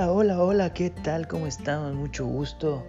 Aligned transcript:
Hola, 0.00 0.12
hola, 0.12 0.42
hola, 0.42 0.72
¿qué 0.72 0.88
tal? 0.88 1.28
¿Cómo 1.28 1.46
estamos? 1.46 1.92
Mucho 1.92 2.24
gusto. 2.24 2.82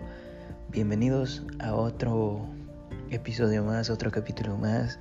Bienvenidos 0.70 1.46
a 1.60 1.76
otro 1.76 2.47
episodio 3.10 3.65
más, 3.65 3.90
otro 3.90 4.10
capítulo 4.10 4.56
más 4.56 4.97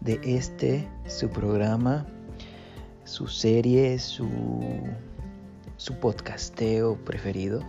de 0.00 0.20
este, 0.24 0.86
su 1.06 1.30
programa, 1.30 2.04
su 3.04 3.28
serie, 3.28 3.98
su, 3.98 4.28
su 5.78 5.98
podcasteo 6.00 7.02
preferido. 7.02 7.62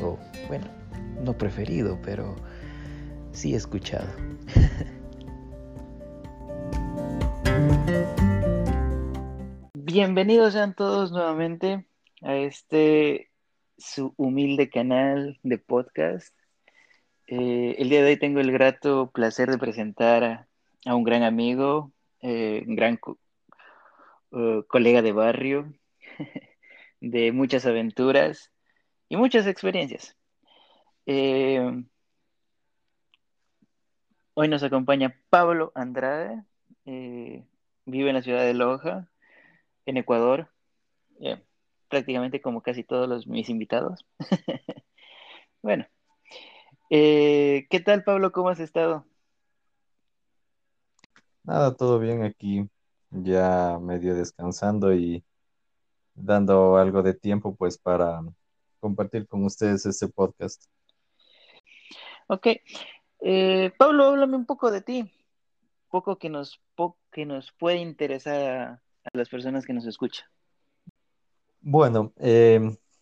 O 0.00 0.16
bueno, 0.46 0.66
no 1.24 1.36
preferido, 1.36 1.98
pero 2.04 2.36
sí 3.32 3.56
escuchado. 3.56 4.06
Bienvenidos 9.74 10.52
sean 10.52 10.72
todos 10.72 11.10
nuevamente 11.10 11.84
a 12.22 12.36
este 12.36 13.29
su 13.80 14.14
humilde 14.16 14.68
canal 14.70 15.38
de 15.42 15.58
podcast. 15.58 16.34
Eh, 17.26 17.76
el 17.78 17.88
día 17.88 18.02
de 18.02 18.10
hoy 18.10 18.16
tengo 18.18 18.40
el 18.40 18.52
grato 18.52 19.10
placer 19.10 19.50
de 19.50 19.58
presentar 19.58 20.24
a, 20.84 20.94
un 20.94 21.04
gran 21.04 21.22
amigo, 21.22 21.92
eh, 22.20 22.64
un 22.66 22.76
gran 22.76 22.98
uh, 24.30 24.62
colega 24.68 25.02
de 25.02 25.12
barrio, 25.12 25.72
de 27.00 27.32
muchas 27.32 27.66
aventuras 27.66 28.52
y 29.08 29.16
muchas 29.16 29.46
experiencias. 29.46 30.16
Eh, 31.06 31.84
hoy 34.34 34.48
nos 34.48 34.62
acompaña 34.62 35.16
Pablo 35.30 35.72
Andrade, 35.74 36.44
eh, 36.84 37.44
vive 37.86 38.10
en 38.10 38.16
la 38.16 38.22
ciudad 38.22 38.44
de 38.44 38.54
Loja, 38.54 39.08
en 39.86 39.96
Ecuador. 39.96 40.48
Prácticamente 41.90 42.40
como 42.40 42.62
casi 42.62 42.84
todos 42.84 43.06
los, 43.06 43.26
mis 43.26 43.50
invitados. 43.50 44.06
bueno, 45.62 45.86
eh, 46.88 47.66
¿qué 47.68 47.80
tal 47.80 48.04
Pablo? 48.04 48.32
¿Cómo 48.32 48.48
has 48.48 48.60
estado? 48.60 49.04
Nada, 51.42 51.76
todo 51.76 51.98
bien 51.98 52.22
aquí, 52.22 52.68
ya 53.10 53.78
medio 53.80 54.14
descansando 54.14 54.94
y 54.94 55.24
dando 56.14 56.76
algo 56.76 57.02
de 57.02 57.14
tiempo 57.14 57.54
pues 57.56 57.76
para 57.76 58.22
compartir 58.78 59.26
con 59.26 59.44
ustedes 59.44 59.84
este 59.84 60.08
podcast. 60.08 60.64
Ok, 62.28 62.46
eh, 63.20 63.72
Pablo, 63.76 64.04
háblame 64.04 64.36
un 64.36 64.46
poco 64.46 64.70
de 64.70 64.80
ti, 64.80 65.12
poco 65.90 66.18
que 66.18 66.30
nos, 66.30 66.60
po 66.76 66.96
que 67.10 67.26
nos 67.26 67.50
puede 67.52 67.78
interesar 67.78 68.40
a, 68.50 68.72
a 69.04 69.10
las 69.12 69.28
personas 69.28 69.66
que 69.66 69.72
nos 69.72 69.86
escuchan. 69.86 70.28
Bueno, 71.62 72.12
eh, 72.16 72.58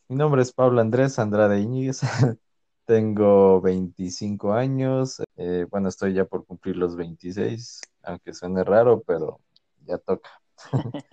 mi 0.09 0.17
nombre 0.17 0.42
es 0.42 0.53
Pablo 0.53 0.81
Andrés 0.81 1.19
Andrade 1.19 1.61
Iñiguez, 1.61 2.01
tengo 2.87 3.61
25 3.61 4.53
años, 4.53 5.23
eh, 5.37 5.67
bueno, 5.70 5.89
estoy 5.89 6.15
ya 6.15 6.25
por 6.25 6.45
cumplir 6.47 6.77
los 6.77 6.97
26, 6.97 7.81
aunque 8.03 8.34
suene 8.34 8.65
raro, 8.65 9.03
pero 9.06 9.41
ya 9.87 9.98
toca. 9.98 10.31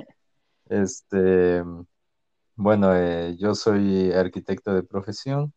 este, 0.69 1.63
bueno, 2.55 2.95
eh, 2.95 3.35
yo 3.37 3.55
soy 3.55 4.11
arquitecto 4.13 4.73
de 4.73 4.83
profesión, 4.83 5.53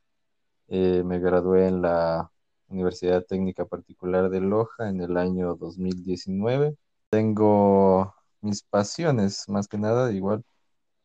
eh, 0.68 1.02
me 1.04 1.18
gradué 1.20 1.68
en 1.68 1.82
la 1.82 2.30
Universidad 2.68 3.24
Técnica 3.24 3.66
Particular 3.66 4.30
de 4.30 4.40
Loja 4.40 4.88
en 4.88 5.00
el 5.02 5.16
año 5.16 5.54
2019. 5.56 6.76
Tengo 7.10 8.14
mis 8.42 8.62
pasiones, 8.62 9.48
más 9.48 9.68
que 9.68 9.78
nada, 9.78 10.12
igual 10.12 10.44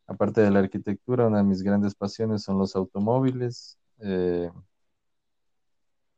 aparte 0.07 0.41
de 0.41 0.51
la 0.51 0.59
arquitectura, 0.59 1.27
una 1.27 1.37
de 1.37 1.43
mis 1.43 1.61
grandes 1.63 1.95
pasiones 1.95 2.43
son 2.43 2.57
los 2.57 2.75
automóviles. 2.75 3.77
Eh, 3.99 4.49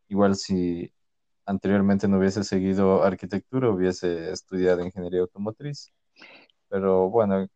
igual 0.07 0.35
si 0.35 0.91
anteriormente 1.46 2.07
no 2.07 2.18
hubiese 2.18 2.44
seguido 2.44 3.03
arquitectura, 3.03 3.69
hubiese 3.69 4.31
estudiado 4.31 4.84
ingeniería 4.84 5.22
automotriz. 5.22 5.91
Pero 6.68 7.09
bueno, 7.09 7.47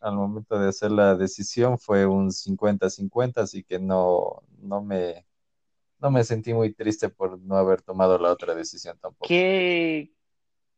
al 0.00 0.14
momento 0.14 0.58
de 0.58 0.68
hacer 0.68 0.90
la 0.90 1.14
decisión 1.16 1.78
fue 1.78 2.06
un 2.06 2.32
50-50, 2.32 3.42
así 3.42 3.64
que 3.64 3.78
no, 3.78 4.42
no, 4.58 4.82
me, 4.82 5.26
no 5.98 6.10
me 6.10 6.24
sentí 6.24 6.54
muy 6.54 6.72
triste 6.72 7.08
por 7.08 7.38
no 7.40 7.56
haber 7.56 7.82
tomado 7.82 8.18
la 8.18 8.32
otra 8.32 8.54
decisión 8.54 8.98
tampoco. 8.98 9.26
¿Qué, 9.28 10.12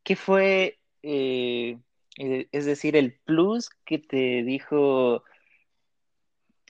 qué 0.05 0.17
fue... 0.17 0.79
Eh 1.03 1.79
es 2.17 2.67
decir, 2.67 2.97
el 2.97 3.15
plus 3.25 3.71
que 3.85 3.99
te 3.99 4.43
dijo, 4.43 5.23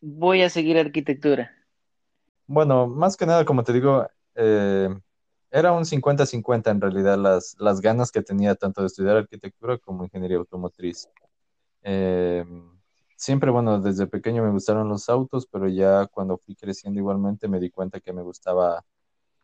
voy 0.00 0.42
a 0.42 0.50
seguir 0.50 0.78
arquitectura. 0.78 1.52
Bueno, 2.46 2.86
más 2.86 3.16
que 3.16 3.26
nada, 3.26 3.44
como 3.44 3.64
te 3.64 3.72
digo, 3.72 4.06
eh, 4.34 4.88
era 5.50 5.72
un 5.72 5.84
50-50 5.84 6.70
en 6.70 6.80
realidad 6.80 7.18
las, 7.18 7.56
las 7.58 7.80
ganas 7.80 8.10
que 8.10 8.22
tenía 8.22 8.54
tanto 8.54 8.80
de 8.80 8.88
estudiar 8.88 9.16
arquitectura 9.16 9.78
como 9.78 10.04
ingeniería 10.04 10.38
automotriz. 10.38 11.08
Eh, 11.82 12.44
siempre, 13.16 13.50
bueno, 13.50 13.80
desde 13.80 14.06
pequeño 14.06 14.42
me 14.42 14.50
gustaron 14.50 14.88
los 14.88 15.08
autos, 15.08 15.46
pero 15.46 15.68
ya 15.68 16.06
cuando 16.06 16.38
fui 16.38 16.54
creciendo 16.56 17.00
igualmente 17.00 17.48
me 17.48 17.60
di 17.60 17.70
cuenta 17.70 18.00
que 18.00 18.12
me 18.12 18.22
gustaba 18.22 18.84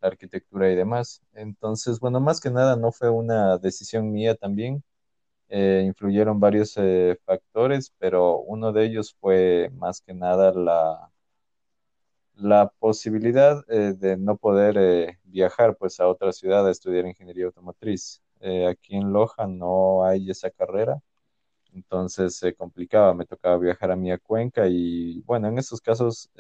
la 0.01 0.09
arquitectura 0.09 0.71
y 0.71 0.77
demás. 0.77 1.23
Entonces, 1.35 2.01
bueno, 2.01 2.21
más 2.21 2.41
que 2.41 2.51
nada 2.51 2.77
no 2.77 2.93
fue 2.93 3.11
una 3.11 3.59
decisión 3.59 4.13
mía 4.13 4.35
también, 4.37 4.83
eh, 5.49 5.85
influyeron 5.87 6.41
varios 6.41 6.75
eh, 6.77 7.19
factores, 7.25 7.93
pero 7.99 8.39
uno 8.41 8.73
de 8.73 8.85
ellos 8.87 9.17
fue 9.21 9.71
más 9.75 10.01
que 10.03 10.15
nada 10.15 10.53
la, 10.53 11.11
la 12.35 12.69
posibilidad 12.79 13.65
eh, 13.69 13.95
de 13.97 14.17
no 14.17 14.37
poder 14.37 15.19
viajar 15.25 15.77
pues 15.77 15.99
a 16.01 16.07
otra 16.09 16.33
ciudad 16.33 16.67
a 16.67 16.71
estudiar 16.71 17.07
ingeniería 17.07 17.47
automotriz. 17.47 18.23
Aquí 18.71 18.97
en 18.97 19.13
Loja 19.13 19.47
no 19.49 20.05
hay 20.05 20.31
esa 20.31 20.49
carrera, 20.51 21.01
entonces 21.75 22.37
se 22.37 22.55
complicaba, 22.55 23.15
me 23.15 23.27
tocaba 23.27 23.59
viajar 23.59 23.91
a 23.93 23.97
mi 23.97 24.17
Cuenca 24.19 24.67
y 24.69 25.23
bueno, 25.23 25.49
en 25.49 25.59
esos 25.59 25.81
casos, 25.81 26.31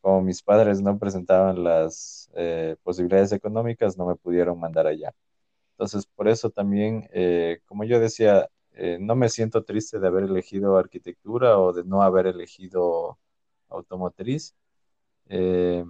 como 0.00 0.22
mis 0.22 0.42
padres 0.42 0.80
no 0.82 0.98
presentaban 0.98 1.62
las 1.64 2.30
posibilidades 2.82 3.32
económicas, 3.32 3.96
no 3.96 4.06
me 4.06 4.16
pudieron 4.16 4.58
mandar 4.60 4.86
allá. 4.86 5.12
Entonces, 5.82 6.06
por 6.14 6.28
eso 6.28 6.48
también, 6.50 7.08
eh, 7.12 7.58
como 7.66 7.82
yo 7.82 7.98
decía, 7.98 8.48
eh, 8.74 8.98
no 9.00 9.16
me 9.16 9.28
siento 9.28 9.64
triste 9.64 9.98
de 9.98 10.06
haber 10.06 10.22
elegido 10.24 10.78
arquitectura 10.78 11.58
o 11.58 11.72
de 11.72 11.82
no 11.82 12.02
haber 12.02 12.28
elegido 12.28 13.18
automotriz. 13.68 14.54
Eh, 15.26 15.84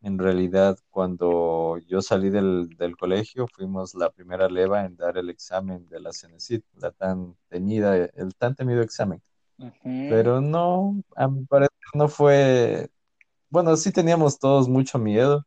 en 0.00 0.18
realidad, 0.18 0.78
cuando 0.88 1.76
yo 1.86 2.00
salí 2.00 2.30
del, 2.30 2.70
del, 2.78 2.96
colegio, 2.96 3.46
fuimos 3.48 3.94
la 3.94 4.08
primera 4.08 4.48
leva 4.48 4.86
en 4.86 4.96
dar 4.96 5.18
el 5.18 5.28
examen 5.28 5.86
de 5.90 6.00
la 6.00 6.14
CENESID, 6.14 6.62
la 6.76 6.90
tan 6.90 7.36
temida, 7.50 7.96
el 7.96 8.34
tan 8.34 8.54
temido 8.54 8.80
examen. 8.80 9.20
Uh 9.58 9.66
-huh. 9.66 10.08
Pero 10.08 10.40
no, 10.40 11.02
a 11.14 11.28
mi 11.28 11.44
parecer 11.44 11.76
no 11.92 12.08
fue, 12.08 12.88
bueno, 13.50 13.76
sí 13.76 13.92
teníamos 13.92 14.38
todos 14.38 14.70
mucho 14.70 14.98
miedo, 14.98 15.44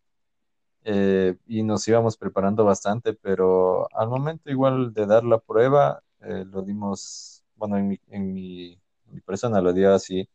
eh, 0.84 1.36
y 1.48 1.64
nos 1.64 1.88
íbamos 1.88 2.18
preparando 2.18 2.66
bastante, 2.66 3.14
pero 3.14 3.88
al 3.96 4.10
momento 4.10 4.50
igual 4.50 4.94
de 4.94 5.06
dar 5.06 5.24
la 5.24 5.40
prueba, 5.40 6.04
eh, 6.22 6.46
lo 6.46 6.62
dimos, 6.64 7.44
bueno, 7.56 7.78
en 7.78 7.88
mi, 7.90 8.00
en, 8.08 8.34
mi, 8.34 8.74
en 8.74 9.14
mi, 9.16 9.22
persona 9.22 9.62
lo 9.62 9.74
dio 9.74 9.94
así 9.94 10.28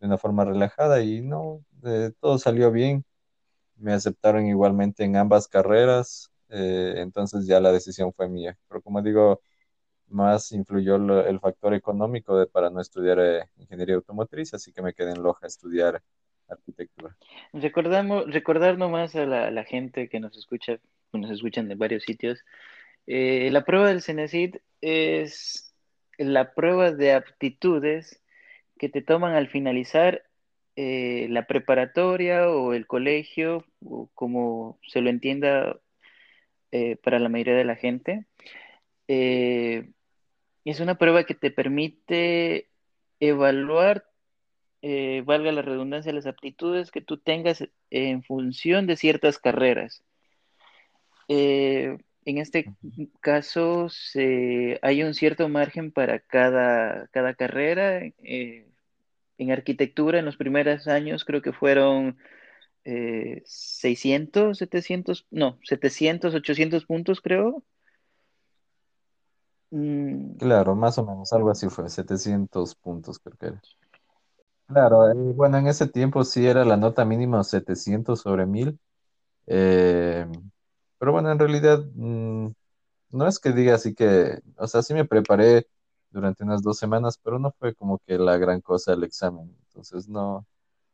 de 0.00 0.06
una 0.06 0.18
forma 0.18 0.44
relajada 0.44 1.02
y 1.02 1.22
no, 1.22 1.64
eh, 1.84 2.12
todo 2.20 2.38
salió 2.38 2.70
bien. 2.72 3.04
Me 3.76 3.92
aceptaron 3.94 4.46
igualmente 4.46 5.04
en 5.04 5.16
ambas 5.16 5.48
carreras, 5.48 6.30
eh, 6.48 6.94
entonces 6.98 7.46
ya 7.46 7.60
la 7.60 7.72
decisión 7.72 8.12
fue 8.12 8.28
mía. 8.28 8.58
Pero 8.68 8.82
como 8.82 9.02
digo, 9.02 9.40
más 10.08 10.52
influyó 10.52 10.96
el 10.96 11.40
factor 11.40 11.74
económico 11.74 12.36
de, 12.38 12.46
para 12.46 12.70
no 12.70 12.80
estudiar 12.80 13.18
eh, 13.20 13.48
ingeniería 13.58 13.96
automotriz, 13.96 14.54
así 14.54 14.72
que 14.72 14.82
me 14.82 14.94
quedé 14.94 15.12
en 15.12 15.22
Loja 15.22 15.46
a 15.46 15.48
estudiar 15.48 16.02
arquitectura. 16.48 17.16
Recordamos, 17.52 18.32
recordar 18.32 18.78
nomás 18.78 19.14
a 19.16 19.26
la, 19.26 19.64
gente 19.64 20.08
que 20.08 20.20
nos 20.20 20.36
escucha, 20.36 20.78
que 21.12 21.18
nos 21.18 21.30
escuchan 21.30 21.68
de 21.68 21.74
varios 21.74 22.04
sitios, 22.04 22.44
eh, 23.06 23.48
la 23.50 23.64
prueba 23.64 23.88
del 23.88 24.02
CENESID 24.02 24.56
es 24.82 25.74
la 26.18 26.52
prueba 26.52 26.92
de 26.92 27.14
aptitudes 27.14 28.22
que 28.78 28.88
te 28.88 29.00
toman 29.00 29.34
al 29.34 29.48
finalizar 29.48 30.24
eh, 30.76 31.26
la 31.30 31.46
preparatoria 31.46 32.50
o 32.50 32.74
el 32.74 32.86
colegio, 32.86 33.64
como 34.14 34.78
se 34.86 35.00
lo 35.00 35.10
entienda 35.10 35.80
eh, 36.70 36.96
para 36.96 37.18
la 37.18 37.28
mayoría 37.28 37.54
de 37.54 37.64
la 37.64 37.76
gente. 37.76 38.26
Es 39.08 40.80
una 40.80 40.96
prueba 40.96 41.24
que 41.24 41.34
te 41.34 41.50
permite 41.50 42.68
evaluar 43.20 44.04
eh, 44.82 45.22
valga 45.24 45.52
la 45.52 45.62
redundancia, 45.62 46.12
las 46.12 46.26
aptitudes 46.26 46.90
que 46.90 47.00
tú 47.00 47.18
tengas 47.18 47.64
en 47.90 48.22
función 48.22 48.86
de 48.86 48.96
ciertas 48.96 49.38
carreras. 49.38 50.02
Eh, 51.28 51.98
en 52.24 52.38
este 52.38 52.70
caso, 53.20 53.88
se, 53.88 54.78
hay 54.82 55.02
un 55.02 55.14
cierto 55.14 55.48
margen 55.48 55.92
para 55.92 56.20
cada, 56.20 57.08
cada 57.08 57.34
carrera, 57.34 58.02
eh, 58.22 58.66
en 59.38 59.52
arquitectura 59.52 60.18
en 60.18 60.24
los 60.24 60.36
primeros 60.36 60.88
años 60.88 61.24
creo 61.24 61.40
que 61.42 61.52
fueron 61.52 62.18
eh, 62.84 63.42
600, 63.44 64.58
700, 64.58 65.26
no, 65.30 65.58
700, 65.62 66.34
800 66.34 66.84
puntos 66.86 67.20
creo. 67.20 67.62
Mm, 69.70 70.36
Claro, 70.38 70.74
más 70.74 70.98
o 70.98 71.04
menos, 71.06 71.32
algo 71.32 71.50
así 71.50 71.68
fue, 71.68 71.88
700 71.88 72.74
puntos 72.74 73.18
creo 73.18 73.36
que 73.38 73.46
era. 73.46 73.62
Claro, 74.68 75.10
eh, 75.10 75.14
bueno, 75.34 75.56
en 75.58 75.66
ese 75.66 75.88
tiempo 75.88 76.24
sí 76.24 76.46
era 76.46 76.64
la 76.64 76.76
nota 76.76 77.04
mínima 77.06 77.42
700 77.42 78.20
sobre 78.20 78.44
1000, 78.46 78.78
eh, 79.46 80.26
pero 80.98 81.12
bueno, 81.12 81.32
en 81.32 81.38
realidad 81.38 81.80
mm, 81.94 82.48
no 83.10 83.28
es 83.28 83.38
que 83.40 83.52
diga 83.52 83.74
así 83.76 83.94
que, 83.94 84.40
o 84.58 84.66
sea, 84.68 84.82
sí 84.82 84.94
me 84.94 85.06
preparé 85.06 85.68
durante 86.10 86.44
unas 86.44 86.62
dos 86.62 86.78
semanas, 86.78 87.18
pero 87.22 87.38
no 87.38 87.52
fue 87.52 87.74
como 87.74 87.98
que 88.06 88.18
la 88.18 88.38
gran 88.38 88.60
cosa 88.62 88.94
el 88.94 89.04
examen, 89.04 89.56
entonces 89.68 90.08
no, 90.08 90.46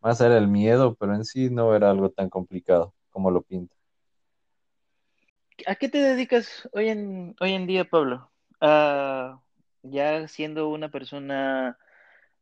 más 0.02 0.20
era 0.20 0.38
el 0.38 0.48
miedo, 0.48 0.94
pero 0.96 1.14
en 1.16 1.24
sí 1.24 1.50
no 1.50 1.74
era 1.76 1.90
algo 1.90 2.10
tan 2.10 2.30
complicado 2.30 2.94
como 3.10 3.30
lo 3.32 3.42
pinta. 3.42 3.74
¿A 5.66 5.76
qué 5.76 5.88
te 5.88 5.98
dedicas 5.98 6.68
hoy 6.72 6.88
en, 6.88 7.36
hoy 7.40 7.52
en 7.52 7.66
día, 7.66 7.84
Pablo? 7.84 8.30
Ah, 8.60 9.40
ya 9.82 10.28
siendo 10.28 10.68
una 10.68 10.90
persona 10.90 11.78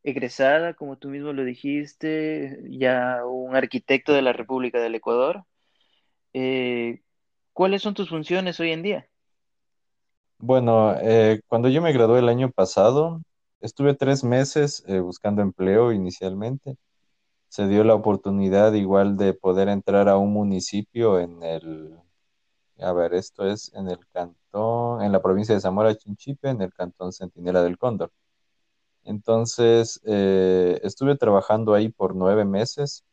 egresada, 0.03 0.75
como 0.75 0.97
tú 0.97 1.09
mismo 1.09 1.33
lo 1.33 1.45
dijiste, 1.45 2.63
ya 2.69 3.25
un 3.27 3.55
arquitecto 3.57 4.13
de 4.13 4.23
la 4.23 4.33
República 4.33 4.81
del 4.81 4.95
Ecuador, 4.95 5.45
eh, 6.33 7.03
¿cuáles 7.53 7.83
son 7.83 7.95
tus 7.95 8.09
funciones 8.09 8.59
hoy 8.61 8.73
en 8.73 8.83
día? 8.83 9.09
Bueno, 10.39 10.95
eh, 11.01 11.41
cuando 11.47 11.69
yo 11.69 11.81
me 11.83 11.93
gradué 11.93 12.19
el 12.19 12.29
año 12.29 12.51
pasado, 12.51 13.23
estuve 13.61 13.95
tres 13.95 14.25
meses 14.25 14.85
eh, 14.89 14.99
buscando 14.99 15.41
empleo 15.43 15.93
inicialmente. 15.93 16.77
Se 17.49 17.69
dio 17.69 17.85
la 17.85 17.95
oportunidad 17.95 18.73
igual 18.73 19.17
de 19.17 19.35
poder 19.35 19.69
entrar 19.69 20.09
a 20.09 20.17
un 20.17 20.33
municipio 20.33 21.21
en 21.21 21.43
el, 21.43 21.97
a 22.81 22.93
ver, 22.93 23.15
esto 23.15 23.47
es 23.47 23.73
en 23.75 23.89
el 23.89 23.99
cantón, 24.13 25.03
en 25.03 25.13
la 25.13 25.23
provincia 25.23 25.55
de 25.55 25.61
Zamora 25.61 25.95
Chinchipe, 25.97 26.49
en 26.51 26.63
el 26.63 26.73
cantón 26.73 27.13
Centinela 27.13 27.63
del 27.63 27.79
Cóndor. 27.79 28.11
Entonces, 29.05 30.01
eh, 30.05 30.81
estuve 30.83 31.17
trabajando 31.17 31.75
ahí 31.75 31.89
por 31.91 32.15
nueve 32.17 32.45
meses. 32.45 33.05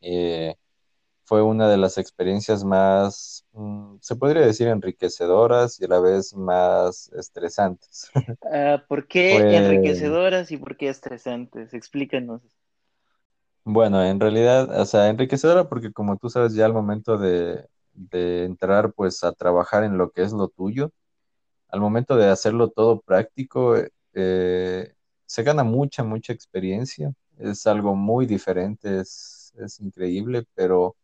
Eh, 0.00 0.54
fue 1.24 1.42
una 1.42 1.68
de 1.70 1.78
las 1.78 1.98
experiencias 1.98 2.64
más, 2.64 3.46
mm, 3.52 3.96
se 4.00 4.16
podría 4.16 4.46
decir, 4.46 4.68
enriquecedoras 4.68 5.80
y 5.80 5.86
a 5.86 5.88
la 5.88 6.00
vez 6.00 6.34
más 6.34 7.10
estresantes. 7.14 8.10
Ah, 8.42 8.84
¿por 8.88 9.06
qué 9.08 9.44
Fue, 9.46 9.48
enriquecedoras 9.50 10.50
y 10.50 10.56
por 10.56 10.76
qué 10.76 10.88
estresantes? 10.88 11.72
Explícanos. 11.74 12.42
bueno, 13.64 14.02
en 14.04 14.18
realidad, 14.20 14.80
o 14.80 14.84
sea, 14.86 15.08
enriquecedora 15.08 15.68
porque 15.68 15.92
como 15.92 16.16
tú 16.16 16.30
sabes, 16.30 16.54
ya 16.54 16.64
al 16.66 16.72
momento 16.72 17.18
de, 17.18 17.66
de 17.92 18.44
entrar 18.44 18.92
pues 18.94 19.22
a 19.24 19.32
trabajar 19.32 19.84
en 19.84 19.98
lo 19.98 20.10
que 20.10 20.22
es 20.22 20.32
lo 20.32 20.48
tuyo, 20.48 20.92
al 21.68 21.80
momento 21.80 22.16
de 22.16 22.28
hacerlo 22.28 22.70
todo 22.70 23.00
práctico, 23.02 23.76
eh, 24.20 24.94
se 25.26 25.42
gana 25.42 25.64
mucha, 25.64 26.04
mucha 26.04 26.32
experiencia. 26.32 27.12
Es 27.38 27.66
algo 27.66 27.94
muy 27.94 28.26
diferente, 28.26 29.00
es, 29.00 29.52
es 29.58 29.80
increíble, 29.80 30.44
pero 30.54 30.96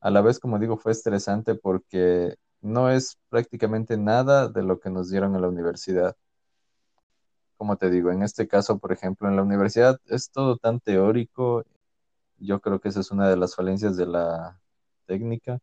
a 0.00 0.10
la 0.10 0.22
vez, 0.22 0.40
como 0.40 0.58
digo, 0.58 0.76
fue 0.76 0.92
estresante 0.92 1.54
porque 1.54 2.36
no 2.62 2.90
es 2.90 3.18
prácticamente 3.30 3.96
nada 3.98 4.48
de 4.48 4.62
lo 4.62 4.80
que 4.80 4.90
nos 4.90 5.10
dieron 5.10 5.34
en 5.36 5.42
la 5.42 5.48
universidad. 5.48 6.16
Como 7.56 7.76
te 7.76 7.90
digo, 7.90 8.10
en 8.10 8.22
este 8.22 8.48
caso, 8.48 8.78
por 8.78 8.92
ejemplo, 8.92 9.28
en 9.28 9.36
la 9.36 9.42
universidad 9.42 10.00
es 10.06 10.30
todo 10.30 10.56
tan 10.56 10.80
teórico. 10.80 11.64
Yo 12.38 12.60
creo 12.60 12.80
que 12.80 12.88
esa 12.90 13.00
es 13.00 13.10
una 13.12 13.28
de 13.28 13.36
las 13.36 13.54
falencias 13.56 13.96
de 13.96 14.06
la 14.06 14.60
técnica. 15.06 15.60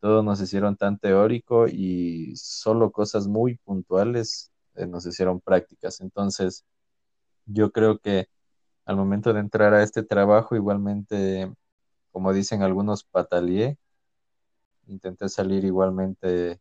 Todo 0.00 0.22
nos 0.22 0.40
hicieron 0.42 0.76
tan 0.76 0.98
teórico 0.98 1.68
y 1.68 2.36
solo 2.36 2.92
cosas 2.92 3.28
muy 3.28 3.56
puntuales 3.58 4.51
nos 4.88 5.06
hicieron 5.06 5.40
prácticas. 5.40 6.00
Entonces, 6.00 6.64
yo 7.46 7.72
creo 7.72 7.98
que 7.98 8.28
al 8.86 8.96
momento 8.96 9.32
de 9.32 9.40
entrar 9.40 9.74
a 9.74 9.82
este 9.82 10.02
trabajo, 10.02 10.56
igualmente, 10.56 11.52
como 12.12 12.32
dicen 12.32 12.62
algunos, 12.62 13.04
pataleé. 13.04 13.78
Intenté 14.86 15.28
salir 15.28 15.64
igualmente 15.64 16.60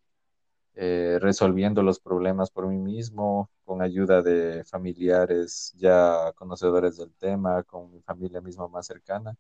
eh, 0.75 1.17
resolviendo 1.21 1.83
los 1.83 1.99
problemas 1.99 2.51
por 2.51 2.67
mí 2.67 2.77
mismo, 2.77 3.49
con 3.65 3.81
ayuda 3.81 4.21
de 4.21 4.63
familiares 4.65 5.73
ya 5.77 6.31
conocedores 6.35 6.97
del 6.97 7.13
tema, 7.15 7.63
con 7.63 7.91
mi 7.91 8.01
familia 8.01 8.41
misma 8.41 8.67
más 8.67 8.87
cercana. 8.87 9.35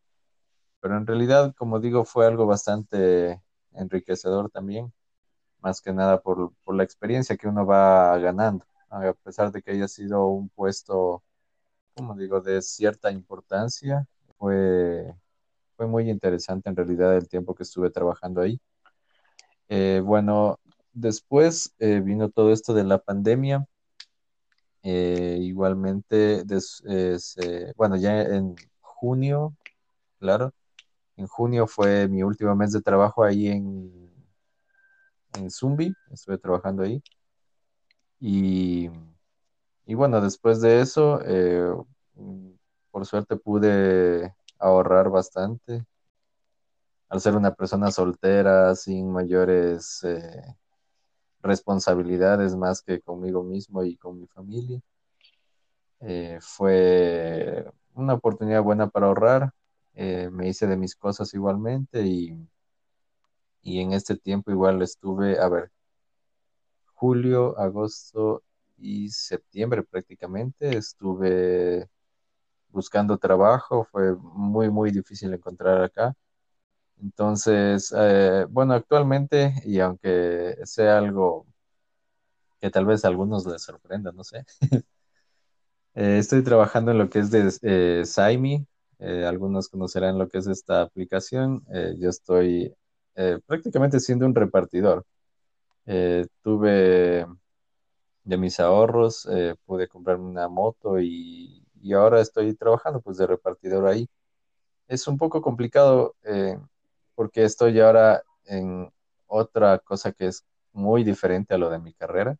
Pero 0.81 0.97
en 0.97 1.07
realidad, 1.07 1.53
como 1.57 1.79
digo, 1.79 2.05
fue 2.05 2.25
algo 2.27 2.45
bastante 2.47 3.41
enriquecedor 3.73 4.49
también, 4.51 4.93
más 5.61 5.81
que 5.81 5.93
nada 5.93 6.21
por, 6.21 6.53
por 6.63 6.75
la 6.75 6.83
experiencia 6.83 7.37
que 7.37 7.47
uno 7.47 7.65
va 7.65 8.17
ganando, 8.19 8.65
a 8.89 9.13
pesar 9.13 9.51
de 9.51 9.61
que 9.61 9.71
haya 9.71 9.87
sido 9.87 10.27
un 10.27 10.49
puesto, 10.49 11.23
como 11.95 12.15
digo, 12.15 12.41
de 12.41 12.61
cierta 12.61 13.11
importancia, 13.11 14.07
fue, 14.37 15.13
fue 15.77 15.87
muy 15.87 16.09
interesante 16.09 16.69
en 16.69 16.75
realidad 16.77 17.17
el 17.17 17.29
tiempo 17.29 17.55
que 17.55 17.63
estuve 17.63 17.91
trabajando 17.91 18.41
ahí. 18.41 18.59
Eh, 19.69 20.01
bueno, 20.03 20.59
después 20.93 21.73
eh, 21.79 22.01
vino 22.01 22.29
todo 22.29 22.51
esto 22.51 22.73
de 22.73 22.83
la 22.83 22.99
pandemia. 22.99 23.65
eh, 24.83 25.37
igualmente, 25.41 26.43
des- 26.45 26.83
eh, 26.87 27.17
bueno, 27.75 27.95
ya 27.97 28.21
en 28.23 28.55
junio, 28.81 29.55
claro, 30.19 30.53
en 31.17 31.27
junio 31.27 31.67
fue 31.67 32.07
mi 32.07 32.23
último 32.23 32.55
mes 32.55 32.71
de 32.73 32.81
trabajo 32.81 33.23
ahí 33.23 33.47
en, 33.49 34.00
en 35.37 35.49
Zumbi, 35.49 35.93
estuve 36.11 36.37
trabajando 36.37 36.83
ahí. 36.83 37.01
Y, 38.19 38.89
y 39.85 39.93
bueno, 39.95 40.21
después 40.21 40.61
de 40.61 40.81
eso, 40.81 41.19
eh, 41.25 41.73
por 42.91 43.05
suerte 43.05 43.35
pude 43.35 44.33
ahorrar 44.59 45.09
bastante. 45.09 45.85
Al 47.09 47.19
ser 47.19 47.35
una 47.35 47.53
persona 47.53 47.91
soltera, 47.91 48.73
sin 48.75 49.11
mayores 49.11 50.03
eh, 50.03 50.55
responsabilidades 51.41 52.55
más 52.55 52.81
que 52.81 53.01
conmigo 53.01 53.43
mismo 53.43 53.83
y 53.83 53.97
con 53.97 54.19
mi 54.19 54.27
familia. 54.27 54.79
Eh, 55.99 56.37
fue 56.41 57.65
una 57.95 58.13
oportunidad 58.13 58.63
buena 58.63 58.89
para 58.89 59.07
ahorrar. 59.07 59.53
Me 59.93 60.47
hice 60.47 60.67
de 60.67 60.77
mis 60.77 60.95
cosas 60.95 61.33
igualmente 61.33 62.01
y, 62.05 62.33
y 63.63 63.79
en 63.81 63.93
este 63.93 64.17
tiempo 64.17 64.51
igual 64.51 64.81
estuve, 64.81 65.39
a 65.39 65.49
ver, 65.49 65.71
julio, 66.93 67.57
agosto 67.59 68.43
y 68.77 69.09
septiembre 69.09 69.83
prácticamente 69.83 70.77
estuve 70.77 71.87
buscando 72.69 73.17
trabajo. 73.17 73.85
Fue 73.91 74.15
muy, 74.15 74.69
muy 74.71 74.91
difícil 74.91 75.33
encontrar 75.33 75.83
acá. 75.83 76.15
Entonces, 77.01 77.93
eh, 77.97 78.45
bueno, 78.49 78.73
actualmente, 78.75 79.55
y 79.65 79.79
aunque 79.79 80.57
sea 80.65 80.97
algo 80.99 81.47
que 82.59 82.69
tal 82.69 82.85
vez 82.85 83.03
a 83.03 83.07
algunos 83.09 83.45
les 83.45 83.61
sorprenda, 83.63 84.11
no 84.11 84.23
sé, 84.23 84.45
Eh, 85.95 86.17
estoy 86.19 86.43
trabajando 86.43 86.91
en 86.91 86.97
lo 86.97 87.09
que 87.09 87.19
es 87.19 87.31
de 87.31 87.51
eh, 87.63 88.05
Saimi. 88.05 88.65
Eh, 88.99 89.25
algunos 89.25 89.67
conocerán 89.69 90.17
lo 90.17 90.27
que 90.29 90.37
es 90.39 90.47
esta 90.47 90.81
aplicación. 90.81 91.63
Eh, 91.73 91.95
yo 91.99 92.09
estoy 92.09 92.73
eh, 93.15 93.39
prácticamente 93.45 93.99
siendo 93.99 94.25
un 94.25 94.35
repartidor. 94.35 95.05
Eh, 95.85 96.27
tuve 96.43 97.25
de 98.23 98.37
mis 98.37 98.59
ahorros, 98.59 99.27
eh, 99.31 99.55
pude 99.65 99.87
comprarme 99.87 100.25
una 100.29 100.47
moto 100.47 100.99
y, 100.99 101.65
y 101.81 101.93
ahora 101.93 102.21
estoy 102.21 102.55
trabajando 102.55 103.01
pues 103.01 103.17
de 103.17 103.27
repartidor 103.27 103.87
ahí. 103.87 104.07
Es 104.87 105.07
un 105.07 105.17
poco 105.17 105.41
complicado 105.41 106.15
porque 107.15 107.43
estoy 107.45 107.79
ahora 107.79 108.23
en 108.45 108.91
otra 109.27 109.79
cosa 109.79 110.11
que 110.13 110.27
es 110.27 110.45
muy 110.73 111.03
diferente 111.03 111.53
a 111.53 111.57
lo 111.57 111.69
de 111.69 111.79
mi 111.79 111.93
carrera 111.93 112.37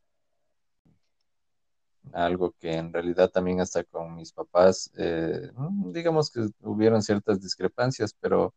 algo 2.14 2.54
que 2.60 2.74
en 2.76 2.94
realidad 2.94 3.30
también 3.32 3.60
hasta 3.62 3.84
con 3.84 4.16
mis 4.16 4.32
papás, 4.34 4.92
mm, 4.96 5.92
digamos 5.92 6.32
que 6.32 6.48
hubieron 6.62 7.02
ciertas 7.02 7.42
discrepancias, 7.42 8.16
pero 8.20 8.54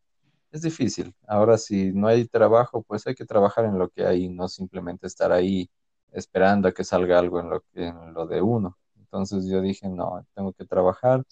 es 0.54 0.62
difícil. 0.62 1.14
Ahora, 1.26 1.58
si 1.58 1.92
no 1.92 2.08
hay 2.08 2.26
trabajo, 2.28 2.82
pues 2.82 3.06
hay 3.06 3.14
que 3.14 3.24
trabajar 3.26 3.64
en 3.66 3.78
lo 3.78 3.88
que 3.90 4.06
hay, 4.06 4.28
no 4.28 4.48
simplemente 4.48 5.06
estar 5.06 5.32
ahí 5.32 5.70
esperando 6.12 6.68
a 6.68 6.72
que 6.72 6.84
salga 6.84 7.18
algo 7.18 7.40
en 7.40 7.50
lo 7.50 7.60
que, 7.72 7.86
en 7.88 8.14
lo 8.14 8.26
de 8.26 8.40
uno. 8.42 8.78
Entonces 8.98 9.46
yo 9.48 9.60
dije, 9.60 9.88
no, 9.88 10.26
tengo 10.34 10.52
que 10.52 10.64
trabajar, 10.64 11.24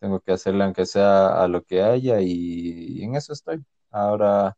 tengo 0.00 0.20
que 0.20 0.32
hacerle 0.32 0.64
aunque 0.64 0.86
sea 0.86 1.42
a 1.42 1.48
lo 1.48 1.62
que 1.64 1.82
haya 1.82 2.20
y, 2.20 2.28
y 3.00 3.04
en 3.04 3.16
eso 3.16 3.32
estoy. 3.34 3.64
Ahora 3.90 4.56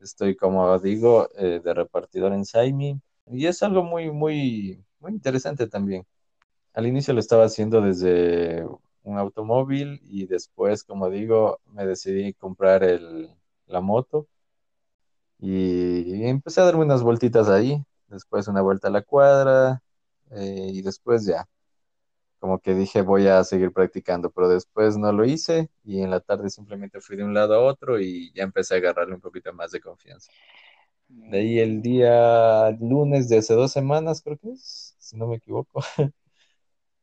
estoy, 0.00 0.36
como 0.36 0.78
digo, 0.78 1.28
eh, 1.36 1.60
de 1.64 1.74
repartidor 1.74 2.32
en 2.32 2.44
Saimi 2.44 3.00
y 3.26 3.46
es 3.46 3.62
algo 3.62 3.82
muy, 3.84 4.10
muy, 4.10 4.84
muy 5.00 5.12
interesante 5.12 5.66
también. 5.68 6.06
Al 6.74 6.86
inicio 6.86 7.14
lo 7.14 7.20
estaba 7.20 7.44
haciendo 7.46 7.80
desde 7.82 8.64
un 9.04 9.18
automóvil 9.18 10.00
y 10.04 10.26
después, 10.26 10.84
como 10.84 11.10
digo, 11.10 11.60
me 11.66 11.86
decidí 11.86 12.34
comprar 12.34 12.84
el, 12.84 13.30
la 13.66 13.80
moto 13.80 14.28
y 15.38 16.24
empecé 16.26 16.60
a 16.60 16.64
darme 16.64 16.84
unas 16.84 17.02
vueltitas 17.02 17.48
ahí, 17.48 17.82
después 18.08 18.46
una 18.48 18.62
vuelta 18.62 18.88
a 18.88 18.90
la 18.90 19.02
cuadra 19.02 19.82
eh, 20.30 20.70
y 20.72 20.82
después 20.82 21.26
ya, 21.26 21.48
como 22.40 22.60
que 22.60 22.74
dije 22.74 23.02
voy 23.02 23.28
a 23.28 23.44
seguir 23.44 23.72
practicando, 23.72 24.30
pero 24.30 24.48
después 24.48 24.98
no 24.98 25.12
lo 25.12 25.24
hice 25.24 25.70
y 25.84 26.02
en 26.02 26.10
la 26.10 26.20
tarde 26.20 26.50
simplemente 26.50 27.00
fui 27.00 27.16
de 27.16 27.24
un 27.24 27.34
lado 27.34 27.54
a 27.54 27.60
otro 27.62 28.00
y 28.00 28.32
ya 28.34 28.44
empecé 28.44 28.74
a 28.74 28.78
agarrarle 28.78 29.14
un 29.16 29.20
poquito 29.20 29.52
más 29.54 29.72
de 29.72 29.80
confianza. 29.80 30.30
De 31.08 31.38
ahí 31.38 31.58
el 31.60 31.82
día 31.82 32.70
lunes 32.80 33.28
de 33.28 33.38
hace 33.38 33.54
dos 33.54 33.72
semanas, 33.72 34.22
creo 34.22 34.38
que 34.38 34.50
es, 34.52 34.96
si 34.98 35.16
no 35.16 35.26
me 35.28 35.36
equivoco, 35.36 35.82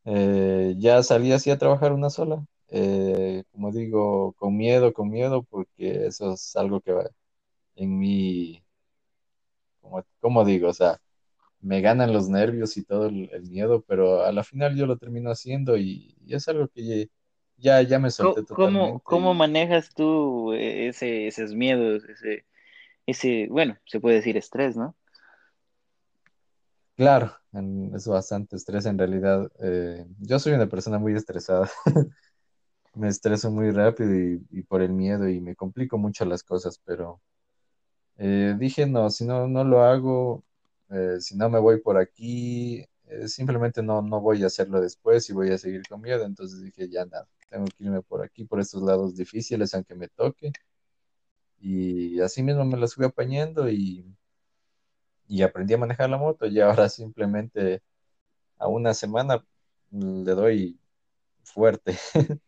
eh, 0.09 0.75
ya 0.77 1.03
salí 1.03 1.31
así 1.33 1.51
a 1.51 1.57
trabajar 1.59 1.93
una 1.93 2.09
sola. 2.09 2.45
Eh, 2.69 3.43
como 3.51 3.71
digo, 3.71 4.33
con 4.33 4.57
miedo, 4.57 4.93
con 4.93 5.09
miedo, 5.11 5.43
porque 5.43 6.07
eso 6.07 6.33
es 6.33 6.55
algo 6.55 6.81
que 6.81 6.93
va 6.93 7.09
en 7.75 7.99
mí, 7.99 8.63
como, 9.81 10.03
como 10.19 10.45
digo, 10.45 10.69
o 10.69 10.73
sea, 10.73 10.99
me 11.61 11.81
ganan 11.81 12.13
los 12.13 12.29
nervios 12.29 12.77
y 12.77 12.85
todo 12.85 13.07
el, 13.07 13.29
el 13.33 13.43
miedo, 13.43 13.83
pero 13.87 14.23
a 14.23 14.31
la 14.31 14.43
final 14.43 14.75
yo 14.77 14.85
lo 14.87 14.97
termino 14.97 15.31
haciendo 15.31 15.77
y, 15.77 16.15
y 16.25 16.35
es 16.35 16.47
algo 16.49 16.67
que 16.69 17.09
ya, 17.57 17.81
ya 17.83 17.99
me 17.99 18.11
solté 18.11 18.43
¿Cómo, 18.51 18.99
totalmente 19.01 19.01
cómo 19.01 19.33
manejas 19.33 19.93
tú 19.93 20.53
eh, 20.53 20.89
ese, 20.89 21.27
esos 21.27 21.53
miedos, 21.53 22.03
ese, 22.05 22.45
ese, 23.07 23.47
bueno, 23.49 23.77
se 23.85 23.99
puede 24.01 24.17
decir 24.17 24.37
estrés, 24.37 24.77
¿no? 24.77 24.95
claro, 26.95 27.38
es 27.53 28.07
bastante 28.07 28.55
estrés 28.55 28.85
en 28.85 28.97
realidad. 28.97 29.51
eh, 29.59 30.05
yo 30.19 30.39
soy 30.39 30.53
una 30.53 30.67
persona 30.67 30.99
muy 30.99 31.15
estresada. 31.15 31.69
Me 32.95 33.07
estreso 33.09 33.51
muy 33.51 33.71
rápido 33.71 34.13
y, 34.51 34.63
por 34.63 34.81
el 34.81 34.93
miedo 34.93 35.29
y 35.29 35.39
me 35.41 35.55
complico 35.55 35.97
mucho 35.97 36.25
las 36.25 36.43
cosas, 36.43 36.81
pero 36.83 37.21
eh, 38.17 38.55
dije, 38.59 38.85
no, 38.87 39.09
si 39.11 39.25
no, 39.25 39.47
no 39.47 39.63
lo 39.63 39.83
hago, 39.83 40.43
eh, 40.89 41.17
si 41.21 41.37
no 41.37 41.49
me 41.49 41.59
voy 41.59 41.81
por 41.81 41.97
aquí, 41.97 42.85
simplemente 43.27 43.83
no, 43.83 44.01
no 44.01 44.21
voy 44.21 44.43
a 44.43 44.47
hacerlo 44.47 44.81
después 44.81 45.29
y 45.29 45.33
voy 45.33 45.51
a 45.51 45.57
seguir 45.57 45.83
con 45.87 46.01
miedo. 46.01 46.25
Entonces 46.25 46.61
dije, 46.63 46.89
ya 46.89 47.05
nada, 47.05 47.27
tengo 47.49 47.65
que 47.65 47.83
irme 47.83 48.01
por 48.01 48.23
aquí, 48.23 48.45
por 48.45 48.59
estos 48.59 48.81
lados 48.83 49.15
difíciles, 49.15 49.73
aunque 49.73 49.95
me 49.95 50.07
toque. 50.09 50.51
Y 51.59 52.19
así 52.21 52.41
mismo 52.43 52.65
me 52.65 52.77
las 52.77 52.95
fui 52.95 53.05
apañando 53.05 53.69
y, 53.69 54.05
y 55.29 55.43
aprendí 55.43 55.75
a 55.75 55.77
manejar 55.77 56.09
la 56.09 56.17
moto 56.17 56.47
y 56.47 56.59
ahora 56.59 56.89
simplemente 56.89 57.83
a 58.57 58.67
una 58.67 58.93
semana 58.93 59.45
le 59.91 60.31
doy 60.31 60.79
fuerte. 61.43 61.97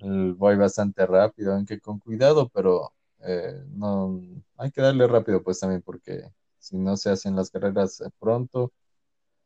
Voy 0.00 0.56
bastante 0.56 1.06
rápido, 1.06 1.54
aunque 1.54 1.78
con 1.78 2.00
cuidado, 2.00 2.48
pero 2.48 2.92
eh, 3.20 3.62
no 3.68 4.20
hay 4.56 4.72
que 4.72 4.80
darle 4.80 5.06
rápido 5.06 5.42
pues 5.42 5.60
también 5.60 5.82
porque 5.82 6.24
si 6.58 6.76
no 6.76 6.96
se 6.96 7.10
hacen 7.10 7.36
las 7.36 7.50
carreras 7.50 8.00
eh, 8.00 8.10
pronto, 8.18 8.72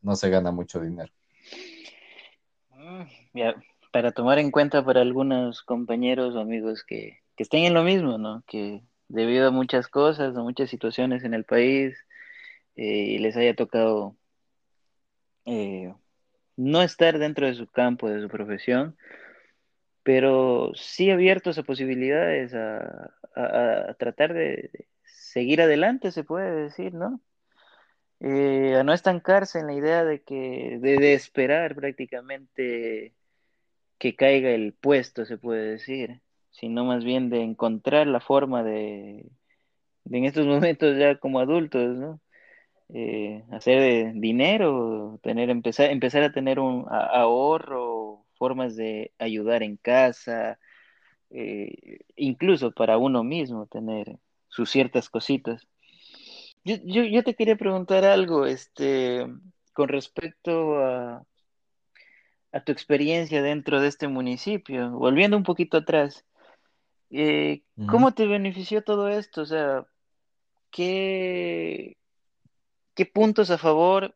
no 0.01 0.17
se 0.17 0.31
gana 0.31 0.51
mucho 0.51 0.81
dinero. 0.81 1.13
Mm, 2.71 3.03
para 3.93 4.13
tomar 4.13 4.39
en 4.39 4.51
cuenta 4.51 4.85
para 4.85 5.03
algunos 5.03 5.63
compañeros 5.63 6.35
o 6.35 6.41
amigos 6.41 6.83
que, 6.83 7.19
que 7.37 7.43
estén 7.43 7.65
en 7.65 7.75
lo 7.75 7.83
mismo, 7.83 8.17
¿no? 8.17 8.43
Que 8.47 8.83
debido 9.09 9.49
a 9.49 9.51
muchas 9.51 9.89
cosas, 9.89 10.35
a 10.37 10.41
muchas 10.41 10.71
situaciones 10.71 11.25
en 11.25 11.35
el 11.35 11.45
país, 11.45 11.95
eh, 12.77 13.19
les 13.21 13.37
haya 13.37 13.55
tocado 13.55 14.17
eh, 15.47 15.95
no 16.57 16.83
estar 16.83 17.19
dentro 17.19 17.47
de 17.47 17.55
su 17.55 17.67
campo, 17.69 18.09
de 18.09 18.21
su 18.21 18.29
profesión, 18.29 18.97
pero 20.03 20.73
sí 20.75 21.11
abiertos 21.11 21.59
a 21.59 21.63
posibilidades, 21.65 22.55
a, 22.55 23.11
tratar 23.99 24.35
de 24.35 24.87
seguir 25.05 25.61
adelante, 25.63 26.13
se 26.13 26.25
puede 26.25 26.51
decir, 26.65 26.95
¿no? 26.95 27.21
Eh, 28.21 28.77
a 28.77 28.85
no 28.85 28.93
estancarse 28.93 29.59
en 29.59 29.67
la 29.67 29.75
idea 29.75 30.05
de 30.05 30.23
que, 30.23 30.79
de, 30.81 31.15
esperar 31.15 31.75
prácticamente 31.75 33.15
que 33.99 34.17
caiga 34.17 34.51
el 34.51 34.73
puesto, 34.75 35.25
se 35.27 35.39
puede 35.39 35.73
decir, 35.73 36.23
sino 36.51 36.85
más 36.85 37.05
bien 37.05 37.31
de 37.31 37.43
encontrar 37.43 38.07
la 38.07 38.21
forma 38.21 38.63
de 38.63 39.27
en 40.11 40.25
estos 40.25 40.47
momentos 40.47 40.97
ya 40.99 41.19
como 41.19 41.41
adultos, 41.41 41.97
¿no? 41.97 42.21
Eh, 42.91 43.43
hacer 43.51 43.79
eh, 43.83 44.13
dinero, 44.15 45.19
tener, 45.23 45.51
empezar, 45.51 45.91
empezar 45.91 46.23
a 46.23 46.33
tener 46.33 46.59
un 46.59 46.87
ahorro, 46.91 48.25
formas 48.35 48.77
de 48.77 49.13
ayudar 49.19 49.63
en 49.63 49.77
casa, 49.77 50.59
eh, 51.31 51.99
incluso 52.17 52.73
para 52.73 52.99
uno 52.99 53.25
mismo 53.25 53.67
tener 53.67 54.19
sus 54.49 54.71
ciertas 54.71 55.09
cositas. 55.09 55.67
Yo, 56.63 56.77
yo, 56.85 57.05
yo 57.05 57.23
te 57.25 57.35
quería 57.35 57.57
preguntar 57.57 58.05
algo, 58.05 58.47
este, 58.47 59.27
con 59.73 59.89
respecto 59.89 60.79
a, 60.79 61.25
a 62.53 62.61
tu 62.65 62.71
experiencia 62.73 63.43
dentro 63.43 63.81
de 63.81 63.89
este 63.89 64.09
municipio, 64.09 64.91
volviendo 64.91 65.37
un 65.37 65.43
poquito 65.43 65.79
atrás. 65.79 66.25
Eh. 67.11 67.63
¿cómo 67.89 68.13
te 68.13 68.27
benefició 68.27 68.83
todo 68.83 69.09
esto? 69.09 69.43
O 69.43 69.47
sea, 69.47 69.87
¿qué, 70.71 71.97
qué 72.95 73.07
puntos 73.07 73.51
a 73.51 73.59
favor 73.59 74.15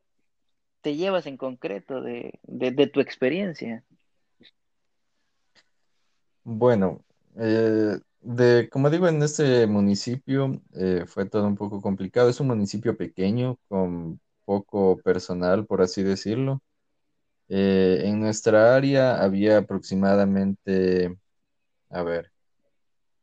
te 0.81 0.97
llevas 0.97 1.27
en 1.27 1.37
concreto 1.37 2.01
de, 2.01 2.39
de, 2.45 2.87
tu 2.87 3.01
experiencia? 3.01 3.85
Bueno, 6.45 7.05
eh, 7.37 7.99
de, 8.21 8.69
como 8.71 8.91
digo, 8.91 9.09
en 9.09 9.23
este 9.23 9.67
municipio 9.67 10.61
eh, 10.75 11.05
fue 11.07 11.27
todo 11.27 11.47
un 11.47 11.57
poco 11.57 11.83
complicado. 11.83 12.29
Es 12.31 12.41
un 12.41 12.49
municipio 12.49 12.97
pequeño, 12.97 13.59
con 13.69 14.21
poco 14.45 14.99
personal, 14.99 15.67
por 15.67 15.83
así 15.83 16.03
decirlo. 16.03 16.63
Eh, 17.49 18.03
en 18.05 18.21
nuestra 18.21 18.77
área 18.77 19.23
había 19.23 19.59
aproximadamente, 19.59 21.17
a 21.91 22.03
ver, 22.03 22.33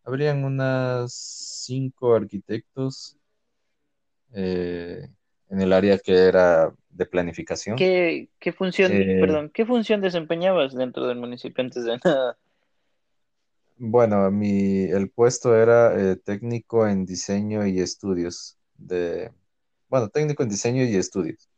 Habrían 0.06 0.44
unas 0.46 1.14
cinco 1.14 2.14
arquitectos 2.16 3.18
en 5.50 5.62
el 5.62 5.74
área 5.74 5.98
que 6.00 6.14
era 6.16 6.74
de 6.90 7.06
planificación. 7.06 7.78
¿Qué, 7.78 8.30
qué 8.40 8.54
función, 8.54 8.92
Eh, 8.94 9.16
perdón, 9.18 9.50
qué 9.54 9.66
función 9.66 10.02
desempeñabas 10.02 10.74
dentro 10.74 11.08
del 11.08 11.18
municipio 11.18 11.64
antes 11.64 11.84
de 11.86 11.98
nada? 12.04 12.38
bueno, 13.78 14.32
mi, 14.32 14.84
el 14.86 15.10
puesto 15.10 15.56
era 15.56 16.00
eh, 16.00 16.16
técnico 16.18 16.88
en 16.88 17.06
diseño 17.06 17.66
y 17.68 17.80
estudios 17.82 18.58
de, 18.78 19.32
bueno, 19.90 20.10
técnico 20.10 20.44
en 20.44 20.50
diseño 20.50 20.84
y 20.84 20.96
estudios. 20.96 21.50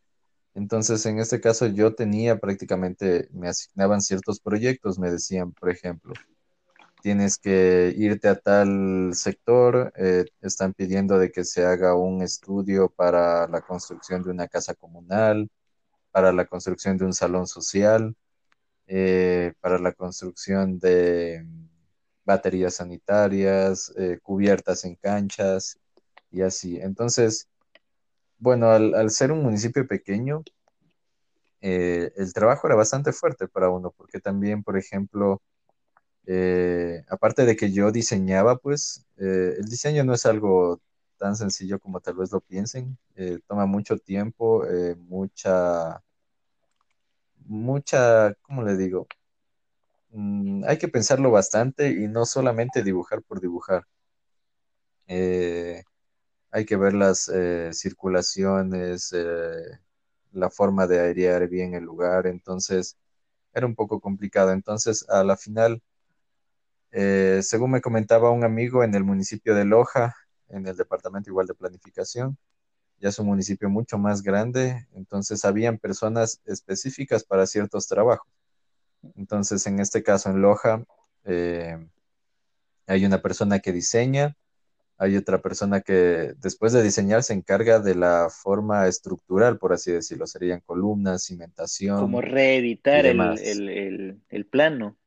Entonces, 0.56 1.06
en 1.08 1.20
este 1.20 1.42
caso 1.42 1.68
yo 1.68 1.96
tenía 1.96 2.40
prácticamente, 2.40 3.30
me 3.34 3.50
asignaban 3.50 4.02
ciertos 4.02 4.40
proyectos, 4.42 5.00
me 5.00 5.12
decían, 5.12 5.54
por 5.54 5.70
ejemplo, 5.72 6.14
tienes 7.02 7.38
que 7.38 7.94
irte 7.98 8.28
a 8.28 8.36
tal 8.40 9.12
sector, 9.14 9.94
eh, 9.96 10.26
están 10.42 10.74
pidiendo 10.74 11.18
de 11.20 11.32
que 11.32 11.44
se 11.44 11.66
haga 11.66 11.96
un 11.96 12.22
estudio 12.22 12.90
para 12.90 13.48
la 13.48 13.62
construcción 13.62 14.24
de 14.24 14.32
una 14.32 14.48
casa 14.48 14.76
comunal, 14.76 15.50
para 16.12 16.32
la 16.34 16.46
construcción 16.46 16.98
de 16.98 17.06
un 17.06 17.14
salón 17.14 17.48
social, 17.48 18.16
eh, 18.88 19.54
para 19.62 19.80
la 19.80 19.94
construcción 19.94 20.80
de 20.80 21.46
baterías 22.26 22.76
sanitarias, 22.76 23.94
eh, 23.98 24.20
cubiertas 24.22 24.86
en 24.86 24.96
canchas 24.96 25.80
y 26.32 26.42
así. 26.42 26.78
Entonces, 26.80 27.48
bueno, 28.40 28.70
al, 28.72 29.10
ser 29.12 29.32
un 29.32 29.44
municipio 29.44 29.88
pequeño, 29.88 30.44
el 31.62 32.34
trabajo 32.34 32.68
era 32.68 32.76
bastante 32.76 33.12
fuerte 33.12 33.48
para 33.48 33.70
uno, 33.70 33.92
porque 33.98 34.20
también, 34.20 34.64
por 34.64 34.78
ejemplo, 34.78 35.42
Eh, 36.28 37.04
aparte 37.10 37.46
de 37.46 37.56
que 37.56 37.72
yo 37.72 37.92
diseñaba, 37.92 38.58
pues 38.58 39.06
eh, 39.18 39.56
el 39.60 39.66
diseño 39.70 40.04
no 40.04 40.14
es 40.14 40.26
algo 40.26 40.82
tan 41.18 41.36
sencillo 41.38 41.80
como 41.80 42.02
tal 42.02 42.16
vez 42.18 42.32
lo 42.34 42.42
piensen. 42.42 42.98
Eh, 43.16 43.40
toma 43.48 43.66
mucho 43.66 43.98
tiempo, 43.98 44.64
mucha, 45.10 46.04
mucha, 47.48 48.34
¿cómo 48.44 48.64
le 48.64 48.78
digo? 48.78 49.08
Mm, 50.12 50.66
hay 50.68 50.78
que 50.78 50.90
pensarlo 50.90 51.32
bastante 51.32 51.90
y 51.92 52.10
no 52.10 52.26
solamente 52.26 52.84
dibujar 52.84 53.22
por 53.24 53.40
dibujar. 53.40 53.86
Hay 56.52 56.66
que 56.66 56.76
ver 56.76 56.94
las 56.94 57.32
circulaciones, 57.72 59.14
la 60.32 60.50
forma 60.50 60.88
de 60.88 61.00
airear 61.02 61.48
bien 61.50 61.74
el 61.74 61.84
lugar. 61.84 62.28
Entonces, 62.28 62.98
era 63.54 63.66
un 63.68 63.76
poco 63.76 64.00
complicado. 64.02 64.52
Entonces, 64.52 65.06
a 65.10 65.24
la 65.24 65.38
final 65.38 65.82
Eh, 67.00 67.44
según 67.44 67.70
me 67.70 67.82
comentaba 67.82 68.32
un 68.32 68.44
amigo 68.44 68.84
en 68.84 68.96
el 68.96 69.04
municipio 69.04 69.54
de 69.54 69.66
Loja, 69.66 70.16
en 70.50 70.66
el 70.66 70.76
departamento 70.76 71.30
igual 71.30 71.46
de 71.46 71.54
planificación, 71.54 72.40
ya 73.00 73.10
es 73.10 73.20
un 73.20 73.28
municipio 73.28 73.70
mucho 73.70 74.00
más 74.00 74.24
grande, 74.24 74.88
entonces 74.96 75.46
habían 75.46 75.78
personas 75.78 76.42
específicas 76.46 77.24
para 77.24 77.46
ciertos 77.46 77.88
trabajos. 77.88 78.28
Entonces, 79.16 79.68
en 79.68 79.80
este 79.80 80.02
caso, 80.02 80.32
en 80.32 80.42
Loja, 80.42 80.84
eh, 81.26 81.78
hay 82.88 83.06
una 83.06 83.22
persona 83.22 83.60
que 83.60 83.72
diseña, 83.72 84.36
hay 84.98 85.18
otra 85.18 85.40
persona 85.40 85.82
que 85.82 86.34
después 86.40 86.74
de 86.74 86.82
diseñar 86.82 87.22
se 87.22 87.34
encarga 87.34 87.80
de 87.80 87.94
la 87.94 88.30
forma 88.32 88.88
estructural, 88.88 89.60
por 89.60 89.72
así 89.72 89.92
decirlo. 89.92 90.26
Serían 90.26 90.62
columnas, 90.62 91.28
Como 91.28 91.38
cimentación 91.38 92.12
y 92.16 92.22
reeditar 92.22 93.06
el, 93.06 93.22
el, 93.22 93.70
el, 93.70 94.22
el 94.30 94.46
plano. 94.48 94.98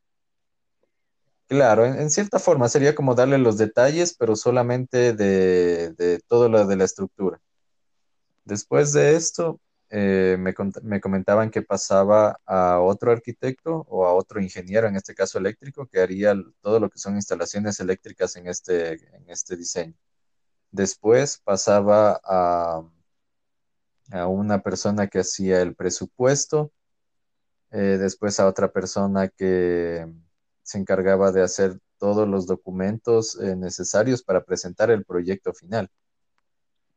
Claro, 1.50 1.84
en, 1.84 2.10
cierta 2.10 2.38
forma 2.38 2.68
sería 2.68 2.94
como 2.94 3.16
darle 3.16 3.36
los 3.36 3.58
detalles, 3.58 4.14
pero 4.16 4.36
solamente 4.36 5.12
de, 5.14 5.92
de 5.94 6.20
todo 6.28 6.48
lo 6.48 6.64
de 6.64 6.76
la 6.76 6.84
estructura. 6.84 7.40
Después 8.44 8.92
de 8.92 9.16
esto, 9.16 9.60
eh, 9.90 10.36
me, 10.38 10.54
me 10.82 11.00
comentaban 11.00 11.50
que 11.50 11.62
pasaba 11.62 12.38
a 12.46 12.78
otro 12.80 13.10
arquitecto 13.10 13.84
o 13.88 14.06
a 14.06 14.14
otro 14.14 14.40
ingeniero, 14.40 14.86
en 14.86 14.94
este 14.94 15.12
caso 15.12 15.38
eléctrico, 15.38 15.88
que 15.88 16.00
haría 16.00 16.34
todo 16.60 16.78
lo 16.78 16.88
que 16.88 17.00
son 17.00 17.16
instalaciones 17.16 17.80
eléctricas 17.80 18.36
en 18.36 18.46
este, 18.46 18.92
en 19.16 19.28
este 19.28 19.56
diseño. 19.56 19.94
Después 20.70 21.40
pasaba 21.44 22.20
a, 22.24 22.84
a 24.12 24.26
una 24.28 24.62
persona 24.62 25.08
que 25.08 25.18
hacía 25.18 25.62
el 25.62 25.74
presupuesto, 25.74 26.70
eh, 27.72 27.98
después 27.98 28.38
a 28.38 28.46
otra 28.46 28.70
persona 28.72 29.28
que 29.28 30.06
se 30.70 30.78
encargaba 30.78 31.32
de 31.32 31.42
hacer 31.42 31.80
todos 31.98 32.28
los 32.28 32.46
documentos, 32.46 33.36
eh, 33.40 33.56
necesarios 33.56 34.22
para 34.22 34.44
presentar 34.44 34.88
el 34.92 35.04
proyecto 35.04 35.52
final. 35.52 35.90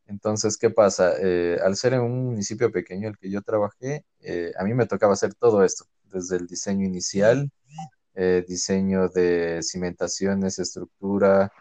Entonces, 0.05 0.57
¿qué 0.57 0.69
pasa? 0.69 1.13
Eh, 1.19 1.57
al 1.63 1.75
ser 1.75 1.93
en 1.93 2.01
un 2.01 2.25
municipio 2.25 2.71
pequeño 2.71 3.09
el 3.09 3.17
que 3.17 3.31
yo 3.31 3.41
trabajé, 3.41 4.05
eh, 4.19 4.51
a 4.59 4.63
mí 4.63 4.75
me 4.75 4.85
tocaba 4.85 5.13
hacer 5.13 5.33
todo 5.33 5.63
esto, 5.63 5.85
desde 6.03 6.35
el 6.35 6.45
diseño 6.45 6.85
inicial, 6.85 7.49
diseño 8.47 9.09
de 9.09 9.61
cimentaciones, 9.63 10.59
estructura, 10.59 11.51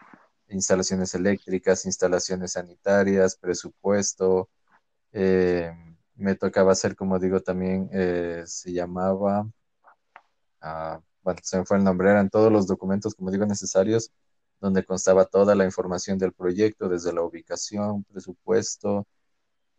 instalaciones 0.49 1.15
eléctricas, 1.15 1.85
instalaciones 1.85 2.51
sanitarias, 2.51 3.37
presupuesto. 3.37 4.49
me 5.11 6.35
tocaba 6.35 6.73
hacer, 6.73 6.95
como 6.95 7.17
digo, 7.17 7.39
también 7.41 7.89
se 8.45 8.71
llamaba, 8.71 9.49
ah, 10.61 11.01
bueno, 11.23 11.39
se 11.43 11.57
me 11.59 11.65
fue 11.65 11.77
el 11.77 11.83
nombre, 11.83 12.09
eran 12.11 12.29
todos 12.29 12.51
los 12.51 12.67
documentos, 12.67 13.15
como 13.15 13.31
digo, 13.31 13.45
necesarios, 13.45 14.11
donde 14.59 14.85
constaba 14.85 15.25
toda 15.25 15.55
la 15.55 15.65
información 15.65 16.17
del 16.17 16.33
proyecto, 16.33 16.89
desde 16.89 17.13
la 17.13 17.21
ubicación, 17.23 18.03
presupuesto 18.05 19.07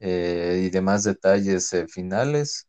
eh, 0.01 0.63
y 0.67 0.71
demás 0.71 1.05
detalles 1.05 1.73
eh, 1.75 1.87
finales. 1.89 2.69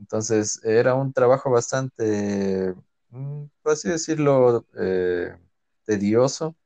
Entonces 0.00 0.60
era 0.64 0.94
un 0.94 1.12
trabajo 1.12 1.50
bastante, 1.50 2.74
mm, 3.10 3.44
por 3.62 3.72
así 3.72 3.88
decirlo, 3.88 4.66
eh, 4.78 5.36
tedioso, 5.84 6.56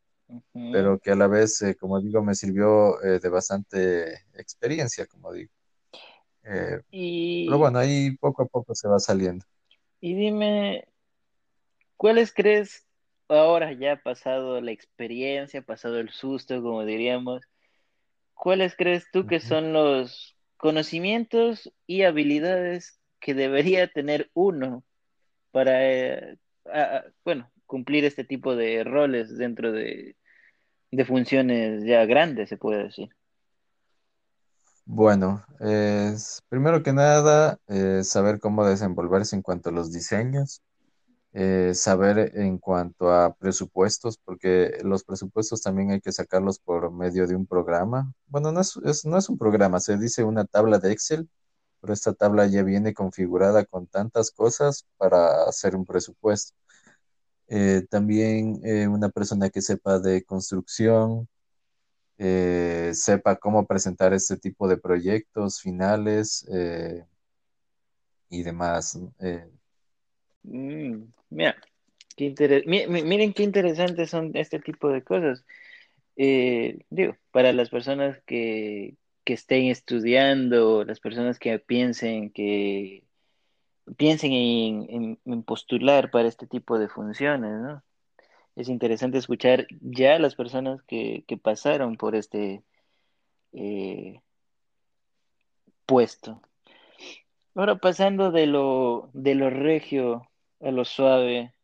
pero 0.73 0.99
que 1.01 1.11
a 1.13 1.17
la 1.17 1.27
vez, 1.29 1.63
eh, 1.63 1.77
como 1.77 2.01
digo, 2.01 2.23
me 2.23 2.35
sirvió 2.35 2.99
de 3.01 3.29
bastante 3.29 4.15
experiencia, 4.35 5.07
como 5.07 5.33
digo. 5.33 5.53
Pero 7.45 7.59
bueno, 7.59 7.79
ahí 7.79 8.17
poco 8.17 8.43
a 8.43 8.47
poco 8.47 8.75
se 8.75 8.89
va 8.89 8.99
saliendo. 8.99 9.45
y 10.01 10.15
dime, 10.15 10.85
¿cuáles 12.01 12.33
crees 12.33 12.87
ahora 13.29 13.75
ya 13.75 13.97
pasado 14.03 14.63
la 14.63 14.73
experiencia, 14.73 15.61
pasado 15.63 16.01
el 16.01 16.11
susto, 16.11 16.63
como 16.63 16.87
diríamos? 16.87 17.43
¿Cuáles 18.35 18.77
crees 18.77 19.07
tú 19.13 19.27
que 19.27 19.41
son 19.41 19.73
los 19.73 20.37
conocimientos 20.57 21.73
y 21.87 22.05
habilidades 22.05 23.01
que 23.21 23.35
debería 23.35 23.89
tener 23.93 24.31
uno 24.35 24.85
para, 25.53 25.87
eh, 25.89 26.39
a- 26.67 27.05
bueno, 27.25 27.51
cumplir 27.67 28.05
este 28.07 28.25
tipo 28.25 28.57
de 28.57 28.85
roles 28.85 29.37
dentro 29.39 29.73
de, 29.73 30.17
de 30.93 31.05
funciones 31.07 31.85
ya 31.85 32.07
grandes, 32.07 32.49
se 32.51 32.59
puede 32.59 32.85
decir? 32.85 33.11
Bueno, 34.85 35.45
es, 35.61 36.43
primero 36.49 36.83
que 36.83 36.93
nada, 36.93 37.59
eh, 37.69 38.03
saber 38.05 38.41
cómo 38.41 38.67
desenvolverse 38.67 39.37
en 39.37 39.43
cuanto 39.43 39.71
a 39.71 39.73
los 39.73 39.93
diseños 39.93 40.63
eh, 41.33 41.73
saber 41.75 42.33
en 42.37 42.59
cuanto 42.59 43.13
a 43.13 43.35
presupuestos, 43.35 44.19
porque 44.19 44.79
los 44.83 45.05
presupuestos 45.05 45.63
también 45.63 45.91
hay 45.93 46.01
que 46.01 46.13
sacarlos 46.13 46.59
por 46.59 46.91
medio 46.93 47.27
de 47.27 47.37
un 47.37 47.47
programa. 47.47 48.13
Bueno, 48.27 48.53
no 48.53 48.61
es, 48.61 49.05
no 49.05 49.19
es 49.19 49.29
un 49.29 49.39
programa, 49.39 49.81
se 49.81 49.97
dice 49.99 50.25
una 50.25 50.45
tabla 50.45 50.79
de 50.79 50.93
Excel, 50.93 51.29
pero 51.81 51.93
esta 51.93 52.13
tabla 52.15 52.47
ya 52.47 52.63
viene 52.63 52.95
configurada 52.95 53.65
con 53.65 53.87
tantas 53.87 54.31
cosas 54.31 54.87
para 54.99 55.45
hacer 55.45 55.77
un 55.77 55.87
presupuesto. 55.87 56.55
Eh, 57.49 57.85
también 57.91 58.61
eh, 58.65 58.87
una 58.87 59.09
persona 59.09 59.51
que 59.51 59.61
sepa 59.63 59.99
de 59.99 60.23
construcción, 60.25 61.29
eh, 62.19 62.93
sepa 62.95 63.37
cómo 63.37 63.67
presentar 63.67 64.13
este 64.15 64.37
tipo 64.37 64.69
de 64.69 64.77
proyectos 64.79 65.61
finales 65.61 66.47
y 68.29 68.43
demás. 68.43 68.99
Mm, 70.43 71.05
mira, 71.31 71.57
qué 72.17 72.25
inter- 72.27 72.65
mi- 72.67 72.87
mi- 72.87 73.03
miren 73.03 73.33
qué 73.33 73.43
interesantes 73.43 74.11
son 74.11 74.33
este 74.37 74.61
tipo 74.61 74.89
de 74.91 75.03
cosas. 75.05 75.45
Eh, 76.17 76.81
digo, 76.91 77.17
para 77.33 77.53
las 77.53 77.71
personas 77.71 78.21
que, 78.27 78.97
que 79.25 79.35
estén 79.35 79.67
estudiando, 79.67 80.85
las 80.85 81.01
personas 81.01 81.39
que 81.39 81.59
piensen 81.61 82.31
que 82.33 83.05
piensen 83.97 84.33
en, 84.33 84.87
en- 84.91 85.21
en 85.27 85.43
postular 85.45 86.11
para 86.11 86.29
este 86.29 86.47
tipo 86.47 86.79
de 86.79 86.89
funciones, 86.89 87.53
¿no? 87.61 87.85
Es 88.57 88.69
interesante 88.69 89.19
escuchar 89.19 89.67
ya 89.81 90.19
las 90.21 90.35
personas 90.37 90.83
que, 90.85 91.25
que 91.29 91.39
pasaron 91.39 91.97
por 91.97 92.17
este 92.17 92.65
eh, 93.53 94.21
puesto. 95.87 96.41
Ahora 97.55 97.77
pasando 97.77 98.31
de 98.33 98.47
lo, 98.47 99.11
de 99.13 99.35
lo 99.37 99.51
regio 99.51 100.30
a 100.61 100.71
lo 100.71 100.85
suave, 100.85 101.55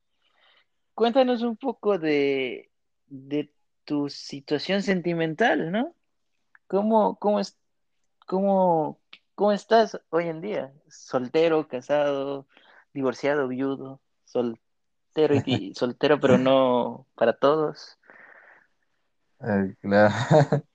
cuéntanos 0.94 1.42
un 1.42 1.56
poco 1.56 1.98
de, 1.98 2.70
de 3.06 3.52
tu 3.84 4.08
situación 4.08 4.82
sentimental, 4.82 5.70
¿no? 5.72 5.94
¿Cómo, 6.68 7.18
cómo 7.18 7.40
es, 7.40 7.58
cómo, 8.26 9.00
cómo 9.34 9.52
estás 9.52 10.00
hoy 10.10 10.28
en 10.28 10.40
día? 10.40 10.74
¿Soltero, 10.90 11.68
casado, 11.68 12.48
divorciado, 12.94 13.48
viudo, 13.48 14.00
soltero 14.24 15.36
y 15.44 15.74
soltero, 15.76 16.20
pero 16.20 16.38
no 16.38 17.08
para 17.16 17.34
todos? 17.38 17.98
eh, 19.40 19.74
claro. 19.80 20.14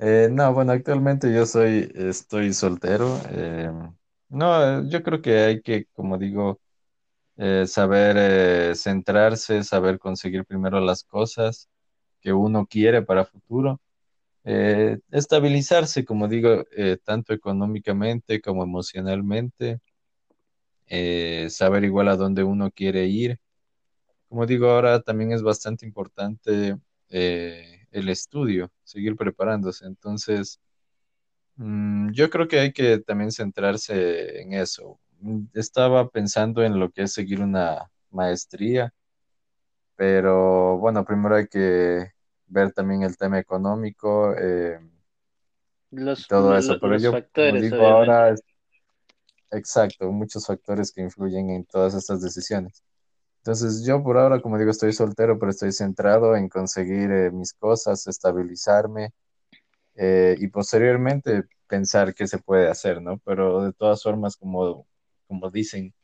Eh, 0.00 0.28
no, 0.32 0.52
bueno, 0.54 0.72
actualmente 0.72 1.32
yo 1.34 1.46
soy, 1.46 1.90
estoy 1.94 2.52
soltero. 2.54 3.22
eh, 3.30 3.70
no, 4.30 4.88
yo 4.90 5.02
creo 5.02 5.22
que 5.22 5.38
hay 5.38 5.62
que, 5.62 5.86
como 5.94 6.18
digo, 6.18 6.60
eh, 7.38 7.66
saber 7.66 8.16
eh, 8.18 8.74
centrarse, 8.76 9.64
saber 9.64 9.98
conseguir 10.00 10.44
primero 10.44 10.80
las 10.80 11.04
cosas 11.04 11.68
que 12.20 12.32
uno 12.32 12.66
quiere 12.66 13.02
para 13.02 13.24
futuro, 13.24 13.80
eh, 14.44 15.00
estabilizarse, 15.12 16.04
como 16.04 16.28
digo, 16.28 16.64
eh, 16.76 16.98
tanto 17.04 17.34
económicamente 17.34 18.40
como 18.42 18.64
emocionalmente, 18.64 19.80
saber 21.50 21.84
igual 21.84 22.08
a 22.08 22.16
dónde 22.16 22.42
uno 22.44 22.70
quiere 22.70 23.06
ir. 23.06 23.38
Como 24.28 24.46
digo, 24.46 24.70
ahora 24.70 25.02
también 25.02 25.32
es 25.32 25.42
bastante 25.42 25.86
importante 25.86 26.76
el 27.10 28.08
estudio, 28.10 28.70
seguir 28.84 29.16
preparándose. 29.16 29.86
Entonces, 29.86 30.60
Mm, 31.56 32.12
yo 32.12 32.30
creo 32.30 32.46
que 32.48 32.60
hay 32.60 32.72
que 32.72 32.98
también 32.98 33.32
centrarse 33.32 34.40
en 34.40 34.52
eso. 34.54 35.00
Estaba 35.54 36.08
pensando 36.08 36.62
en 36.62 36.78
lo 36.78 36.90
que 36.90 37.02
es 37.02 37.12
seguir 37.12 37.40
una 37.40 37.90
maestría, 38.10 38.92
pero 39.96 40.78
bueno, 40.78 41.04
primero 41.04 41.36
hay 41.36 41.48
que 41.48 42.12
ver 42.46 42.72
también 42.72 43.02
el 43.02 43.16
tema 43.16 43.38
económico 43.38 44.34
eh, 44.38 44.78
Los, 45.90 46.26
todo 46.28 46.56
eso. 46.56 46.78
Pero 46.80 46.94
los 46.94 47.02
yo, 47.02 47.10
como 47.12 47.22
factores, 47.24 47.62
digo 47.62 47.76
obviamente. 47.76 47.88
ahora, 47.88 48.34
exacto, 49.50 50.10
muchos 50.12 50.46
factores 50.46 50.92
que 50.92 51.02
influyen 51.02 51.50
en 51.50 51.64
todas 51.64 51.94
estas 51.94 52.22
decisiones. 52.22 52.82
Entonces, 53.38 53.84
yo 53.84 54.02
por 54.02 54.18
ahora, 54.18 54.40
como 54.42 54.58
digo, 54.58 54.70
estoy 54.70 54.92
soltero, 54.92 55.38
pero 55.38 55.50
estoy 55.50 55.72
centrado 55.72 56.36
en 56.36 56.48
conseguir 56.48 57.10
eh, 57.10 57.30
mis 57.30 57.54
cosas, 57.54 58.06
estabilizarme 58.06 59.12
eh, 59.96 60.36
y 60.38 60.48
posteriormente 60.48 61.44
pensar 61.68 62.14
qué 62.14 62.26
se 62.26 62.38
puede 62.38 62.68
hacer, 62.68 63.02
¿no? 63.02 63.18
Pero 63.20 63.62
de 63.64 63.72
todas 63.74 64.02
formas, 64.02 64.36
como, 64.36 64.87
como 65.28 65.50
dicen, 65.50 65.94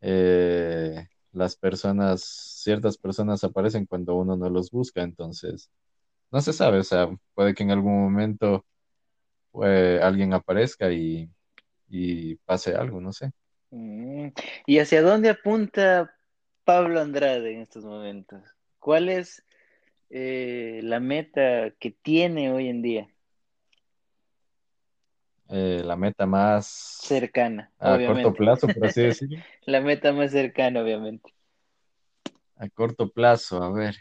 eh, 0.00 1.08
las 1.32 1.56
personas, 1.56 2.22
ciertas 2.22 2.96
personas 2.98 3.44
aparecen 3.44 3.86
cuando 3.86 4.14
uno 4.16 4.36
no 4.36 4.48
los 4.48 4.70
busca, 4.70 5.02
entonces 5.02 5.70
no 6.30 6.40
se 6.40 6.52
sabe, 6.52 6.78
o 6.78 6.84
sea, 6.84 7.08
puede 7.34 7.54
que 7.54 7.62
en 7.62 7.72
algún 7.72 8.02
momento 8.02 8.64
eh, 9.64 10.00
alguien 10.02 10.32
aparezca 10.32 10.90
y, 10.90 11.28
pase 12.46 12.74
algo, 12.74 13.00
no 13.00 13.12
sé. 13.12 13.32
Mm, 13.70 14.28
¿Y 14.66 14.78
hacia 14.78 15.02
dónde 15.02 15.28
apunta 15.28 16.14
Pablo 16.64 17.00
Andrade 17.00 17.52
en 17.52 17.60
estos 17.60 17.84
momentos? 17.84 18.42
¿Cuál 18.78 19.10
es 19.10 19.44
eh, 20.08 20.80
la 20.82 21.00
meta 21.00 21.70
que 21.78 21.90
tiene 21.90 22.50
hoy 22.50 22.68
en 22.68 22.82
día? 22.82 23.11
Eh, 25.48 25.82
la 25.84 25.96
meta 25.96 26.26
más 26.26 27.00
Cercana, 27.00 27.70
a 27.78 28.00
corto 28.00 28.34
obviamente. 28.34 28.36
plazo, 28.36 28.72
por 28.72 28.86
así 28.86 29.02
decirlo. 29.02 29.44
La 29.66 29.80
meta 29.80 30.12
más 30.12 30.30
cercana, 30.32 30.82
obviamente. 30.82 31.34
A 32.56 32.68
corto 32.70 33.10
plazo, 33.10 33.62
a 33.62 33.70
ver, 33.72 33.96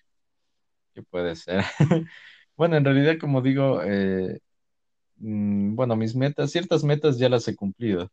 ¿qué 0.94 1.04
puede 1.04 1.36
ser? 1.36 1.64
Bueno, 2.58 2.78
en 2.78 2.86
realidad, 2.86 3.16
como 3.20 3.42
digo, 3.42 3.82
eh, 3.84 4.40
mm, 5.18 5.76
bueno, 5.76 5.96
mis 5.98 6.16
metas, 6.16 6.52
ciertas 6.52 6.84
metas 6.84 7.18
ya 7.20 7.30
las 7.30 7.48
he 7.48 7.56
cumplido. 7.56 8.10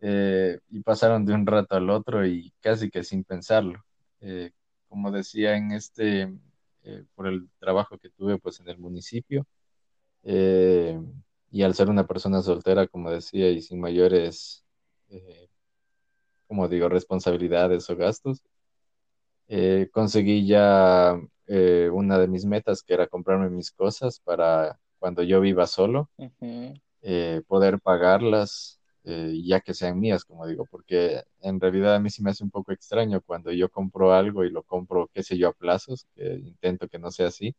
eh, 0.00 0.58
y 0.70 0.80
pasaron 0.80 1.24
de 1.26 1.34
un 1.34 1.46
rato 1.46 1.76
al 1.76 1.90
otro 1.90 2.26
y 2.26 2.52
casi 2.60 2.90
que 2.90 3.04
sin 3.04 3.24
pensarlo. 3.24 3.84
Eh, 4.20 4.50
como 4.88 5.10
decía 5.10 5.56
en 5.56 5.72
este, 5.72 6.32
eh, 6.82 7.04
por 7.14 7.26
el 7.28 7.48
trabajo 7.58 7.98
que 7.98 8.10
tuve 8.10 8.38
pues 8.38 8.60
en 8.60 8.68
el 8.68 8.78
municipio, 8.78 9.46
eh, 10.24 11.00
y 11.54 11.62
al 11.62 11.74
ser 11.76 11.88
una 11.88 12.04
persona 12.04 12.42
soltera, 12.42 12.88
como 12.88 13.12
decía, 13.12 13.48
y 13.48 13.62
sin 13.62 13.78
mayores, 13.80 14.64
eh, 15.08 15.48
como 16.48 16.66
digo, 16.68 16.88
responsabilidades 16.88 17.88
o 17.90 17.96
gastos, 17.96 18.42
eh, 19.46 19.88
conseguí 19.92 20.48
ya 20.48 21.16
eh, 21.46 21.88
una 21.92 22.18
de 22.18 22.26
mis 22.26 22.44
metas, 22.44 22.82
que 22.82 22.94
era 22.94 23.06
comprarme 23.06 23.50
mis 23.50 23.70
cosas 23.70 24.18
para 24.18 24.80
cuando 24.98 25.22
yo 25.22 25.40
viva 25.40 25.68
solo 25.68 26.10
eh, 27.02 27.42
poder 27.46 27.80
pagarlas, 27.80 28.80
ya 29.04 29.60
que 29.60 29.74
sean 29.74 30.00
mías, 30.00 30.24
como 30.24 30.46
digo, 30.46 30.66
porque 30.70 31.22
en 31.40 31.60
realidad 31.60 31.94
a 31.94 32.00
mí 32.00 32.10
sí 32.10 32.22
me 32.22 32.30
hace 32.30 32.42
un 32.42 32.50
poco 32.50 32.72
extraño 32.72 33.20
cuando 33.20 33.52
yo 33.52 33.68
compro 33.68 34.12
algo 34.12 34.44
y 34.44 34.50
lo 34.50 34.64
compro, 34.64 35.08
qué 35.14 35.22
sé 35.22 35.38
yo, 35.38 35.50
a 35.50 35.52
plazos, 35.52 36.06
que 36.16 36.34
intento 36.34 36.88
que 36.88 36.98
no 36.98 37.12
sea 37.12 37.28
así. 37.28 37.54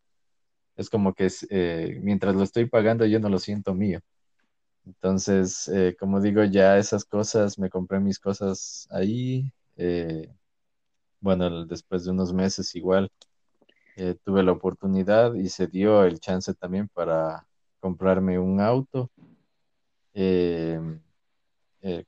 Es 0.76 0.90
como 0.90 1.14
que 1.14 1.30
eh, 1.50 2.00
mientras 2.04 2.36
lo 2.36 2.44
estoy 2.44 2.66
pagando 2.68 3.06
yo 3.06 3.20
no 3.20 3.30
lo 3.30 3.40
siento 3.40 3.74
mío. 3.74 4.00
Entonces, 4.86 5.68
eh, 5.70 5.96
como 6.00 6.22
digo, 6.22 6.44
ya 6.46 6.78
esas 6.78 7.06
cosas, 7.06 7.60
me 7.60 7.70
compré 7.70 8.00
mis 8.00 8.20
cosas 8.20 8.88
ahí. 8.92 9.52
eh, 9.78 10.30
bueno, 11.22 11.66
después 11.66 12.06
de 12.06 12.12
unos 12.12 12.34
meses 12.34 12.76
igual 12.76 13.10
tuve 14.24 14.44
la 14.44 14.52
oportunidad 14.54 15.34
y 15.36 15.50
se 15.50 15.68
dio 15.68 16.04
el 16.06 16.20
chance 16.20 16.54
también 16.54 16.88
para 16.90 17.48
comprarme 17.80 18.40
un 18.40 18.60
auto. 18.62 19.10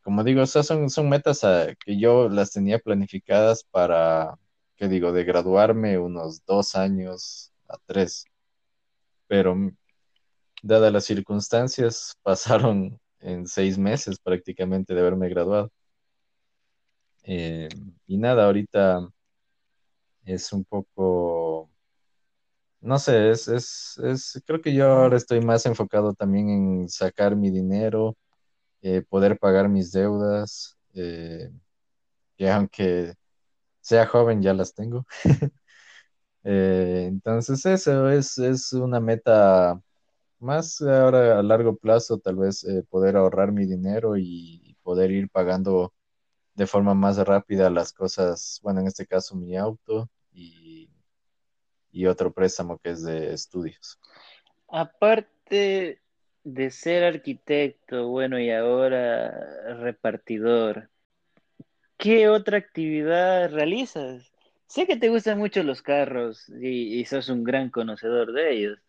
Como 0.03 0.23
digo, 0.23 0.41
esas 0.41 0.65
son, 0.65 0.89
son 0.89 1.07
metas 1.09 1.43
ah, 1.43 1.67
que 1.85 1.99
yo 1.99 2.29
las 2.29 2.51
tenía 2.51 2.79
planificadas 2.79 3.63
para, 3.63 4.37
¿qué 4.75 4.87
digo?, 4.87 5.11
de 5.11 5.23
graduarme 5.23 5.97
unos 5.99 6.43
dos 6.45 6.75
años 6.75 7.51
a 7.67 7.77
tres, 7.85 8.25
pero 9.27 9.55
dadas 10.63 10.93
las 10.93 11.05
circunstancias, 11.05 12.15
pasaron 12.23 12.99
en 13.19 13.47
seis 13.47 13.77
meses 13.77 14.19
prácticamente 14.19 14.93
de 14.93 14.99
haberme 15.01 15.29
graduado. 15.29 15.71
Eh, 17.23 17.69
y 18.07 18.17
nada, 18.17 18.45
ahorita 18.45 19.07
es 20.25 20.53
un 20.53 20.63
poco, 20.63 21.71
no 22.81 22.99
sé, 22.99 23.31
es, 23.31 23.47
es, 23.47 23.97
es, 24.03 24.41
creo 24.45 24.61
que 24.61 24.73
yo 24.73 24.85
ahora 24.91 25.17
estoy 25.17 25.41
más 25.41 25.65
enfocado 25.65 26.13
también 26.13 26.49
en 26.49 26.89
sacar 26.89 27.35
mi 27.35 27.49
dinero, 27.51 28.15
eh, 28.81 29.03
poder 29.09 29.39
pagar 29.39 29.69
mis 29.69 29.91
deudas, 29.91 30.77
eh, 30.95 31.51
que 32.37 32.49
aunque 32.51 33.13
sea 33.81 34.07
joven, 34.07 34.41
ya 34.41 34.53
las 34.53 34.73
tengo. 34.75 35.05
Eh, 36.43 37.05
entonces 37.07 37.65
eso 37.65 38.09
es, 38.09 38.37
es 38.37 38.73
una 38.73 38.99
meta 38.99 39.81
más 40.39 40.81
ahora 40.81 41.39
a 41.39 41.43
largo 41.43 41.75
plazo, 41.77 42.19
tal 42.19 42.37
vez 42.37 42.63
eh, 42.63 42.83
poder 42.89 43.17
ahorrar 43.17 43.51
mi 43.51 43.65
dinero 43.65 44.17
y 44.17 44.75
poder 44.83 45.11
ir 45.11 45.29
pagando 45.29 45.93
de 46.55 46.67
forma 46.67 46.93
más 46.93 47.17
rápida 47.19 47.69
las 47.69 47.93
cosas, 47.93 48.59
bueno, 48.63 48.81
en 48.81 48.87
este 48.87 49.05
caso 49.05 49.35
mi 49.35 49.57
auto 49.57 50.09
y, 50.33 50.89
y 51.91 52.05
otro 52.05 52.33
préstamo 52.33 52.79
que 52.79 52.91
es 52.91 53.03
de 53.03 53.33
estudios. 53.33 53.99
Aparte 54.69 56.01
de 56.43 56.71
ser 56.71 57.03
arquitecto, 57.03 58.07
bueno, 58.07 58.39
y 58.39 58.51
ahora 58.51 59.75
repartidor, 59.79 60.89
¿qué 61.97 62.29
otra 62.29 62.57
actividad 62.57 63.51
realizas? 63.51 64.31
Sé 64.67 64.85
que 64.85 64.97
te 64.97 65.09
gustan 65.09 65.37
mucho 65.39 65.63
los 65.63 65.81
carros 65.81 66.47
y, 66.49 66.99
y 66.99 67.05
sos 67.05 67.29
un 67.29 67.43
gran 67.43 67.69
conocedor 67.69 68.33
de 68.33 68.51
ellos. 68.53 68.79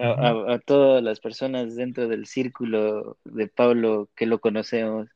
A, 0.00 0.10
Ujú. 0.12 0.50
a- 0.50 0.54
a 0.54 0.58
todas 0.58 1.02
las 1.02 1.20
personas 1.20 1.76
dentro 1.76 2.08
del 2.08 2.26
círculo 2.26 3.18
de 3.24 3.48
Pablo 3.48 4.10
que 4.16 4.26
lo 4.26 4.40
conocemos, 4.40 5.08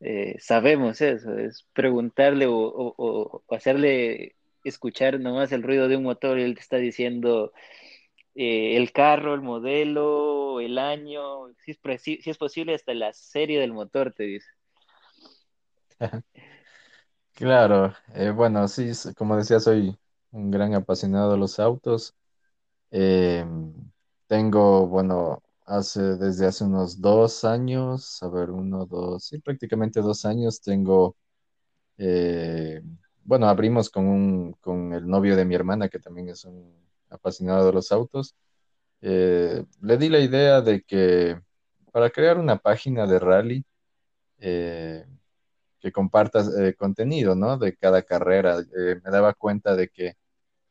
eh, 0.00 0.36
sabemos 0.40 1.00
eso, 1.00 1.36
es 1.38 1.66
preguntarle 1.72 2.46
o, 2.46 2.54
o- 2.56 2.94
o- 2.96 3.44
o 3.46 3.54
hacerle 3.54 4.36
escuchar 4.64 5.20
nomás 5.20 5.52
el 5.52 5.62
ruido 5.62 5.88
de 5.88 5.96
un 5.96 6.04
motor 6.04 6.38
y 6.38 6.42
él 6.44 6.54
te 6.54 6.60
está 6.60 6.76
diciendo 6.78 7.52
eh, 8.36 8.76
el 8.76 8.92
carro, 8.92 9.34
el 9.34 9.42
modelo, 9.42 10.60
el 10.60 10.78
año, 10.78 11.48
si 11.64 11.72
es, 11.72 12.02
si 12.02 12.30
es 12.30 12.38
posible 12.38 12.74
hasta 12.74 12.94
la 12.94 13.12
serie 13.12 13.60
del 13.60 13.72
motor, 13.72 14.12
te 14.14 14.24
dice. 14.24 14.48
Claro, 17.42 17.92
eh, 18.14 18.30
bueno, 18.30 18.68
sí, 18.68 18.92
como 19.16 19.36
decía, 19.36 19.58
soy 19.58 19.98
un 20.30 20.50
gran 20.52 20.74
apasionado 20.74 21.32
de 21.32 21.38
los 21.38 21.58
autos. 21.58 22.14
Eh, 22.90 23.44
tengo, 24.28 24.86
bueno, 24.88 25.42
hace, 25.66 26.02
desde 26.18 26.46
hace 26.46 26.64
unos 26.64 27.00
dos 27.00 27.44
años, 27.44 28.22
a 28.22 28.28
ver, 28.28 28.50
uno, 28.50 28.86
dos, 28.86 29.24
sí, 29.26 29.38
prácticamente 29.40 30.00
dos 30.02 30.24
años, 30.26 30.60
tengo, 30.62 31.16
eh, 31.98 32.82
bueno, 33.24 33.48
abrimos 33.48 33.90
con 33.90 34.06
un, 34.06 34.52
con 34.60 34.94
el 34.94 35.06
novio 35.08 35.36
de 35.36 35.44
mi 35.44 35.54
hermana, 35.54 35.88
que 35.88 35.98
también 36.00 36.28
es 36.30 36.44
un 36.44 36.74
apasionado 37.10 37.66
de 37.66 37.72
los 37.74 37.92
autos. 37.92 38.36
Eh, 39.02 39.64
le 39.82 39.98
di 39.98 40.08
la 40.10 40.20
idea 40.20 40.60
de 40.62 40.82
que 40.82 41.40
para 41.92 42.10
crear 42.10 42.38
una 42.38 42.58
página 42.58 43.06
de 43.06 43.18
rally, 43.20 43.64
eh, 44.38 45.06
que 45.82 45.92
compartas 45.92 46.48
eh, 46.56 46.74
contenido, 46.74 47.34
¿no? 47.34 47.58
De 47.58 47.76
cada 47.76 48.02
carrera. 48.02 48.60
Eh, 48.60 49.00
me 49.04 49.10
daba 49.10 49.34
cuenta 49.34 49.76
de 49.76 49.88
que 49.88 50.16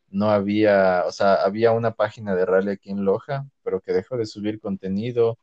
no 0.09 0.31
había, 0.31 1.03
o 1.07 1.11
sea, 1.11 1.35
había 1.35 1.71
una 1.73 1.91
página 1.95 2.35
de 2.35 2.45
rally 2.45 2.71
aquí 2.71 2.91
en 2.91 3.05
Loja, 3.05 3.47
pero 3.63 3.81
que 3.81 3.93
dejó 3.93 4.17
de 4.17 4.25
subir 4.25 4.59
contenido, 4.59 5.39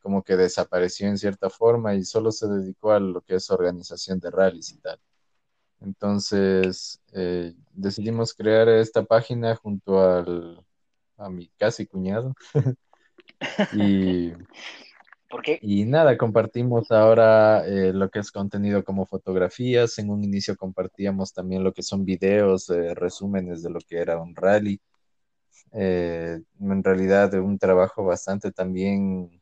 como 0.00 0.22
que 0.24 0.36
desapareció 0.36 1.08
en 1.08 1.18
cierta 1.18 1.50
forma 1.50 1.94
y 1.94 2.04
solo 2.04 2.32
se 2.32 2.48
dedicó 2.48 2.92
a 2.92 3.00
lo 3.00 3.22
que 3.22 3.36
es 3.36 3.50
organización 3.50 4.20
de 4.20 4.30
rallies 4.30 4.72
y 4.72 4.78
tal. 4.78 5.00
Entonces, 5.80 7.00
eh, 7.12 7.54
decidimos 7.72 8.34
crear 8.34 8.68
esta 8.68 9.04
página 9.04 9.56
junto 9.56 10.00
al, 10.00 10.64
a 11.16 11.28
mi 11.30 11.48
casi 11.58 11.86
cuñado 11.86 12.34
y, 13.74 14.32
Porque 15.32 15.58
y 15.62 15.86
nada, 15.86 16.18
compartimos 16.18 16.90
ahora 16.90 17.66
eh, 17.66 17.94
lo 17.94 18.10
que 18.10 18.18
es 18.18 18.30
contenido 18.30 18.84
como 18.84 19.06
fotografías. 19.06 19.98
En 19.98 20.10
un 20.10 20.22
inicio 20.22 20.56
compartíamos 20.56 21.32
también 21.32 21.64
lo 21.64 21.72
que 21.72 21.82
son 21.82 22.04
videos, 22.04 22.68
resúmenes 22.68 23.62
de 23.62 23.70
lo 23.70 23.80
que 23.80 23.96
era 23.96 24.20
un 24.20 24.36
rally 24.36 24.78
eh, 25.72 26.38
en 26.60 26.84
realidad 26.84 27.32
un 27.34 27.58
trabajo 27.58 28.04
bastante 28.04 28.52
también 28.52 29.40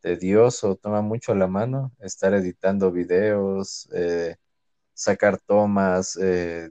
tedioso, 0.00 0.76
toma 0.76 1.02
mucho 1.02 1.34
la 1.36 1.46
mano 1.46 1.92
estar 2.00 2.34
editando 2.34 2.90
videos, 2.90 3.88
eh, 3.94 4.36
sacar 4.94 5.38
tomas, 5.38 6.18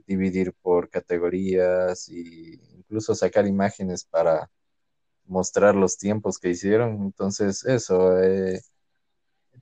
dividir 0.06 0.52
por 0.62 0.90
categorías 0.90 2.08
e 2.10 2.58
incluso 2.76 3.14
sacar 3.14 3.46
imágenes 3.46 4.04
para 4.04 4.50
mostrar 5.26 5.74
los 5.74 5.98
tiempos 5.98 6.38
que 6.38 6.50
hicieron. 6.50 7.02
Entonces, 7.02 7.64
eso, 7.64 8.20
eh, 8.22 8.60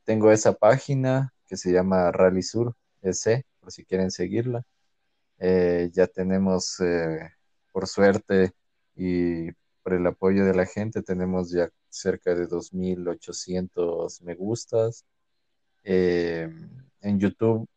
tengo 0.05 0.33
esa 0.33 0.55
página 0.55 1.33
que 1.47 1.57
se 1.57 1.73
llama 1.73 2.13
Rally 2.13 2.43
Sur 2.43 2.75
por 3.61 3.73
si 3.73 3.85
quieren 3.85 4.11
seguirla. 4.11 4.65
Eh, 5.39 5.91
ya 5.93 6.07
tenemos, 6.07 6.81
eh, 6.81 7.31
por 7.73 7.87
suerte 7.87 8.53
y 8.97 9.53
por 9.83 9.95
el 9.95 10.07
apoyo 10.07 10.45
de 10.45 10.55
la 10.55 10.67
gente, 10.67 11.03
tenemos 11.03 11.51
ya 11.53 11.71
cerca 11.89 12.35
de 12.35 12.47
2.800 12.47 14.23
me 14.23 14.35
gustas. 14.35 15.05
Eh, 15.85 16.49
en 17.03 17.19
YouTube, 17.21 17.69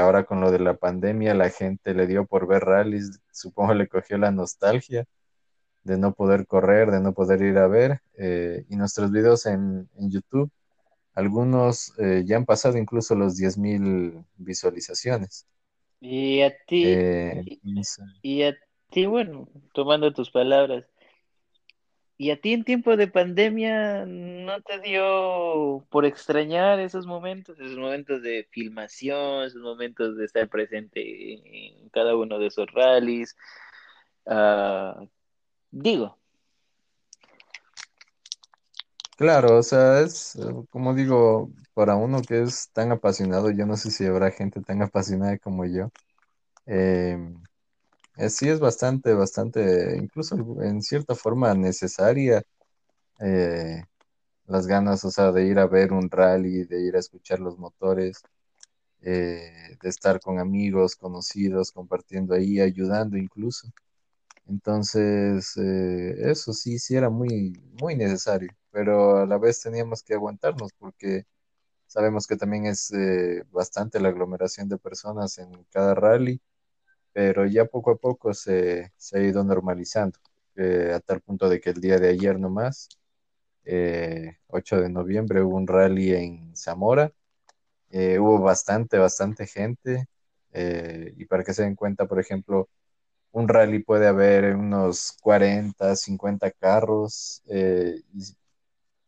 ahora 0.00 0.24
con 0.24 0.40
lo 0.40 0.50
de 0.50 0.58
la 0.58 0.76
pandemia, 0.76 1.34
la 1.34 1.50
gente 1.50 1.94
le 1.94 2.06
dio 2.06 2.26
por 2.26 2.46
ver 2.48 2.64
rallies, 2.64 3.20
supongo 3.32 3.74
le 3.74 3.88
cogió 3.88 4.18
la 4.18 4.30
nostalgia 4.32 5.06
de 5.84 5.98
no 5.98 6.14
poder 6.14 6.46
correr, 6.46 6.90
de 6.90 7.00
no 7.00 7.12
poder 7.14 7.42
ir 7.42 7.58
a 7.58 7.68
ver. 7.68 8.00
eh, 8.18 8.64
y 8.68 8.76
nuestros 8.76 9.10
videos 9.12 9.46
en, 9.46 9.88
en 9.96 10.10
YouTube 10.10 10.50
Algunos 11.14 11.94
eh, 11.98 12.24
ya 12.26 12.36
han 12.38 12.46
pasado 12.46 12.78
incluso 12.78 13.14
los 13.16 13.36
10.000 13.36 14.24
visualizaciones. 14.36 15.46
Y 16.00 16.42
a 16.42 16.50
ti, 16.66 17.06
Eh, 17.30 17.44
y, 17.44 17.62
y 18.22 18.42
a 18.42 18.54
ti, 18.90 19.06
bueno, 19.06 19.48
tomando 19.74 20.12
tus 20.12 20.30
palabras, 20.30 20.84
¿y 22.18 22.30
a 22.30 22.40
ti 22.40 22.52
en 22.52 22.64
tiempo 22.64 22.96
de 22.96 23.08
pandemia 23.08 24.04
no 24.06 24.60
te 24.62 24.80
dio 24.80 25.84
por 25.90 26.04
extrañar 26.06 26.78
esos 26.80 27.06
momentos, 27.06 27.58
esos 27.58 27.76
momentos 27.78 28.22
de 28.22 28.46
filmación, 28.50 29.44
esos 29.44 29.62
momentos 29.62 30.16
de 30.16 30.24
estar 30.24 30.48
presente 30.48 31.00
en 31.82 31.88
cada 31.90 32.16
uno 32.16 32.38
de 32.38 32.46
esos 32.48 32.66
rallies? 32.72 33.36
Ah, 34.26 35.04
digo, 35.72 36.18
claro, 39.16 39.58
o 39.58 39.62
sea, 39.62 40.00
es 40.00 40.36
eh, 40.36 40.42
como 40.70 40.94
digo, 40.94 41.50
para 41.74 41.96
uno 41.96 42.24
que 42.26 42.42
es 42.42 42.70
tan 42.72 42.92
apasionado, 42.92 43.50
yo 43.50 43.66
no 43.66 43.76
sé 43.76 43.90
si 43.90 44.06
habrá 44.06 44.30
gente 44.30 44.62
tan 44.62 44.82
apasionada 44.82 45.38
como 45.38 45.64
yo. 45.66 45.90
eh, 46.66 47.18
sí 48.30 48.48
es 48.48 48.60
bastante, 48.60 49.14
bastante, 49.14 49.96
incluso 49.98 50.36
en 50.62 50.82
cierta 50.82 51.14
forma 51.14 51.54
necesaria 51.54 52.42
eh, 53.20 53.84
las 54.46 54.66
ganas, 54.66 55.04
o 55.04 55.10
sea, 55.10 55.32
de 55.32 55.46
ir 55.46 55.58
a 55.58 55.66
ver 55.68 55.92
un 55.92 56.10
rally, 56.10 56.64
de 56.66 56.82
ir 56.86 56.96
a 56.96 57.00
escuchar 57.00 57.40
los 57.40 57.58
motores, 57.58 58.26
eh, 59.02 59.76
de 59.82 59.88
estar 59.90 60.20
con 60.20 60.38
amigos, 60.40 60.96
conocidos, 60.96 61.72
compartiendo 61.72 62.34
ahí, 62.34 62.60
ayudando 62.60 63.16
incluso. 63.18 63.68
Entonces, 64.46 65.56
eh, 65.56 66.30
eso 66.30 66.52
sí, 66.52 66.78
sí 66.78 66.96
era 66.96 67.10
muy, 67.10 67.52
muy 67.80 67.94
necesario, 67.96 68.50
pero 68.70 69.18
a 69.18 69.26
la 69.26 69.38
vez 69.38 69.60
teníamos 69.62 70.02
que 70.02 70.14
aguantarnos 70.14 70.72
porque 70.78 71.24
sabemos 71.86 72.26
que 72.26 72.36
también 72.36 72.66
es 72.66 72.92
eh, 72.92 73.44
bastante 73.52 74.00
la 74.00 74.08
aglomeración 74.10 74.68
de 74.68 74.78
personas 74.78 75.38
en 75.38 75.52
cada 75.70 75.94
rally, 75.94 76.40
pero 77.12 77.46
ya 77.46 77.66
poco 77.66 77.92
a 77.92 77.96
poco 77.98 78.34
se, 78.34 78.92
se 78.96 79.18
ha 79.18 79.22
ido 79.22 79.44
normalizando, 79.44 80.18
eh, 80.56 80.92
a 80.94 81.00
tal 81.00 81.20
punto 81.22 81.48
de 81.48 81.60
que 81.60 81.70
el 81.70 81.80
día 81.80 81.98
de 81.98 82.08
ayer 82.10 82.38
nomás, 82.40 82.88
eh, 83.64 84.38
8 84.48 84.80
de 84.80 84.90
noviembre, 84.90 85.42
hubo 85.42 85.56
un 85.56 85.66
rally 85.66 86.14
en 86.14 86.56
Zamora, 86.56 87.12
eh, 87.90 88.18
hubo 88.18 88.40
bastante, 88.40 88.98
bastante 88.98 89.46
gente, 89.46 90.06
eh, 90.52 91.12
y 91.16 91.24
para 91.26 91.44
que 91.44 91.54
se 91.54 91.62
den 91.62 91.76
cuenta, 91.76 92.06
por 92.06 92.20
ejemplo, 92.20 92.68
un 93.32 93.48
rally 93.48 93.80
puede 93.80 94.06
haber 94.08 94.56
unos 94.56 95.16
40, 95.22 95.96
50 95.96 96.50
carros. 96.52 97.42
eh, 97.48 98.02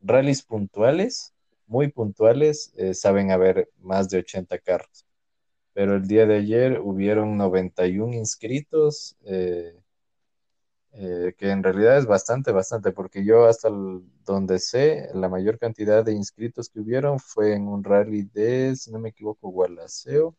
rallies 0.03 0.43
puntuales, 0.43 1.33
muy 1.67 1.89
puntuales, 1.91 2.73
eh, 2.77 2.95
saben 2.95 3.31
haber 3.31 3.71
más 3.81 4.09
de 4.09 4.19
80 4.19 4.59
carros. 4.59 5.05
Pero 5.75 5.97
el 5.97 6.07
día 6.09 6.27
de 6.27 6.37
ayer 6.37 6.81
hubieron 6.83 7.37
91 7.37 8.15
inscritos, 8.15 9.17
eh, 9.25 9.75
eh, 10.93 11.35
que 11.37 11.51
en 11.51 11.63
realidad 11.63 11.99
es 11.99 12.07
bastante, 12.07 12.53
bastante, 12.53 12.93
porque 12.93 13.25
yo 13.25 13.47
hasta 13.47 13.69
donde 14.25 14.59
sé, 14.61 15.09
la 15.15 15.29
mayor 15.29 15.59
cantidad 15.59 16.05
de 16.05 16.13
inscritos 16.13 16.69
que 16.71 16.81
hubieron 16.81 17.19
fue 17.19 17.55
en 17.55 17.67
un 17.69 17.83
rally 17.83 18.23
de, 18.33 18.77
si 18.77 18.93
no 18.93 18.99
me 19.01 19.09
equivoco, 19.11 19.51
Gualaceo 19.51 20.37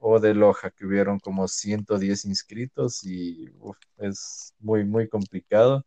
o 0.00 0.18
de 0.18 0.34
Loja, 0.34 0.70
que 0.70 0.86
hubieron 0.86 1.20
como 1.20 1.46
110 1.46 2.24
inscritos 2.24 3.04
y 3.04 3.50
uf, 3.60 3.76
es 3.98 4.54
muy, 4.58 4.84
muy 4.84 5.08
complicado 5.08 5.84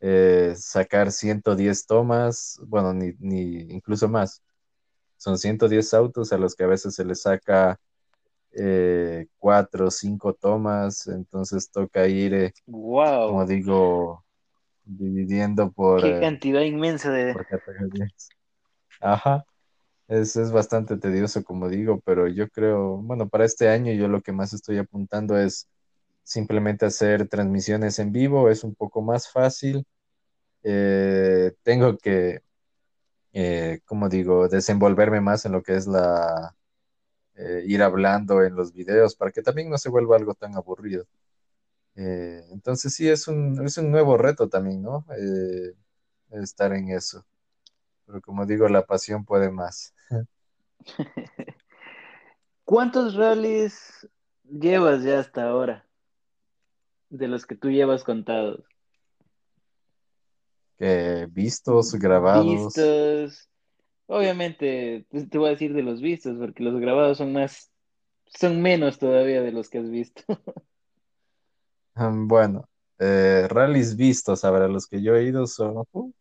eh, 0.00 0.54
sacar 0.56 1.12
110 1.12 1.86
tomas, 1.86 2.60
bueno, 2.66 2.92
ni, 2.94 3.12
ni 3.20 3.60
incluso 3.72 4.08
más. 4.08 4.42
Son 5.16 5.38
110 5.38 5.94
autos 5.94 6.32
a 6.32 6.38
los 6.38 6.54
que 6.54 6.64
a 6.64 6.68
veces 6.68 6.94
se 6.94 7.04
les 7.04 7.22
saca 7.22 7.78
eh, 8.52 9.26
cuatro 9.38 9.88
o 9.88 9.90
cinco 9.90 10.32
tomas, 10.32 11.06
entonces 11.08 11.70
toca 11.70 12.06
ir, 12.06 12.34
eh, 12.34 12.54
como 12.64 12.88
wow, 12.88 13.46
digo, 13.46 14.24
dividiendo 14.84 15.70
por, 15.72 16.00
qué 16.00 16.16
eh, 16.16 16.20
cantidad 16.20 16.62
inmensa 16.62 17.10
de... 17.10 17.34
por 17.34 17.46
categorías. 17.46 18.30
Ajá. 19.00 19.44
Es, 20.08 20.36
es 20.36 20.52
bastante 20.52 20.96
tedioso, 20.98 21.42
como 21.44 21.68
digo, 21.68 22.00
pero 22.04 22.28
yo 22.28 22.48
creo, 22.48 22.98
bueno, 22.98 23.28
para 23.28 23.44
este 23.44 23.68
año 23.68 23.92
yo 23.92 24.06
lo 24.08 24.22
que 24.22 24.30
más 24.32 24.52
estoy 24.52 24.78
apuntando 24.78 25.36
es 25.38 25.68
simplemente 26.24 26.86
hacer 26.86 27.28
transmisiones 27.28 27.98
en 27.98 28.12
vivo, 28.12 28.50
es 28.50 28.64
un 28.64 28.74
poco 28.76 29.02
más 29.02 29.30
fácil. 29.30 29.84
Eh, 30.64 31.54
tengo 31.64 31.98
que, 31.98 32.42
eh, 33.32 33.80
como 33.86 34.08
digo, 34.10 34.48
desenvolverme 34.48 35.20
más 35.22 35.44
en 35.46 35.52
lo 35.52 35.62
que 35.62 35.76
es 35.76 35.86
la, 35.88 36.56
eh, 37.36 37.64
ir 37.66 37.82
hablando 37.82 38.42
en 38.44 38.56
los 38.56 38.72
videos 38.72 39.16
para 39.16 39.32
que 39.32 39.42
también 39.42 39.70
no 39.70 39.78
se 39.78 39.90
vuelva 39.90 40.16
algo 40.16 40.34
tan 40.34 40.56
aburrido. 40.56 41.06
Eh, 41.96 42.42
entonces 42.52 42.94
sí, 42.94 43.08
es 43.08 43.28
un, 43.28 43.64
es 43.66 43.78
un 43.78 43.90
nuevo 43.90 44.18
reto 44.18 44.48
también, 44.48 44.82
¿no? 44.82 45.06
Eh, 45.18 45.74
estar 46.32 46.72
en 46.74 46.90
eso. 46.90 47.24
Pero 48.06 48.22
como 48.22 48.46
digo, 48.46 48.68
la 48.70 48.86
pasión 48.86 49.24
puede 49.26 49.50
más. 49.52 49.94
¿Cuántos 52.64 53.14
rallies 53.14 54.08
llevas 54.44 55.02
ya 55.02 55.20
hasta 55.20 55.48
ahora 55.48 55.86
de 57.08 57.28
los 57.28 57.46
que 57.46 57.54
tú 57.54 57.70
llevas 57.70 58.04
contados? 58.04 58.64
Que 60.78 61.26
vistos, 61.30 61.94
grabados. 61.94 62.66
Vistos, 62.66 63.48
obviamente, 64.06 65.06
pues, 65.10 65.28
te 65.30 65.38
voy 65.38 65.48
a 65.48 65.52
decir 65.52 65.72
de 65.72 65.82
los 65.82 66.00
vistos, 66.00 66.36
porque 66.38 66.62
los 66.62 66.78
grabados 66.80 67.18
son 67.18 67.32
más, 67.32 67.70
son 68.26 68.60
menos 68.60 68.98
todavía 68.98 69.42
de 69.42 69.52
los 69.52 69.70
que 69.70 69.78
has 69.78 69.90
visto. 69.90 70.22
Mm, 71.94 72.28
Bueno, 72.28 72.68
eh, 72.98 73.46
rallies 73.48 73.96
vistos, 73.96 74.44
a 74.44 74.50
ver, 74.50 74.62
a 74.62 74.68
los 74.68 74.86
que 74.86 75.02
yo 75.02 75.16
he 75.16 75.24
ido 75.24 75.46
son, 75.46 75.78
uh, 75.92 76.12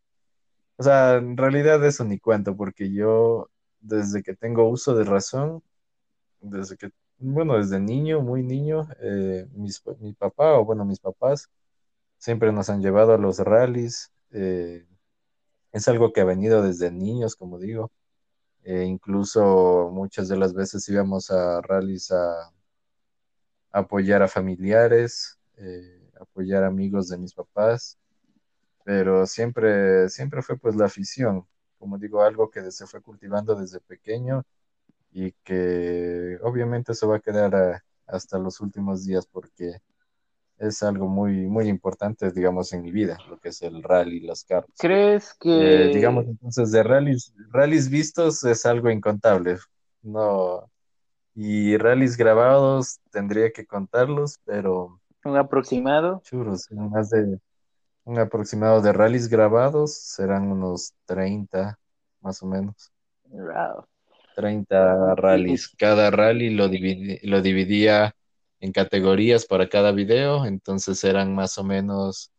o 0.77 0.83
sea, 0.83 1.15
en 1.15 1.35
realidad 1.37 1.85
eso 1.85 2.05
ni 2.05 2.17
cuento, 2.19 2.55
porque 2.55 2.93
yo 2.93 3.49
desde 3.85 4.23
que 4.23 4.35
tengo 4.35 4.69
uso 4.69 4.95
de 4.95 5.03
razón, 5.03 5.63
desde 6.41 6.77
que, 6.77 6.91
bueno, 7.19 7.57
desde 7.57 7.79
niño, 7.79 8.21
muy 8.21 8.43
niño, 8.43 8.87
eh, 9.01 9.47
mis, 9.53 9.83
mi 9.99 10.13
papá, 10.13 10.53
o 10.59 10.65
bueno, 10.65 10.85
mis 10.85 10.99
papás, 10.99 11.49
siempre 12.17 12.51
nos 12.53 12.69
han 12.69 12.81
llevado 12.81 13.13
a 13.13 13.17
los 13.17 13.39
rallies, 13.39 14.11
eh, 14.31 14.85
es 15.73 15.87
algo 15.87 16.13
que 16.13 16.21
ha 16.21 16.25
venido 16.25 16.63
desde 16.63 16.91
niños, 16.91 17.35
como 17.35 17.59
digo, 17.59 17.91
eh, 18.63 18.85
incluso 18.85 19.89
muchas 19.93 20.29
de 20.29 20.37
las 20.37 20.53
veces 20.53 20.87
íbamos 20.89 21.31
a 21.31 21.61
rallies 21.61 22.11
a, 22.11 22.49
a 22.49 22.51
apoyar 23.71 24.21
a 24.23 24.27
familiares, 24.27 25.39
eh, 25.57 26.09
apoyar 26.19 26.63
amigos 26.63 27.09
de 27.09 27.17
mis 27.17 27.33
papás 27.33 27.97
pero 28.85 29.25
siempre, 29.27 30.09
siempre 30.09 30.41
fue 30.41 30.57
pues 30.57 30.75
la 30.75 30.85
afición, 30.85 31.47
como 31.79 31.97
digo, 31.97 32.21
algo 32.23 32.49
que 32.49 32.71
se 32.71 32.87
fue 32.87 33.01
cultivando 33.01 33.55
desde 33.55 33.79
pequeño 33.81 34.43
y 35.11 35.31
que 35.43 36.37
obviamente 36.43 36.93
se 36.95 37.07
va 37.07 37.17
a 37.17 37.19
quedar 37.21 37.55
a- 37.55 37.83
hasta 38.07 38.39
los 38.39 38.61
últimos 38.61 39.05
días 39.05 39.27
porque 39.27 39.79
es 40.57 40.83
algo 40.83 41.07
muy, 41.07 41.47
muy 41.47 41.67
importante, 41.69 42.31
digamos, 42.31 42.73
en 42.73 42.81
mi 42.83 42.91
vida, 42.91 43.21
lo 43.27 43.39
que 43.39 43.49
es 43.49 43.61
el 43.61 43.83
rally, 43.83 44.21
los 44.21 44.43
carros. 44.45 44.71
¿Crees 44.77 45.33
Eh, 45.53 45.89
digamos 45.91 46.25
que 46.25 46.31
entonces 46.31 46.71
de 46.71 46.83
rallies, 46.83 47.33
rallies 47.51 47.89
vistos 47.89 48.43
es 48.45 48.65
algo 48.65 48.89
incontable, 48.91 49.57
no, 50.03 50.71
y 51.35 51.77
rallies 51.77 52.17
grabados 52.17 52.99
tendría 53.11 53.51
que 53.53 53.65
contarlos, 53.67 54.39
pero 54.45 55.01
un 55.25 55.35
aproximado? 55.37 56.23
churros, 56.23 56.69
más 56.71 57.09
de 57.09 57.39
Un 58.05 58.19
aproximado 58.19 58.81
de 58.81 58.93
rallies 58.93 59.27
grabados 59.27 59.95
serán 59.95 60.51
unos 60.51 60.93
30 61.05 61.79
más 62.21 62.41
o 62.41 62.45
menos. 62.47 62.91
Wow. 63.29 63.87
treinta 64.35 65.13
Y, 65.13 65.21
rallies. 65.21 65.69
Cada 65.77 66.11
rally 66.11 66.49
lo 66.51 66.67
dividi- 66.67 67.19
lo 67.23 67.41
dividía 67.41 68.15
en 68.59 68.71
categorías 68.71 69.45
para 69.45 69.69
cada 69.69 69.91
video, 69.91 70.45
entonces 70.45 71.03
eran 71.03 71.33
más 71.35 71.57
o 71.57 71.63
menos 71.63 72.31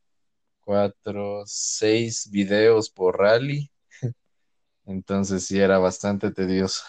cuatro, 0.60 1.42
seis 1.46 2.30
videos 2.30 2.90
por 2.90 3.18
rally. 3.18 3.70
Entonces 4.86 5.44
sí 5.46 5.58
era 5.60 5.78
bastante 5.78 6.30
tedioso 6.32 6.84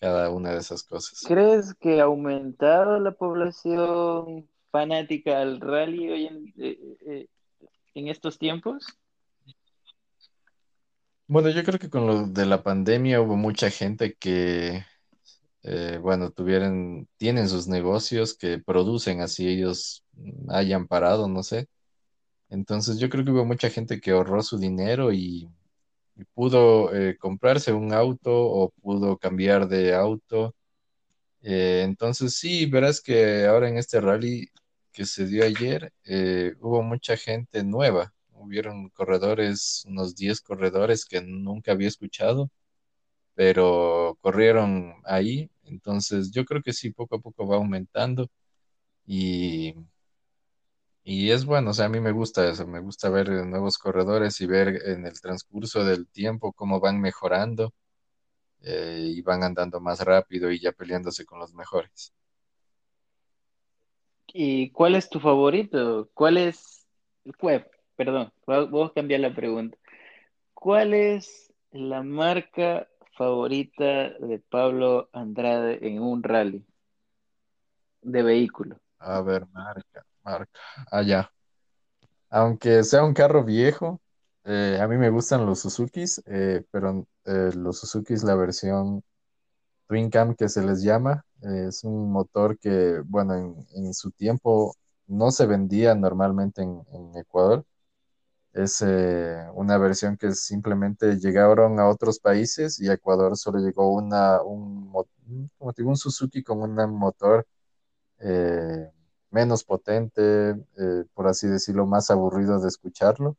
cada 0.00 0.30
una 0.30 0.52
de 0.52 0.58
esas 0.58 0.82
cosas. 0.82 1.22
¿Crees 1.26 1.74
que 1.74 2.00
ha 2.00 2.04
aumentado 2.04 2.98
la 3.00 3.12
población 3.12 4.48
fanática 4.70 5.40
al 5.40 5.60
rally 5.60 6.10
hoy 6.10 6.26
en, 6.26 6.54
eh, 6.58 6.78
eh, 7.06 7.26
en 7.96 8.08
estos 8.08 8.38
tiempos? 8.38 8.86
Bueno, 11.28 11.48
yo 11.50 11.64
creo 11.64 11.78
que 11.78 11.90
con 11.90 12.06
lo 12.06 12.26
de 12.28 12.46
la 12.46 12.62
pandemia 12.62 13.20
hubo 13.20 13.36
mucha 13.36 13.70
gente 13.70 14.14
que 14.14 14.84
eh, 15.68 15.98
bueno, 16.00 16.30
tuvieron, 16.30 17.08
tienen 17.16 17.48
sus 17.48 17.66
negocios 17.66 18.36
que 18.36 18.58
producen 18.60 19.20
así 19.20 19.48
ellos 19.48 20.04
hayan 20.48 20.86
parado, 20.86 21.28
no 21.28 21.42
sé. 21.42 21.68
Entonces 22.50 22.98
yo 23.00 23.08
creo 23.10 23.24
que 23.24 23.32
hubo 23.32 23.44
mucha 23.44 23.70
gente 23.70 24.00
que 24.00 24.12
ahorró 24.12 24.42
su 24.42 24.58
dinero 24.58 25.12
y, 25.12 25.50
y 26.16 26.24
pudo 26.34 26.94
eh, 26.94 27.16
comprarse 27.18 27.72
un 27.72 27.92
auto 27.92 28.32
o 28.32 28.70
pudo 28.82 29.18
cambiar 29.18 29.68
de 29.68 29.94
auto. 29.94 30.54
Eh, 31.42 31.82
entonces 31.84 32.36
sí, 32.38 32.66
verás 32.66 33.00
que 33.00 33.46
ahora 33.46 33.68
en 33.68 33.78
este 33.78 34.00
rally 34.00 34.48
que 34.96 35.06
se 35.06 35.26
dio 35.26 35.44
ayer 35.44 35.92
eh, 36.04 36.54
hubo 36.60 36.82
mucha 36.82 37.16
gente 37.18 37.64
nueva. 37.64 38.14
Hubieron 38.32 38.90
corredores, 38.90 39.84
unos 39.88 40.16
10 40.16 40.40
corredores 40.42 41.04
que 41.06 41.20
nunca 41.22 41.72
había 41.72 41.88
escuchado, 41.88 42.50
pero 43.34 44.18
corrieron 44.22 44.94
ahí. 45.06 45.50
Entonces 45.64 46.30
yo 46.32 46.44
creo 46.46 46.62
que 46.62 46.72
sí, 46.74 46.90
poco 46.92 47.16
a 47.16 47.20
poco 47.20 47.46
va 47.48 47.56
aumentando 47.56 48.28
y 49.06 49.74
y 51.04 51.30
es 51.30 51.44
bueno, 51.44 51.70
o 51.70 51.74
sea, 51.74 51.86
a 51.86 51.88
mí 51.88 52.00
me 52.00 52.12
gusta 52.12 52.48
eso, 52.48 52.66
me 52.66 52.80
gusta 52.80 53.08
ver 53.10 53.28
eh, 53.30 53.44
nuevos 53.46 53.78
corredores 53.78 54.40
y 54.40 54.46
ver 54.46 54.82
en 54.88 55.06
el 55.06 55.20
transcurso 55.20 55.84
del 55.84 56.08
tiempo 56.08 56.52
cómo 56.52 56.80
van 56.80 57.00
mejorando 57.00 57.72
eh, 58.62 59.00
y 59.16 59.22
van 59.22 59.44
andando 59.44 59.80
más 59.80 60.00
rápido 60.00 60.50
y 60.52 60.60
ya 60.60 60.72
peleándose 60.72 61.24
con 61.26 61.38
los 61.40 61.54
mejores. 61.54 62.12
¿Y 64.32 64.70
cuál 64.70 64.94
es 64.94 65.08
tu 65.08 65.20
favorito? 65.20 66.08
¿Cuál 66.14 66.36
es, 66.36 66.86
fue, 67.38 67.68
perdón, 67.96 68.32
vos 68.46 68.92
cambiar 68.92 69.20
la 69.20 69.34
pregunta. 69.34 69.76
¿Cuál 70.54 70.94
es 70.94 71.52
la 71.72 72.02
marca 72.02 72.88
favorita 73.16 74.10
de 74.18 74.38
Pablo 74.50 75.08
Andrade 75.12 75.86
en 75.86 76.00
un 76.00 76.22
rally 76.22 76.64
de 78.02 78.22
vehículo? 78.22 78.78
A 78.98 79.20
ver, 79.20 79.46
marca, 79.52 80.04
marca. 80.22 80.60
Allá. 80.90 81.32
Aunque 82.30 82.84
sea 82.84 83.04
un 83.04 83.14
carro 83.14 83.44
viejo, 83.44 84.00
eh, 84.44 84.78
a 84.80 84.88
mí 84.88 84.96
me 84.96 85.10
gustan 85.10 85.46
los 85.46 85.60
Suzukis, 85.60 86.22
eh, 86.26 86.64
pero 86.70 87.06
eh, 87.24 87.50
los 87.54 87.80
Suzukis, 87.80 88.24
la 88.24 88.34
versión 88.34 89.02
Twin 89.88 90.10
Cam 90.10 90.34
que 90.34 90.48
se 90.48 90.62
les 90.62 90.82
llama, 90.82 91.24
es 91.42 91.84
un 91.84 92.10
motor 92.12 92.58
que, 92.58 93.00
bueno, 93.06 93.34
en, 93.74 93.94
su 93.94 94.10
tiempo 94.10 94.74
no 95.06 95.30
se 95.30 95.46
vendía 95.46 95.94
normalmente 95.94 96.62
en, 96.62 96.82
Ecuador. 97.16 97.64
Es 98.52 98.82
una 99.54 99.78
versión 99.78 100.16
que 100.16 100.32
simplemente 100.32 101.16
llegaron 101.18 101.78
a 101.80 101.88
otros 101.88 102.18
países 102.20 102.80
y 102.80 102.88
a 102.88 102.94
Ecuador 102.94 103.36
solo 103.36 103.58
llegó 103.60 103.92
una, 103.94 104.42
un, 104.42 104.88
mo- 104.90 105.06
como 105.58 105.72
un 105.90 105.96
Suzuki 105.96 106.42
con 106.42 106.60
un 106.62 106.74
motor 106.98 107.46
eh, 108.20 108.90
menos 109.30 109.64
potente, 109.64 110.22
eh, 110.78 111.04
por 111.14 111.26
así 111.28 111.48
decirlo, 111.48 111.86
más 111.86 112.10
aburrido 112.10 112.60
de 112.60 112.68
escucharlo, 112.68 113.36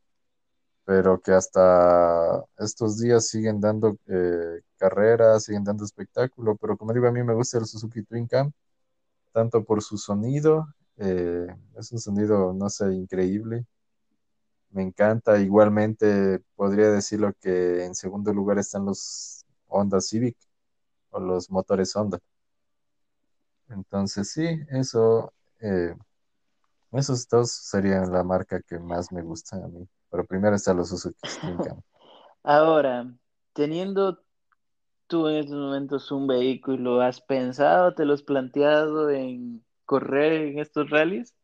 pero 0.88 1.20
que 1.22 1.34
hasta 1.34 2.46
estos 2.58 3.00
días 3.00 3.28
siguen 3.28 3.60
dando 3.62 3.98
eh, 4.08 4.62
carreras, 4.78 5.44
siguen 5.46 5.66
dando 5.66 5.84
espectáculo, 5.86 6.56
pero 6.56 6.78
como 6.78 6.94
digo, 6.94 7.08
a 7.08 7.12
mí 7.12 7.24
me 7.24 7.34
gusta 7.34 7.58
el 7.60 7.66
Suzuki 7.66 8.04
Twin 8.04 8.26
Cam, 8.28 8.54
tanto 9.34 9.64
por 9.66 9.84
su 9.84 9.98
sonido, 9.98 10.68
eh, 10.98 11.48
es 11.78 11.92
un 11.94 12.00
sonido, 12.00 12.54
no 12.54 12.70
sé, 12.70 12.94
increíble, 12.94 13.66
me 14.72 14.84
encanta, 14.84 15.40
igualmente 15.40 16.40
podría 16.56 16.90
decirlo 16.92 17.34
que 17.42 17.84
en 17.86 17.96
segundo 17.96 18.34
lugar 18.34 18.58
están 18.60 18.86
los 18.86 19.46
Honda 19.68 20.00
Civic 20.02 20.38
o 21.12 21.20
los 21.20 21.50
motores 21.52 21.96
Honda. 21.96 22.20
Entonces 23.70 24.30
sí, 24.32 24.46
eso, 24.72 25.32
eh, 25.62 25.96
esos 26.92 27.28
dos 27.30 27.52
serían 27.52 28.12
la 28.12 28.24
marca 28.26 28.62
que 28.62 28.78
más 28.80 29.12
me 29.14 29.22
gusta 29.22 29.56
a 29.58 29.68
mí. 29.70 29.88
Pero 30.18 30.26
primero 30.26 30.56
están 30.56 30.78
los 30.78 30.90
Suzuki. 30.90 31.16
Ahora, 32.44 33.14
teniendo 33.54 34.20
tú 35.06 35.28
en 35.28 35.36
estos 35.36 35.56
momentos 35.56 36.12
un 36.12 36.26
vehículo, 36.26 37.02
¿has 37.02 37.22
pensado, 37.22 37.94
te 37.94 38.04
lo 38.04 38.16
has 38.16 38.24
planteado 38.24 39.12
en 39.12 39.64
correr 39.86 40.42
en 40.42 40.58
estos 40.58 40.90
rallies? 40.90 41.36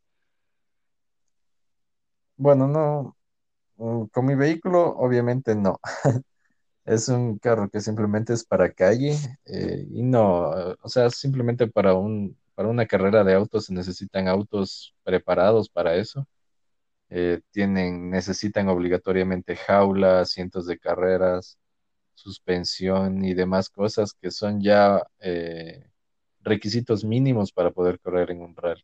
Bueno, 2.36 2.67
no, 2.67 3.15
mm, 3.77 4.05
con 4.07 4.25
mi 4.25 4.33
vehículo 4.33 4.88
obviamente 4.97 5.53
no. 5.53 5.79
Es 6.86 7.09
un 7.09 7.38
carro 7.38 7.69
que 7.69 7.79
simplemente 7.79 8.33
es 8.33 8.43
para 8.43 8.73
calle 8.73 9.15
eh, 9.45 9.88
y 9.91 10.01
no, 10.01 10.49
o 10.81 10.89
sea, 10.89 11.12
simplemente 11.12 11.67
para 11.67 11.93
un, 11.93 12.36
para 12.55 12.69
una 12.69 12.88
carrera 12.88 13.23
de 13.23 13.36
autos 13.36 13.67
se 13.67 13.73
necesitan 13.73 14.27
autos 14.27 14.95
preparados 15.03 15.69
para 15.69 15.95
eso. 15.95 16.27
Eh, 17.15 17.41
tienen, 17.52 18.10
necesitan 18.10 18.69
obligatoriamente 18.69 19.56
jaula, 19.56 20.21
asientos 20.21 20.65
de 20.65 20.80
carreras, 20.80 21.60
suspensión 22.15 23.23
y 23.26 23.36
demás 23.36 23.69
cosas 23.69 24.13
que 24.15 24.32
son 24.32 24.62
ya 24.62 25.04
eh, 25.19 25.91
requisitos 26.41 27.04
mínimos 27.06 27.52
para 27.52 27.71
poder 27.71 27.99
correr 27.99 28.32
en 28.32 28.41
un 28.41 28.56
rally. 28.56 28.84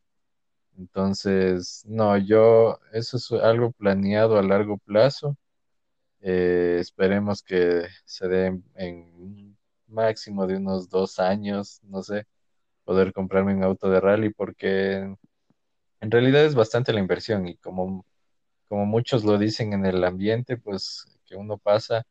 Entonces, 0.78 1.84
no, 1.88 2.18
yo, 2.18 2.80
eso 2.94 3.18
es 3.18 3.32
algo 3.34 3.72
planeado 3.74 4.38
a 4.38 4.44
largo 4.44 4.78
plazo. 4.78 5.38
Eh, 6.22 6.78
esperemos 6.82 7.44
que 7.44 7.88
se 8.06 8.28
dé 8.28 8.62
en, 8.76 9.58
máximo 9.88 10.48
de 10.48 10.58
unos 10.58 10.90
dos 10.90 11.20
años, 11.20 11.82
no 11.84 12.04
sé, 12.04 12.28
poder 12.86 13.14
comprarme 13.14 13.56
un 13.56 13.64
auto 13.64 13.90
de 13.90 14.00
rally 14.02 14.32
porque 14.32 15.16
en 16.02 16.12
realidad 16.12 16.46
es 16.46 16.56
bastante 16.56 16.94
la 16.94 17.00
inversión 17.02 17.48
y 17.48 17.58
como, 17.58 18.06
como 18.70 18.86
muchos 18.86 19.26
lo 19.26 19.38
dicen 19.38 19.74
en 19.74 19.86
el 19.86 20.04
ambiente, 20.06 20.58
pues 20.58 21.06
que 21.26 21.36
uno 21.36 21.58
pasa 21.58 22.06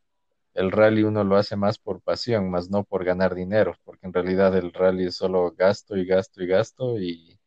el 0.55 0.73
rally 0.73 1.05
uno 1.05 1.25
lo 1.25 1.37
hace 1.37 1.57
más 1.57 1.79
por 1.79 2.01
pasión, 2.03 2.51
más 2.51 2.71
no 2.71 2.85
por 2.85 3.05
ganar 3.05 3.35
dinero, 3.35 3.77
porque 3.85 4.07
en 4.07 4.13
realidad 4.13 4.57
el 4.57 4.73
rally 4.73 5.07
es 5.07 5.17
solo 5.17 5.53
gasto 5.53 5.97
y 5.97 6.05
gasto 6.07 6.43
y 6.43 6.47
gasto 6.49 6.99
y 6.99 7.39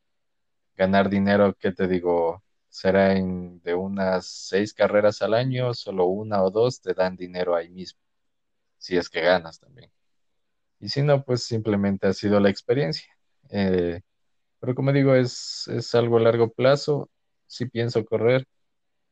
ganar 0.76 1.10
dinero, 1.10 1.56
¿qué 1.60 1.71
te 1.71 1.88
digo? 1.88 2.43
Será 2.69 3.15
en 3.15 3.62
de 3.63 3.76
unas 3.76 4.28
seis 4.28 4.74
carreras 4.74 5.21
al 5.21 5.34
año, 5.34 5.74
solo 5.74 6.06
una 6.06 6.43
o 6.43 6.52
dos 6.52 6.82
te 6.82 6.93
dan 6.93 7.15
dinero 7.17 7.56
ahí 7.56 7.69
mismo, 7.69 8.00
si 8.78 8.97
es 8.97 9.10
que 9.10 9.21
ganas 9.21 9.60
también. 9.60 9.91
Y 10.80 10.89
si 10.89 11.02
no, 11.04 11.24
pues 11.24 11.43
simplemente 11.43 12.08
ha 12.08 12.13
sido 12.13 12.39
la 12.39 12.50
experiencia. 12.50 13.08
Eh, 13.50 14.02
pero 14.60 14.76
como 14.76 14.93
digo, 14.93 15.15
es, 15.15 15.67
es 15.69 15.95
algo 15.95 16.17
a 16.17 16.21
largo 16.21 16.52
plazo, 16.52 17.10
sí 17.47 17.65
pienso 17.67 18.06
correr, 18.06 18.47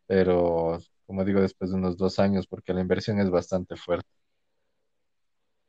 pero 0.10 0.80
como 1.06 1.24
digo, 1.24 1.40
después 1.40 1.70
de 1.70 1.78
unos 1.78 1.98
dos 1.98 2.18
años, 2.18 2.48
porque 2.48 2.74
la 2.74 2.82
inversión 2.82 3.20
es 3.20 3.30
bastante 3.30 3.76
fuerte. 3.76 4.10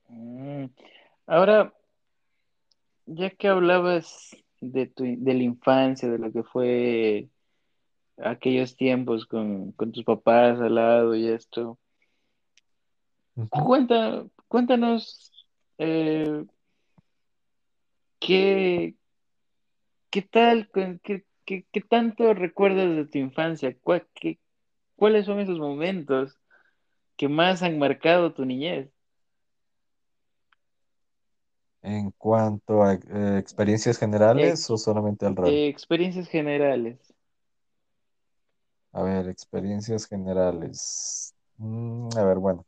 Mm. 0.09 0.65
Ahora, 1.27 1.75
ya 3.05 3.29
que 3.29 3.49
hablabas 3.49 4.35
de 4.63 4.87
tu, 4.87 5.05
de 5.05 5.35
la 5.35 5.43
infancia, 5.43 6.09
de 6.09 6.17
lo 6.17 6.33
que 6.33 6.43
fue 6.43 7.29
aquellos 8.17 8.77
tiempos 8.77 9.27
con, 9.27 9.73
con 9.73 9.93
tus 9.93 10.05
papás 10.05 10.59
al 10.59 10.75
lado 10.75 11.15
y 11.15 11.29
esto, 11.29 11.79
cuenta, 13.51 14.25
cuéntanos 14.49 15.47
eh, 15.77 16.47
qué, 18.19 18.95
qué 20.09 20.23
tal, 20.23 20.71
qué, 21.03 21.27
qué, 21.51 21.67
qué 21.73 21.81
tanto 21.81 22.33
recuerdas 22.33 22.95
de 22.95 23.07
tu 23.07 23.19
infancia, 23.19 23.77
¿Cuál- 23.83 24.07
qué- 24.15 24.39
cuáles 24.97 25.27
son 25.27 25.41
esos 25.41 25.59
momentos 25.59 26.39
que 27.17 27.29
más 27.29 27.63
han 27.63 27.79
marcado 27.79 28.33
tu 28.35 28.45
niñez. 28.47 28.91
En 31.83 32.11
cuanto 32.13 32.83
a 32.83 32.95
eh, 32.95 33.39
experiencias 33.39 33.99
generales 33.99 34.71
o 34.71 34.79
solamente 34.79 35.27
al 35.27 35.37
rally. 35.37 35.57
eh, 35.57 35.69
experiencias 35.69 36.29
generales. 36.29 36.99
A 38.93 39.03
ver, 39.03 39.29
experiencias 39.29 40.07
generales. 40.07 41.35
Mm, 41.59 42.09
a 42.17 42.25
ver, 42.25 42.39
bueno. 42.39 42.65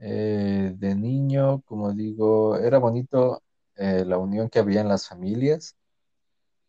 Eh, 0.00 0.72
de 0.76 0.94
niño, 0.94 1.62
como 1.62 1.92
digo, 1.92 2.56
era 2.56 2.78
bonito 2.78 3.42
la 3.76 4.18
unión 4.18 4.48
que 4.50 4.58
había 4.58 4.80
en 4.80 4.88
las 4.88 5.08
familias. 5.08 5.76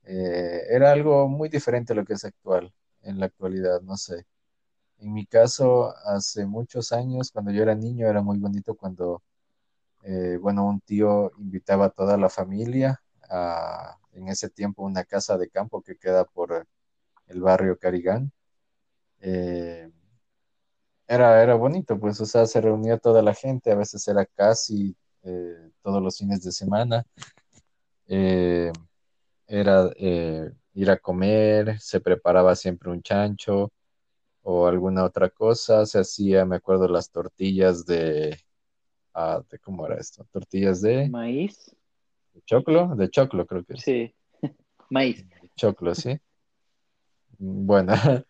Eh, 0.04 0.64
era 0.70 0.92
algo 0.92 1.28
muy 1.28 1.50
diferente 1.50 1.94
a 1.94 1.96
lo 1.96 2.06
que 2.06 2.14
es 2.14 2.26
actual, 2.26 2.74
en 3.04 3.20
la 3.20 3.28
actualidad, 3.28 3.82
no 3.82 3.98
sé. 3.98 4.26
En 5.00 5.14
mi 5.14 5.26
caso, 5.26 5.94
hace 6.06 6.46
muchos 6.46 6.92
años, 6.94 7.32
cuando 7.32 7.52
yo 7.52 7.64
era 7.64 7.76
niño, 7.76 8.08
era 8.08 8.22
muy 8.22 8.38
bonito 8.40 8.76
cuando, 8.76 9.24
eh, 10.04 10.38
bueno, 10.42 10.66
un 10.68 10.82
tío 10.82 11.32
invitaba 11.40 11.86
a 11.88 11.90
toda 11.92 12.18
la 12.18 12.30
familia 12.30 13.02
a, 13.30 13.98
en 14.14 14.30
ese 14.30 14.50
tiempo, 14.50 14.84
una 14.84 15.04
casa 15.06 15.38
de 15.38 15.50
campo 15.50 15.82
que 15.82 15.98
queda 15.98 16.26
por 16.26 16.68
el 17.28 17.42
barrio 17.42 17.78
Carigán. 17.80 18.32
Eh, 19.22 19.90
era, 21.08 21.42
era 21.42 21.56
bonito, 21.56 22.00
pues, 22.00 22.20
o 22.22 22.26
sea, 22.26 22.46
se 22.46 22.62
reunía 22.62 22.98
toda 22.98 23.22
la 23.22 23.34
gente, 23.34 23.72
a 23.72 23.76
veces 23.76 24.08
era 24.08 24.26
casi 24.26 24.96
eh, 25.24 25.72
todos 25.82 26.02
los 26.02 26.18
fines 26.18 26.44
de 26.44 26.52
semana. 26.52 27.04
Era 29.50 29.92
eh, 29.98 30.52
ir 30.76 30.92
a 30.92 30.98
comer, 30.98 31.80
se 31.80 32.00
preparaba 32.00 32.56
siempre 32.56 32.92
un 32.92 33.02
chancho, 33.02 33.72
o 34.44 34.68
alguna 34.68 35.04
otra 35.04 35.30
cosa. 35.30 35.86
Se 35.86 36.00
hacía, 36.00 36.46
me 36.46 36.58
acuerdo, 36.58 36.88
las 36.88 37.12
tortillas 37.12 37.86
de, 37.86 38.38
ah, 39.14 39.42
de 39.50 39.60
¿cómo 39.60 39.86
era 39.86 39.98
esto? 39.98 40.26
Tortillas 40.32 40.82
de, 40.82 41.10
Maíz. 41.10 41.76
de 42.34 42.42
choclo, 42.46 42.96
de 42.96 43.10
choclo 43.10 43.46
creo 43.46 43.64
que 43.66 43.74
es. 43.74 43.82
Sí, 43.82 44.16
maíz. 44.90 45.28
De 45.28 45.50
choclo, 45.56 45.96
¿sí? 45.96 46.20
Bueno, 47.38 47.94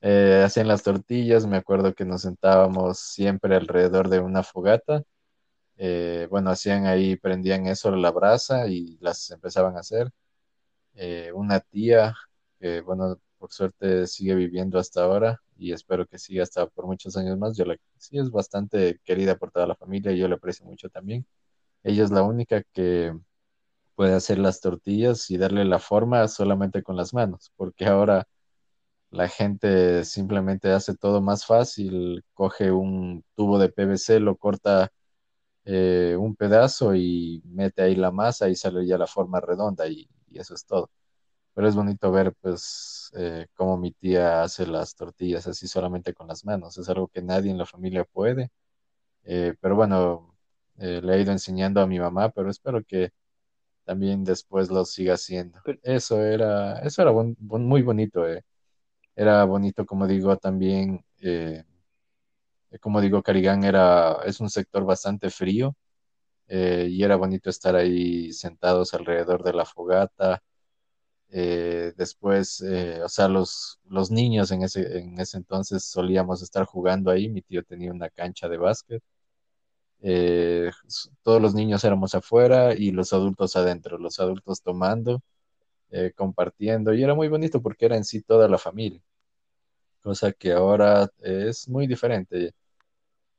eh, 0.00 0.42
hacían 0.44 0.68
las 0.68 0.82
tortillas, 0.82 1.46
me 1.46 1.56
acuerdo 1.56 1.94
que 1.94 2.04
nos 2.04 2.22
sentábamos 2.22 2.98
siempre 2.98 3.54
alrededor 3.56 4.08
de 4.08 4.20
una 4.20 4.42
fogata. 4.42 5.02
Eh, 5.76 6.28
bueno, 6.30 6.50
hacían 6.50 6.86
ahí, 6.86 7.16
prendían 7.16 7.66
eso, 7.66 7.90
la 7.94 8.10
brasa 8.10 8.68
y 8.68 8.98
las 9.00 9.30
empezaban 9.30 9.76
a 9.76 9.80
hacer. 9.80 10.10
Eh, 10.94 11.32
una 11.34 11.60
tía 11.60 12.14
que, 12.60 12.80
bueno, 12.82 13.18
por 13.38 13.52
suerte 13.52 14.06
sigue 14.06 14.34
viviendo 14.34 14.78
hasta 14.78 15.04
ahora 15.04 15.40
y 15.56 15.72
espero 15.72 16.06
que 16.06 16.18
siga 16.18 16.42
hasta 16.42 16.66
por 16.68 16.86
muchos 16.86 17.16
años 17.16 17.38
más. 17.38 17.56
Yo 17.56 17.64
la, 17.64 17.76
sí 17.98 18.18
es 18.18 18.30
bastante 18.30 19.00
querida 19.04 19.36
por 19.36 19.50
toda 19.50 19.66
la 19.66 19.74
familia 19.76 20.12
y 20.12 20.18
yo 20.18 20.28
la 20.28 20.36
aprecio 20.36 20.66
mucho 20.66 20.88
también. 20.88 21.26
Ella 21.84 22.04
es 22.04 22.10
la 22.12 22.22
única 22.24 22.62
que 22.74 23.14
puede 23.96 24.14
hacer 24.14 24.38
las 24.38 24.60
tortillas 24.60 25.30
y 25.30 25.38
darle 25.38 25.64
la 25.64 25.78
forma 25.78 26.28
solamente 26.28 26.82
con 26.82 26.96
las 26.96 27.14
manos, 27.14 27.52
porque 27.56 27.86
ahora 27.86 28.26
la 29.10 29.28
gente 29.28 30.04
simplemente 30.04 30.70
hace 30.72 30.96
todo 30.96 31.20
más 31.22 31.46
fácil, 31.46 32.24
coge 32.34 32.70
un 32.72 33.24
tubo 33.36 33.58
de 33.58 33.68
PVC, 33.70 34.20
lo 34.20 34.36
corta 34.36 34.90
eh, 35.64 36.16
un 36.18 36.36
pedazo 36.36 36.94
y 36.96 37.42
mete 37.46 37.82
ahí 37.82 37.96
la 37.96 38.10
masa 38.12 38.48
y 38.48 38.56
sale 38.56 38.86
ya 38.86 38.98
la 38.98 39.06
forma 39.06 39.40
redonda 39.40 39.88
y, 39.88 40.08
y 40.34 40.40
eso 40.40 40.54
es 40.54 40.66
todo. 40.66 40.90
Pero 41.54 41.68
es 41.68 41.76
bonito 41.76 42.12
ver 42.12 42.34
pues 42.40 43.10
eh, 43.16 43.46
cómo 43.54 43.76
mi 43.78 43.92
tía 43.92 44.42
hace 44.42 44.66
las 44.66 44.94
tortillas 44.96 45.46
así 45.46 45.68
solamente 45.68 46.14
con 46.14 46.28
las 46.28 46.44
manos. 46.44 46.78
Es 46.78 46.88
algo 46.88 47.08
que 47.08 47.22
nadie 47.22 47.50
en 47.50 47.58
la 47.58 47.66
familia 47.66 48.04
puede. 48.04 48.50
Eh, 49.24 49.54
pero 49.60 49.76
bueno, 49.76 50.36
eh, 50.78 51.00
le 51.02 51.14
he 51.16 51.20
ido 51.22 51.32
enseñando 51.32 51.80
a 51.80 51.86
mi 51.86 51.98
mamá, 51.98 52.30
pero 52.30 52.50
espero 52.50 52.82
que 52.84 53.10
también 53.84 54.24
después 54.24 54.70
lo 54.70 54.84
siga 54.84 55.14
haciendo. 55.14 55.60
Eso 55.82 56.22
era, 56.22 56.80
eso 56.80 57.02
era 57.02 57.10
bon- 57.12 57.36
bon- 57.40 57.66
muy 57.66 57.82
bonito. 57.82 58.28
eh. 58.28 58.44
Era 59.16 59.44
bonito, 59.44 59.86
como 59.86 60.06
digo, 60.08 60.36
también, 60.38 61.04
eh, 61.22 61.64
como 62.80 63.00
digo, 63.00 63.22
Carigán 63.22 63.64
era, 63.64 64.18
es 64.24 64.40
un 64.40 64.50
sector 64.50 64.84
bastante 64.84 65.30
frío 65.30 65.74
eh, 66.48 66.86
y 66.90 67.02
era 67.04 67.16
bonito 67.16 67.50
estar 67.50 67.76
ahí 67.76 68.32
sentados 68.32 68.94
alrededor 68.94 69.42
de 69.44 69.52
la 69.54 69.64
fogata. 69.64 70.42
Eh, 71.30 71.92
después, 71.96 72.60
eh, 72.62 73.02
o 73.04 73.08
sea, 73.08 73.28
los, 73.28 73.80
los 73.86 74.10
niños 74.10 74.50
en 74.52 74.62
ese, 74.62 74.98
en 74.98 75.20
ese 75.20 75.38
entonces 75.38 75.84
solíamos 75.84 76.42
estar 76.42 76.64
jugando 76.66 77.10
ahí. 77.10 77.28
Mi 77.28 77.42
tío 77.42 77.64
tenía 77.64 77.92
una 77.92 78.10
cancha 78.10 78.48
de 78.48 78.58
básquet. 78.58 79.02
Todos 81.22 81.40
los 81.42 81.54
niños 81.54 81.84
éramos 81.84 82.14
afuera 82.14 82.74
y 82.74 82.90
los 82.90 83.12
adultos 83.12 83.56
adentro, 83.56 83.98
los 83.98 84.20
adultos 84.20 84.62
tomando, 84.62 85.20
compartiendo. 86.16 86.94
Y 86.94 87.02
era 87.04 87.14
muy 87.14 87.28
bonito 87.28 87.62
porque 87.62 87.86
era 87.86 87.96
en 87.96 88.04
sí 88.04 88.22
toda 88.22 88.48
la 88.48 88.58
familia, 88.58 89.02
cosa 90.02 90.32
que 90.32 90.52
ahora 90.52 91.08
es 91.20 91.68
muy 91.68 91.86
diferente. 91.86 92.52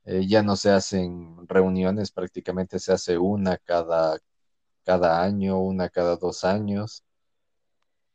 Eh, 0.06 0.26
ya 0.26 0.42
no 0.42 0.56
se 0.56 0.70
hacen 0.70 1.46
reuniones, 1.48 2.12
prácticamente 2.12 2.78
se 2.78 2.92
hace 2.92 3.18
una 3.18 3.58
cada, 3.58 4.18
cada 4.84 5.22
año, 5.22 5.60
una 5.60 5.88
cada 5.90 6.16
dos 6.16 6.44
años. 6.44 7.04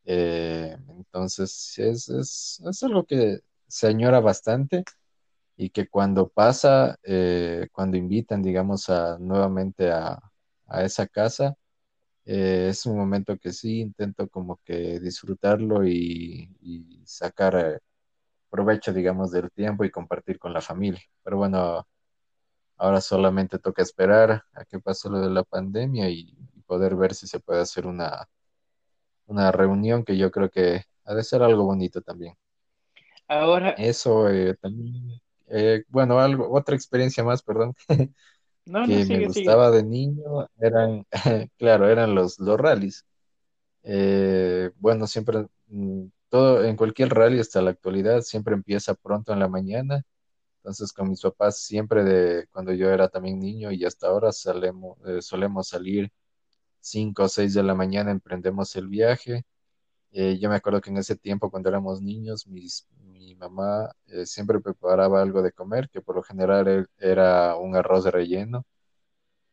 Eh, 0.05 0.75
entonces 0.89 1.77
es, 1.77 2.09
es, 2.09 2.61
es 2.67 2.83
algo 2.83 3.05
que 3.05 3.39
se 3.67 3.87
añora 3.87 4.19
bastante 4.19 4.83
y 5.57 5.69
que 5.71 5.87
cuando 5.89 6.29
pasa, 6.29 6.97
eh, 7.03 7.67
cuando 7.73 7.97
invitan, 7.97 8.43
digamos, 8.43 8.89
a, 8.89 9.17
nuevamente 9.19 9.91
a, 9.91 10.19
a 10.67 10.83
esa 10.85 11.07
casa, 11.07 11.55
es 12.25 12.85
un 12.85 12.97
momento 12.97 13.37
que 13.37 13.53
sí 13.53 13.81
intento 13.81 14.27
como 14.29 14.59
que 14.65 14.99
disfrutarlo 14.99 15.85
y, 15.87 16.49
sacar 17.05 17.81
provecho, 18.51 18.93
digamos, 18.93 19.31
del 19.31 19.51
tiempo 19.51 19.85
y 19.85 19.91
compartir 19.91 20.39
con 20.39 20.53
la 20.53 20.61
familia. 20.61 21.01
Pero 21.23 21.37
bueno, 21.39 21.87
ahora 22.77 23.01
solamente 23.01 23.59
toca 23.59 23.81
esperar 23.83 24.43
a 24.53 24.65
que 24.65 24.79
pase 24.79 25.09
lo 25.09 25.19
de 25.21 25.29
la 25.29 25.43
pandemia 25.43 26.09
y, 26.09 26.35
y 26.55 26.61
poder 26.63 26.95
ver 26.95 27.13
si 27.15 27.27
se 27.27 27.39
puede 27.39 27.61
hacer 27.61 27.87
una, 27.87 28.27
una 29.25 29.51
reunión 29.51 30.03
que 30.05 30.15
yo 30.15 30.29
creo 30.31 30.51
que 30.51 30.83
ha 31.05 31.15
de 31.15 31.23
ser 31.23 31.41
algo 31.41 31.63
bonito 31.65 32.01
también. 32.03 32.35
ahora, 33.27 33.75
Eso 33.75 34.29
eh, 34.29 34.55
también, 34.61 35.21
eh, 35.47 35.83
bueno, 35.89 36.19
algo, 36.19 36.51
otra 36.53 36.75
experiencia 36.75 37.23
más, 37.23 37.41
perdón, 37.43 37.73
no, 38.65 38.87
no, 38.87 38.99
que 38.99 39.05
me 39.05 39.19
sigue, 39.19 39.29
sigue. 39.29 39.59
gustaba 39.59 39.71
de 39.71 39.83
niño 39.83 40.47
eran, 40.59 41.05
claro, 41.57 41.89
eran 41.89 42.15
los, 42.15 42.39
los 42.39 42.59
rallies. 42.59 43.05
Eh, 43.83 44.71
bueno, 44.77 45.07
siempre, 45.07 45.47
mm, 45.67 46.05
todo, 46.31 46.65
en 46.65 46.77
cualquier 46.77 47.11
rally 47.11 47.39
hasta 47.41 47.61
la 47.63 47.71
actualidad, 47.71 48.21
siempre 48.23 48.55
empieza 48.55 48.95
pronto 48.95 49.33
en 49.33 49.39
la 49.41 49.49
mañana. 49.49 50.03
Entonces, 50.59 50.93
con 50.93 51.09
mis 51.09 51.21
papás, 51.21 51.59
siempre 51.59 52.03
de 52.05 52.47
cuando 52.51 52.73
yo 52.73 52.89
era 52.91 53.09
también 53.09 53.39
niño 53.39 53.71
y 53.71 53.85
hasta 53.85 54.07
ahora 54.07 54.31
eh, 55.07 55.21
solemos 55.21 55.67
salir 55.69 56.11
5 56.79 57.23
o 57.25 57.29
6 57.29 57.53
de 57.53 57.63
la 57.63 57.75
mañana, 57.75 58.11
emprendemos 58.11 58.75
el 58.75 58.87
viaje. 58.87 59.45
Eh, 60.11 60.39
yo 60.39 60.49
me 60.49 60.55
acuerdo 60.57 60.81
que 60.81 60.89
en 60.91 60.97
ese 60.97 61.15
tiempo, 61.17 61.51
cuando 61.51 61.69
éramos 61.69 62.01
niños, 62.01 62.47
mi 62.47 63.35
mamá 63.35 63.91
eh, 64.07 64.25
siempre 64.25 64.59
preparaba 64.61 65.21
algo 65.21 65.41
de 65.41 65.51
comer, 65.53 65.89
que 65.89 66.01
por 66.01 66.15
lo 66.15 66.23
general 66.23 66.67
e- 66.67 66.85
era 66.99 67.55
un 67.57 67.75
arroz 67.75 68.05
relleno, 68.05 68.65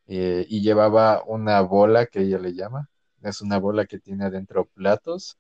eh, 0.06 0.46
y 0.48 0.62
llevaba 0.62 1.22
una 1.26 1.60
bola 1.62 2.06
que 2.06 2.20
ella 2.22 2.38
le 2.38 2.54
llama. 2.54 2.90
Es 3.22 3.40
una 3.42 3.58
bola 3.58 3.86
que 3.86 3.98
tiene 4.00 4.24
adentro 4.26 4.66
platos. 4.66 5.38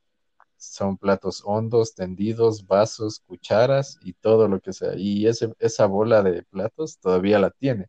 Son 0.58 0.98
platos 0.98 1.42
hondos, 1.46 1.94
tendidos, 1.94 2.66
vasos, 2.66 3.20
cucharas 3.26 3.98
y 4.02 4.14
todo 4.14 4.48
lo 4.48 4.60
que 4.60 4.72
sea. 4.74 4.94
Y 4.96 5.26
ese, 5.28 5.54
esa 5.60 5.86
bola 5.86 6.22
de 6.22 6.42
platos 6.44 6.98
todavía 7.00 7.38
la 7.40 7.50
tiene. 7.50 7.88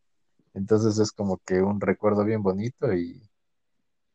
Entonces 0.54 0.98
es 0.98 1.12
como 1.12 1.38
que 1.46 1.62
un 1.62 1.80
recuerdo 1.80 2.24
bien 2.24 2.42
bonito 2.42 2.94
y, 2.94 3.22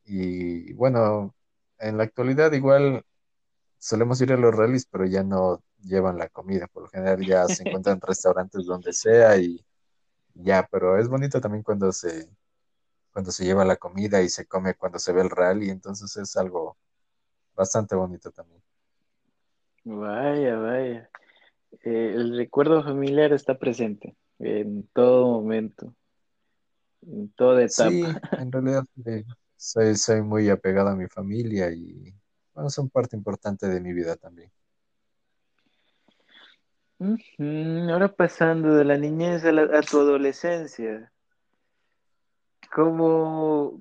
y 0.05 0.73
bueno, 0.73 1.35
en 1.79 1.97
la 1.97 2.03
actualidad 2.03 2.51
igual 2.53 3.03
solemos 3.79 4.21
ir 4.21 4.33
a 4.33 4.37
los 4.37 4.55
rallies, 4.55 4.85
pero 4.87 5.05
ya 5.05 5.23
no 5.23 5.63
llevan 5.83 6.17
la 6.17 6.29
comida. 6.29 6.67
Por 6.67 6.83
lo 6.83 6.89
general 6.89 7.25
ya 7.25 7.49
se 7.49 7.63
encuentran 7.65 8.01
restaurantes 8.01 8.65
donde 8.65 8.93
sea 8.93 9.37
y 9.37 9.65
ya, 10.35 10.67
pero 10.71 10.97
es 10.99 11.07
bonito 11.09 11.41
también 11.41 11.63
cuando 11.63 11.91
se, 11.91 12.29
cuando 13.11 13.31
se 13.31 13.45
lleva 13.45 13.65
la 13.65 13.77
comida 13.77 14.21
y 14.21 14.29
se 14.29 14.45
come 14.47 14.75
cuando 14.75 14.99
se 14.99 15.13
ve 15.13 15.21
el 15.21 15.29
rally, 15.29 15.69
entonces 15.69 16.15
es 16.17 16.37
algo 16.37 16.77
bastante 17.55 17.95
bonito 17.95 18.31
también. 18.31 18.61
Vaya, 19.83 20.57
vaya. 20.57 21.09
Eh, 21.83 22.13
el 22.15 22.37
recuerdo 22.37 22.83
familiar 22.83 23.33
está 23.33 23.57
presente 23.57 24.15
en 24.39 24.87
todo 24.93 25.27
momento, 25.27 25.93
en 27.03 27.29
toda 27.33 27.63
etapa. 27.63 27.89
Sí, 27.89 28.03
en 28.39 28.51
realidad 28.51 28.85
eh, 29.05 29.25
soy, 29.57 29.95
soy 29.95 30.21
muy 30.21 30.49
apegado 30.49 30.89
a 30.89 30.95
mi 30.95 31.07
familia 31.07 31.71
y 31.71 32.13
bueno, 32.53 32.69
son 32.69 32.89
parte 32.89 33.15
importante 33.15 33.67
de 33.67 33.81
mi 33.81 33.93
vida 33.93 34.15
también. 34.15 34.51
Ahora 37.91 38.07
pasando 38.07 38.73
de 38.73 38.85
la 38.85 38.97
niñez 38.97 39.43
a, 39.43 39.51
la- 39.51 39.77
a 39.77 39.81
tu 39.81 39.99
adolescencia, 39.99 41.11
¿cómo, 42.73 43.77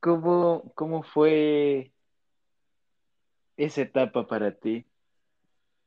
cómo, 0.00 0.72
cómo 0.74 1.02
fue 1.02 1.93
esa 3.56 3.82
etapa 3.82 4.26
para 4.26 4.52
ti? 4.52 4.86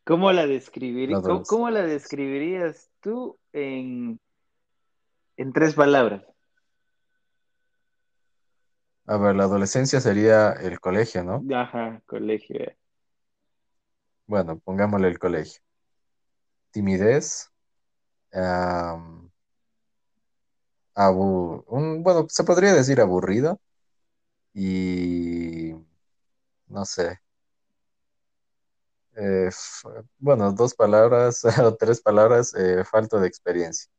¿Cómo 0.04 0.32
la 0.32 0.44
La 0.44 0.48
describir, 0.48 1.18
cómo, 1.48 1.70
la 1.70 1.82
describirías 1.82 2.90
tú 3.02 3.38
en, 3.52 4.20
en 5.36 5.54
tres 5.54 5.76
palabras? 5.76 6.24
A 9.06 9.18
ver, 9.18 9.36
la 9.36 9.44
adolescencia 9.44 10.00
sería 10.00 10.52
el 10.54 10.80
colegio, 10.80 11.24
¿no? 11.24 11.44
Ajá, 11.56 12.02
colegio. 12.06 12.74
Bueno, 14.28 14.60
pongámosle 14.60 15.08
el 15.08 15.20
colegio. 15.20 15.62
Timidez, 16.72 17.50
un, 21.68 22.04
bueno, 22.04 22.26
se 22.30 22.44
podría 22.44 22.74
decir 22.74 23.00
aburrido 23.00 23.60
y 24.54 25.74
no 26.68 26.86
sé, 26.86 27.20
eh, 29.18 29.50
bueno, 30.20 30.52
dos 30.54 30.74
palabras 30.76 31.44
o 31.64 31.76
tres 31.76 32.02
palabras, 32.02 32.54
eh, 32.56 32.84
falta 32.86 33.20
de 33.20 33.28
experiencia. 33.28 33.92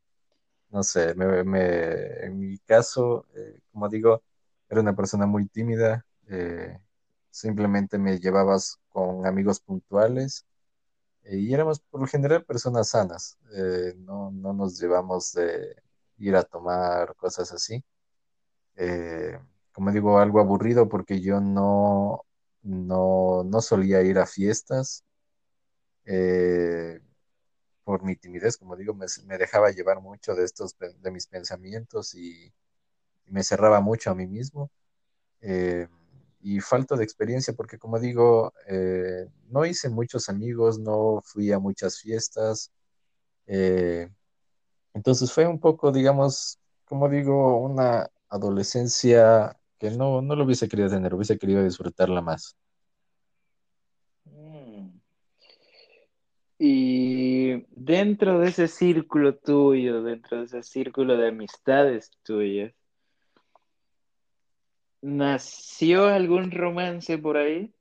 No 0.70 0.82
sé, 0.82 1.14
me, 1.16 1.44
me- 1.44 2.26
en 2.26 2.38
mi 2.40 2.58
caso, 2.60 3.26
eh, 3.36 3.60
como 3.72 3.88
digo, 3.88 4.22
era 4.68 4.80
una 4.82 4.96
persona 4.96 5.26
muy 5.26 5.46
tímida, 5.48 6.04
eh, 6.28 6.78
simplemente 7.30 7.98
me 7.98 8.18
llevabas 8.20 8.78
con 8.90 9.26
amigos 9.26 9.60
puntuales 9.60 10.46
eh, 11.24 11.38
y 11.38 11.54
éramos 11.54 11.80
por 11.80 12.00
lo 12.02 12.06
general 12.08 12.44
personas 12.44 12.90
sanas, 12.90 13.38
no, 13.98 14.30
no 14.32 14.52
nos 14.54 14.78
llevamos 14.80 15.32
de 15.34 15.76
ir 16.18 16.36
a 16.36 16.42
tomar 16.44 17.14
cosas 17.16 17.52
así. 17.52 17.84
Como 19.72 19.92
digo, 19.92 20.18
algo 20.18 20.40
aburrido 20.40 20.88
porque 20.88 21.20
yo 21.20 21.40
no, 21.40 22.24
no, 22.62 23.44
no 23.44 23.60
solía 23.60 24.02
ir 24.02 24.18
a 24.18 24.26
fiestas 24.26 25.04
eh, 26.10 27.00
por 27.84 28.02
mi 28.02 28.16
timidez, 28.16 28.56
como 28.56 28.76
digo, 28.76 28.94
me, 28.94 29.06
dejaba 29.38 29.70
llevar 29.70 30.00
mucho 30.00 30.34
de 30.34 30.44
estos, 30.44 30.76
de 30.78 31.10
mis 31.10 31.26
pensamientos 31.26 32.14
y, 32.14 32.52
me 33.26 33.44
cerraba 33.44 33.80
mucho 33.80 34.10
a 34.10 34.14
mí 34.14 34.26
mismo. 34.26 34.70
Eh, 35.42 35.88
y 36.40 36.60
falto 36.60 36.96
de 36.96 37.04
experiencia 37.04 37.54
porque, 37.54 37.78
como 37.78 37.98
digo, 38.00 38.54
eh, 38.68 39.26
no 39.50 39.66
hice 39.66 39.90
muchos 39.90 40.28
amigos, 40.30 40.78
no 40.78 41.20
fui 41.24 41.52
a 41.52 41.58
muchas 41.58 42.00
fiestas. 42.00 42.72
entonces 44.94 45.32
fue 45.32 45.46
un 45.46 45.60
poco, 45.60 45.92
digamos, 45.92 46.58
como 46.84 47.08
digo, 47.08 47.58
una 47.60 48.08
adolescencia 48.28 49.58
que 49.78 49.90
no, 49.90 50.22
no 50.22 50.36
lo 50.36 50.44
hubiese 50.44 50.68
querido 50.68 50.88
tener, 50.90 51.14
hubiese 51.14 51.38
querido 51.38 51.62
disfrutarla 51.64 52.22
más. 52.22 52.56
Y 56.58 57.64
dentro 57.74 58.38
de 58.40 58.48
ese 58.50 58.68
círculo 58.68 59.36
tuyo, 59.36 60.02
dentro 60.04 60.38
de 60.38 60.44
ese 60.46 60.62
círculo 60.62 61.16
de 61.16 61.28
amistades 61.28 62.10
tuyas, 62.24 62.72
¿nació 65.02 66.06
algún 66.06 66.52
romance 66.52 67.18
por 67.18 67.36
ahí? 67.36 67.74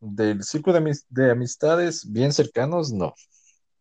Del 0.00 0.42
círculo 0.44 0.74
de, 0.74 0.80
amis- 0.80 1.06
de 1.08 1.30
amistades 1.30 2.10
bien 2.12 2.32
cercanos, 2.32 2.92
no. 2.92 3.14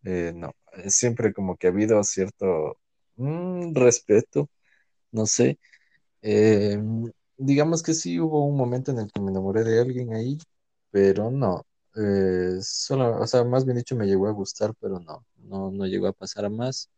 Eh, 0.06 0.34
no. 0.36 0.54
Siempre 0.88 1.34
como 1.34 1.58
que 1.58 1.68
ha 1.68 1.72
habido 1.72 2.04
cierto 2.04 2.78
mm, 3.18 3.76
respeto, 3.76 4.50
no 5.12 5.26
sé. 5.28 5.60
Eh, 6.24 6.80
digamos 7.38 7.84
que 7.84 7.94
sí 7.96 8.20
hubo 8.20 8.46
un 8.48 8.58
momento 8.58 8.92
en 8.92 9.00
el 9.00 9.12
que 9.14 9.22
me 9.22 9.32
enamoré 9.32 9.64
de 9.66 9.82
alguien 9.82 10.14
ahí, 10.16 10.38
pero 10.92 11.32
no. 11.32 11.64
Eh, 11.96 12.58
solo, 12.62 13.20
o 13.20 13.28
sea, 13.28 13.44
más 13.44 13.66
bien 13.66 13.78
dicho, 13.78 13.96
me 13.96 14.08
llegó 14.08 14.28
a 14.28 14.32
gustar, 14.32 14.74
pero 14.80 15.00
no, 15.00 15.26
no, 15.38 15.72
no 15.72 15.86
llegó 15.86 16.08
a 16.08 16.14
pasar 16.14 16.46
a 16.46 16.50
más. 16.50 16.90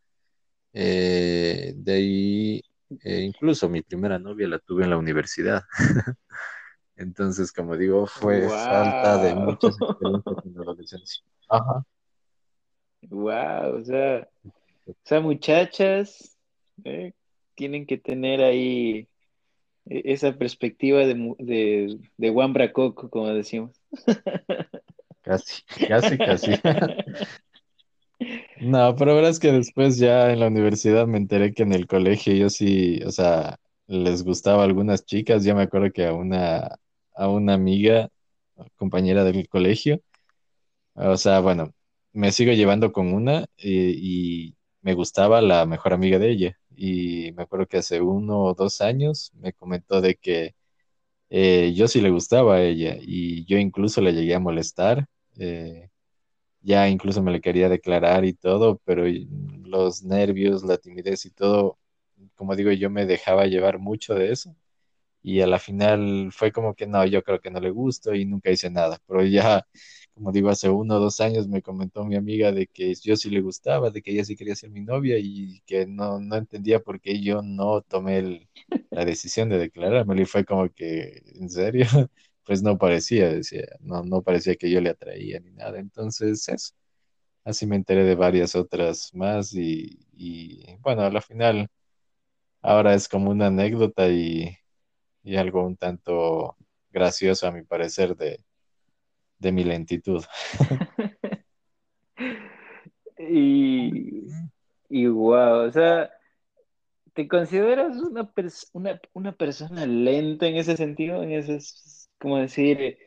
Eh, 0.72 1.72
de 1.76 1.92
ahí, 1.92 2.62
eh, 3.02 3.20
incluso 3.20 3.68
mi 3.68 3.82
primera 3.82 4.18
novia 4.18 4.48
la 4.48 4.58
tuve 4.58 4.84
en 4.84 4.90
la 4.90 4.98
universidad. 4.98 5.62
Entonces, 6.96 7.52
como 7.52 7.76
digo, 7.76 8.06
fue 8.06 8.48
falta 8.48 9.18
de 9.18 9.34
¡Wow! 9.34 9.42
muchas 9.42 9.76
experiencias 9.80 10.36
en 10.44 10.54
la 10.54 10.62
adolescencia. 10.62 11.24
Ajá. 11.48 11.84
¡Wow! 13.02 13.80
O 13.80 13.84
sea, 13.84 14.28
o 14.86 14.94
sea, 15.02 15.20
muchachas, 15.20 16.36
eh, 16.84 17.12
tienen 17.54 17.86
que 17.86 17.98
tener 17.98 18.40
ahí 18.40 19.08
esa 19.86 20.36
perspectiva 20.38 21.00
de, 21.00 21.34
de, 21.38 21.98
de 22.16 22.30
Juan 22.30 22.52
Bracoco, 22.52 23.10
como 23.10 23.28
decimos. 23.28 23.80
Casi, 25.22 25.62
casi, 25.88 26.18
casi. 26.18 26.52
No, 28.60 28.94
pero 28.96 29.10
la 29.10 29.14
verdad 29.16 29.30
es 29.30 29.38
que 29.38 29.52
después 29.52 29.98
ya 29.98 30.32
en 30.32 30.40
la 30.40 30.48
universidad 30.48 31.06
me 31.06 31.18
enteré 31.18 31.52
que 31.52 31.62
en 31.62 31.72
el 31.72 31.86
colegio 31.86 32.34
yo 32.34 32.48
sí, 32.50 33.00
o 33.04 33.10
sea, 33.10 33.58
les 33.86 34.24
gustaba 34.24 34.62
a 34.62 34.64
algunas 34.64 35.04
chicas. 35.04 35.44
Ya 35.44 35.54
me 35.54 35.62
acuerdo 35.62 35.90
que 35.92 36.06
a 36.06 36.12
una, 36.14 36.68
a 37.14 37.28
una 37.28 37.54
amiga, 37.54 38.08
compañera 38.76 39.24
del 39.24 39.48
colegio, 39.48 40.00
o 40.94 41.16
sea, 41.18 41.40
bueno, 41.40 41.72
me 42.12 42.32
sigo 42.32 42.52
llevando 42.52 42.92
con 42.92 43.12
una 43.14 43.46
y, 43.56 44.48
y 44.50 44.55
me 44.86 44.94
gustaba 44.94 45.42
la 45.42 45.66
mejor 45.66 45.92
amiga 45.94 46.18
de 46.20 46.30
ella. 46.30 46.58
Y 46.76 47.32
me 47.34 47.42
acuerdo 47.44 47.66
que 47.68 47.78
hace 47.78 48.00
uno 48.02 48.40
o 48.44 48.54
dos 48.54 48.80
años 48.80 49.32
me 49.36 49.52
comentó 49.52 50.00
de 50.00 50.16
que 50.16 50.54
eh, 51.30 51.72
yo 51.76 51.88
sí 51.88 52.00
le 52.00 52.10
gustaba 52.10 52.56
a 52.56 52.62
ella 52.62 52.96
y 53.00 53.44
yo 53.46 53.58
incluso 53.58 54.00
le 54.00 54.12
llegué 54.14 54.34
a 54.34 54.40
molestar. 54.40 55.06
eh, 55.38 55.90
ya 56.62 56.88
incluso 56.88 57.22
me 57.22 57.32
le 57.32 57.40
quería 57.40 57.68
declarar 57.68 58.24
y 58.24 58.34
todo, 58.34 58.80
pero 58.84 59.04
los 59.64 60.02
nervios, 60.02 60.64
la 60.64 60.78
timidez 60.78 61.24
y 61.26 61.30
todo, 61.30 61.78
como 62.34 62.56
digo, 62.56 62.72
yo 62.72 62.90
me 62.90 63.06
dejaba 63.06 63.46
llevar 63.46 63.78
mucho 63.78 64.14
de 64.14 64.32
eso. 64.32 64.56
Y 65.22 65.40
a 65.42 65.46
la 65.48 65.58
final 65.58 66.30
fue 66.32 66.52
como 66.52 66.74
que 66.74 66.86
no, 66.86 67.04
yo 67.06 67.22
creo 67.24 67.40
que 67.40 67.50
no 67.50 67.60
le 67.60 67.70
gusto 67.70 68.14
y 68.14 68.24
nunca 68.26 68.50
hice 68.50 68.70
nada. 68.70 69.00
Pero 69.06 69.24
ya, 69.24 69.66
como 70.16 70.32
digo, 70.32 70.50
hace 70.50 70.70
uno 70.70 70.96
o 70.96 71.00
dos 71.00 71.20
años 71.20 71.48
me 71.48 71.62
comentó 71.62 72.04
mi 72.06 72.16
amiga 72.16 72.52
de 72.52 72.68
que 72.68 72.94
yo 72.96 73.16
sí 73.16 73.30
le 73.30 73.42
gustaba, 73.42 73.90
de 73.92 74.02
que 74.02 74.12
ella 74.12 74.24
sí 74.26 74.36
quería 74.36 74.56
ser 74.56 74.70
mi 74.70 74.82
novia 74.82 75.18
y 75.20 75.60
que 75.66 75.86
no, 75.86 76.20
no 76.20 76.36
entendía 76.36 76.80
por 76.80 77.00
qué 77.02 77.22
yo 77.22 77.42
no 77.42 77.82
tomé 77.82 78.48
la 78.90 79.04
decisión 79.06 79.50
de 79.50 79.58
declararme. 79.58 80.20
Y 80.22 80.26
fue 80.26 80.44
como 80.46 80.68
que, 80.70 81.22
¿en 81.36 81.50
serio? 81.50 81.86
Pues 82.44 82.62
no 82.62 82.78
parecía, 82.78 83.28
decía, 83.32 83.64
no, 83.80 84.04
no 84.04 84.22
parecía 84.22 84.56
que 84.56 84.70
yo 84.70 84.80
le 84.80 84.90
atraía 84.90 85.40
ni 85.40 85.50
nada. 85.52 85.80
Entonces, 85.80 86.48
eso. 86.48 86.74
Así 87.44 87.66
me 87.66 87.76
enteré 87.76 88.04
de 88.04 88.14
varias 88.16 88.56
otras 88.56 89.14
más 89.14 89.54
y, 89.54 90.00
y, 90.14 90.76
bueno, 90.80 91.02
a 91.02 91.10
la 91.10 91.20
final 91.22 91.68
ahora 92.62 92.94
es 92.94 93.08
como 93.08 93.30
una 93.30 93.46
anécdota 93.48 94.08
y, 94.08 94.56
y 95.24 95.36
algo 95.36 95.64
un 95.66 95.76
tanto 95.78 96.56
gracioso 96.90 97.48
a 97.48 97.52
mi 97.52 97.64
parecer 97.64 98.16
de, 98.16 98.44
de 99.38 99.52
mi 99.52 99.64
lentitud. 99.64 100.24
Y, 103.18 104.26
y 104.90 105.06
wow, 105.06 105.66
o 105.66 105.72
sea, 105.72 106.10
¿te 107.14 107.26
consideras 107.28 107.96
una, 107.96 108.32
pers- 108.34 108.68
una, 108.72 109.00
una 109.14 109.32
persona 109.32 109.86
lenta 109.86 110.46
en 110.46 110.56
ese 110.56 110.76
sentido? 110.76 111.22
En 111.22 111.32
ese, 111.32 111.56
es 111.56 112.10
como 112.18 112.36
decir, 112.38 112.98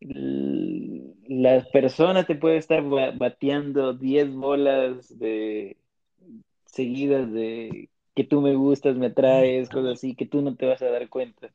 la 0.00 1.64
persona 1.72 2.24
te 2.24 2.34
puede 2.34 2.56
estar 2.56 2.82
ba- 2.82 3.12
bateando 3.12 3.94
10 3.94 4.32
bolas 4.32 5.16
de 5.18 5.76
seguidas 6.66 7.32
de 7.32 7.88
que 8.14 8.24
tú 8.24 8.40
me 8.40 8.54
gustas, 8.54 8.96
me 8.96 9.06
atraes, 9.06 9.68
cosas 9.68 9.92
así, 9.98 10.14
que 10.14 10.26
tú 10.26 10.42
no 10.42 10.56
te 10.56 10.66
vas 10.66 10.82
a 10.82 10.90
dar 10.90 11.08
cuenta. 11.08 11.50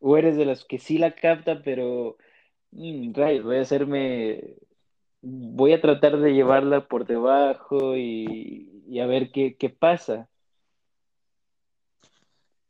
O 0.00 0.16
eres 0.16 0.36
de 0.36 0.44
los 0.46 0.64
que 0.64 0.78
sí 0.78 0.98
la 0.98 1.14
capta, 1.14 1.62
pero 1.62 2.16
mm, 2.72 3.12
voy 3.44 3.56
a 3.58 3.62
hacerme, 3.62 4.56
voy 5.22 5.72
a 5.74 5.80
tratar 5.82 6.18
de 6.18 6.32
llevarla 6.34 6.88
por 6.88 7.06
debajo 7.06 7.96
y, 7.96 8.82
y 8.88 9.00
a 9.00 9.06
ver 9.06 9.32
qué, 9.32 9.56
qué 9.58 9.70
pasa. 9.70 10.28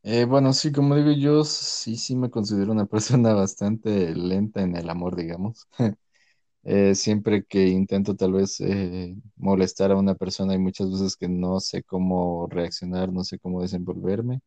Eh, 0.03 0.25
bueno, 0.25 0.53
sí, 0.53 0.71
como 0.73 0.95
digo, 0.95 1.11
yo 1.13 1.43
sí, 1.45 1.97
sí 1.97 2.15
me 2.15 2.31
considero 2.31 2.71
una 2.73 2.87
persona 2.87 3.35
bastante 3.35 4.15
lenta 4.15 4.63
en 4.63 4.77
el 4.77 4.89
amor, 4.91 5.17
digamos. 5.17 5.69
Eh, 6.65 6.95
siempre 6.97 7.45
que 7.45 7.69
intento 7.69 8.17
tal 8.17 8.33
vez 8.35 8.61
eh, 8.61 9.17
molestar 9.37 9.93
a 9.93 9.97
una 9.97 10.15
persona, 10.17 10.53
hay 10.55 10.59
muchas 10.61 10.91
veces 10.93 11.17
que 11.17 11.29
no 11.29 11.61
sé 11.61 11.83
cómo 11.85 12.47
reaccionar, 12.51 13.13
no 13.13 13.25
sé 13.25 13.39
cómo 13.39 13.63
desenvolverme. 13.63 14.41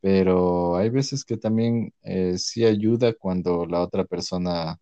Pero 0.00 0.76
hay 0.76 0.90
veces 0.90 1.24
que 1.24 1.36
también 1.36 1.92
eh, 2.02 2.38
sí 2.38 2.64
ayuda 2.64 3.12
cuando 3.14 3.66
la 3.66 3.80
otra 3.82 4.04
persona 4.04 4.78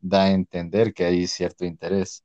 da 0.00 0.24
a 0.24 0.32
entender 0.32 0.94
que 0.94 1.04
hay 1.04 1.26
cierto 1.26 1.64
interés. 1.64 2.24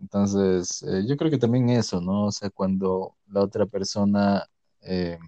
Entonces, 0.00 0.82
eh, 0.84 1.04
yo 1.08 1.16
creo 1.16 1.30
que 1.30 1.38
también 1.38 1.70
eso, 1.70 2.00
¿no? 2.00 2.26
O 2.26 2.32
sea, 2.32 2.50
cuando 2.50 3.16
la 3.28 3.42
otra 3.42 3.66
persona, 3.66 4.46
eh, 4.82 5.18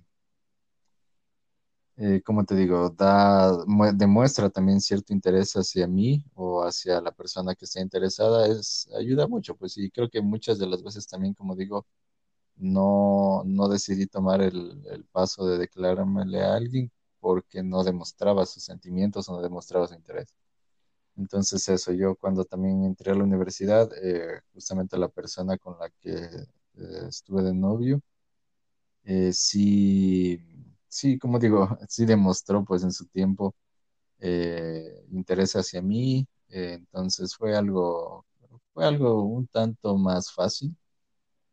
eh, 1.97 2.23
¿cómo 2.25 2.45
te 2.45 2.55
digo? 2.57 2.91
Da, 2.91 3.53
mue- 3.67 3.93
demuestra 3.95 4.49
también 4.51 4.81
cierto 4.81 5.13
interés 5.13 5.53
hacia 5.55 5.87
mí 5.87 6.25
o 6.35 6.63
hacia 6.65 7.01
la 7.01 7.13
persona 7.13 7.55
que 7.55 7.65
está 7.67 7.81
interesada, 7.81 8.47
es, 8.49 8.89
ayuda 8.99 9.27
mucho, 9.29 9.55
pues, 9.57 9.77
y 9.79 9.91
creo 9.91 10.09
que 10.11 10.21
muchas 10.23 10.59
de 10.59 10.67
las 10.67 10.83
veces 10.83 11.07
también, 11.07 11.35
como 11.35 11.55
digo, 11.57 11.87
no, 12.57 13.43
no 13.47 13.69
decidí 13.69 14.07
tomar 14.07 14.43
el, 14.43 14.83
el 14.91 15.05
paso 15.07 15.47
de 15.47 15.59
declarármele 15.59 16.43
a 16.43 16.55
alguien 16.55 16.91
porque 17.21 17.63
no 17.63 17.85
demostraba 17.85 18.47
sus 18.47 18.65
sentimientos 18.65 19.29
o 19.29 19.33
no 19.35 19.43
demostraba 19.43 19.87
su 19.89 19.95
interés. 19.95 20.35
Entonces 21.17 21.69
eso, 21.69 21.93
yo 21.93 22.17
cuando 22.17 22.45
también 22.45 22.85
entré 22.85 23.13
a 23.13 23.15
la 23.15 23.25
universidad, 23.25 23.91
eh, 24.03 24.41
justamente 24.55 24.99
la 24.99 25.09
persona 25.09 25.59
con 25.59 25.79
la 25.79 25.91
que 26.01 26.11
eh, 26.15 27.07
estuve 27.09 27.43
de 27.43 27.55
novio, 27.55 28.01
eh, 29.05 29.33
sí, 29.33 30.39
sí, 30.89 31.19
como 31.19 31.39
digo, 31.39 31.69
sí 31.89 32.05
demostró 32.07 32.65
pues 32.65 32.83
en 32.85 32.93
su 32.93 33.07
tiempo 33.07 33.55
eh, 34.21 35.05
interés 35.13 35.55
hacia 35.57 35.83
mí, 35.83 36.27
entonces 36.51 37.37
fue 37.37 37.57
algo, 37.57 38.27
fue 38.75 38.87
algo 38.87 39.25
un 39.25 39.47
tanto 39.49 39.97
más 39.99 40.33
fácil 40.33 40.77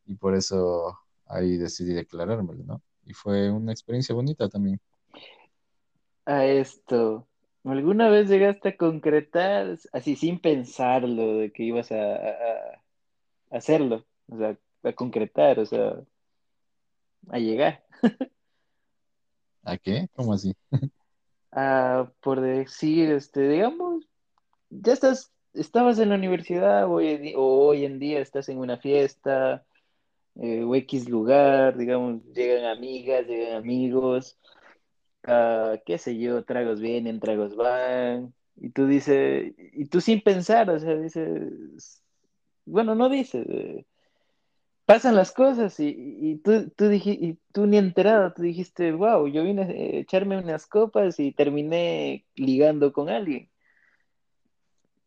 y 0.09 0.15
por 0.15 0.35
eso 0.35 0.99
ahí 1.27 1.57
decidí 1.57 1.93
declarármelo, 1.93 2.63
¿no? 2.65 2.83
Y 3.05 3.13
fue 3.13 3.51
una 3.51 3.73
experiencia 3.73 4.15
bonita 4.15 4.49
también. 4.49 4.81
A 6.25 6.45
esto. 6.45 7.27
¿Alguna 7.65 8.09
vez 8.09 8.29
llegaste 8.29 8.69
a 8.69 8.77
concretar, 8.77 9.77
así 9.93 10.15
sin 10.15 10.39
pensarlo, 10.39 11.35
de 11.37 11.51
que 11.51 11.63
ibas 11.63 11.91
a, 11.91 11.95
a- 12.15 12.83
a 13.51 13.57
hacerlo? 13.57 14.05
O 14.29 14.37
sea, 14.37 14.57
a 14.83 14.93
concretar, 14.93 15.59
o 15.59 15.65
sea, 15.65 15.95
a 17.29 17.39
llegar. 17.39 17.83
¿A 19.63 19.77
qué? 19.77 20.09
¿Cómo 20.13 20.33
así? 20.33 20.53
A, 21.51 22.11
por 22.21 22.41
decir, 22.41 23.11
este, 23.11 23.47
digamos, 23.49 24.05
ya 24.69 24.93
estás, 24.93 25.33
estabas 25.53 25.99
en 25.99 26.09
la 26.09 26.15
universidad 26.15 26.87
hoy 26.91 27.33
o 27.37 27.67
hoy 27.67 27.85
en 27.85 27.99
día 27.99 28.21
estás 28.21 28.49
en 28.49 28.59
una 28.59 28.77
fiesta 28.77 29.65
eh, 30.41 30.63
o 30.63 30.75
X 30.75 31.09
lugar, 31.09 31.77
digamos, 31.77 32.23
llegan 32.33 32.65
amigas, 32.65 33.27
llegan 33.27 33.57
amigos, 33.57 34.39
qué 35.85 35.97
sé 35.97 36.17
yo, 36.17 36.43
tragos 36.45 36.79
vienen, 36.81 37.19
tragos 37.19 37.55
van, 37.55 38.33
y 38.55 38.69
tú 38.71 38.87
dices, 38.87 39.53
y 39.57 39.85
tú 39.85 40.01
sin 40.01 40.21
pensar, 40.21 40.69
o 40.69 40.79
sea, 40.79 40.95
dices, 40.95 42.03
bueno, 42.65 42.95
no 42.95 43.09
dices, 43.09 43.45
eh, 43.49 43.85
pasan 44.85 45.15
las 45.15 45.31
cosas 45.31 45.79
y, 45.79 45.87
y 46.21 46.37
tú, 46.39 46.69
tú, 46.71 46.85
dij- 46.85 47.17
y 47.21 47.39
tú 47.53 47.67
ni 47.67 47.77
enterado, 47.77 48.33
tú 48.33 48.41
dijiste, 48.43 48.91
wow, 48.91 49.27
yo 49.27 49.43
vine 49.43 49.63
a 49.63 49.71
echarme 49.99 50.37
unas 50.39 50.67
copas 50.67 51.19
y 51.19 51.31
terminé 51.33 52.25
ligando 52.35 52.91
con 52.93 53.09
alguien. 53.09 53.49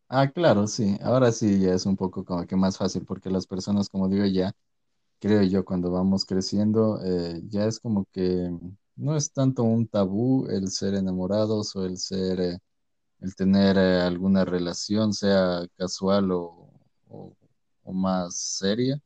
Ah, 0.07 0.29
claro, 0.31 0.67
sí. 0.67 0.97
Ahora 1.01 1.31
sí 1.31 1.59
ya 1.59 1.73
es 1.73 1.85
un 1.85 1.95
poco 1.97 2.23
como 2.23 2.45
que 2.45 2.55
más 2.55 2.77
fácil 2.77 3.03
porque 3.05 3.29
las 3.29 3.47
personas, 3.47 3.89
como 3.89 4.07
digo 4.07 4.25
ya, 4.25 4.53
creo 5.23 5.41
yo, 5.43 5.63
cuando 5.63 5.89
vamos 5.89 6.25
creciendo, 6.25 6.99
eh, 7.01 7.41
ya 7.47 7.65
es 7.65 7.79
como 7.79 8.05
que 8.11 8.51
no 8.97 9.15
es 9.15 9.31
tanto 9.31 9.63
un 9.63 9.87
tabú 9.87 10.47
el 10.49 10.67
ser 10.69 10.95
enamorados 10.95 11.73
o 11.77 11.85
el 11.85 11.97
ser, 11.97 12.41
eh, 12.41 12.59
el 13.21 13.35
tener 13.35 13.77
eh, 13.77 14.01
alguna 14.01 14.45
relación, 14.45 15.13
sea 15.13 15.65
casual 15.77 16.31
o, 16.31 16.69
o, 17.09 17.93
más 17.93 18.35
seria. 18.37 18.99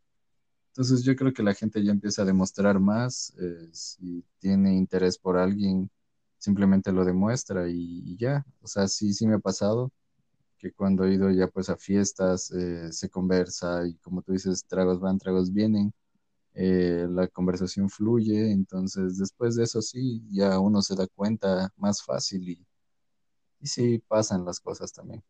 Entonces 0.69 1.03
yo 1.03 1.15
creo 1.15 1.33
que 1.33 1.43
la 1.43 1.53
gente 1.55 1.83
ya 1.83 1.91
empieza 1.91 2.23
a 2.23 2.25
demostrar 2.25 2.79
más, 2.79 3.33
eh, 3.39 3.69
si 3.73 4.23
tiene 4.39 4.75
interés 4.75 5.17
por 5.19 5.37
alguien, 5.37 5.89
simplemente 6.39 6.91
lo 6.91 7.05
demuestra 7.05 7.69
y, 7.69 8.03
y 8.05 8.17
ya. 8.17 8.45
O 8.61 8.67
sea, 8.67 8.87
sí, 8.87 9.13
sí 9.13 9.27
me 9.27 9.35
ha 9.35 9.39
pasado 9.39 9.91
que 10.59 10.73
cuando 10.73 11.05
he 11.05 11.13
ido 11.15 11.31
ya 11.31 11.47
pues 11.47 11.69
a 11.69 11.77
fiestas, 11.77 12.51
se 12.91 13.09
conversa 13.09 13.87
y 13.87 13.95
como 13.97 14.21
tú 14.23 14.33
dices, 14.33 14.65
tragos 14.67 14.99
van, 14.99 15.19
tragos 15.19 15.53
vienen 15.53 15.93
eh, 16.59 17.05
la 17.07 17.27
conversación 17.27 17.87
fluye, 17.87 18.51
entonces 18.51 19.19
después 19.19 19.55
de 19.55 19.65
eso 19.65 19.79
sí, 19.79 20.23
ya 20.31 20.59
uno 20.59 20.81
se 20.81 20.95
da 20.95 21.05
cuenta 21.05 21.69
más 21.77 22.03
fácil 22.03 22.49
y, 22.49 22.65
y 23.59 23.67
sí 23.67 24.01
pasan 24.07 24.43
las 24.43 24.59
cosas 24.59 24.91
también. 24.91 25.23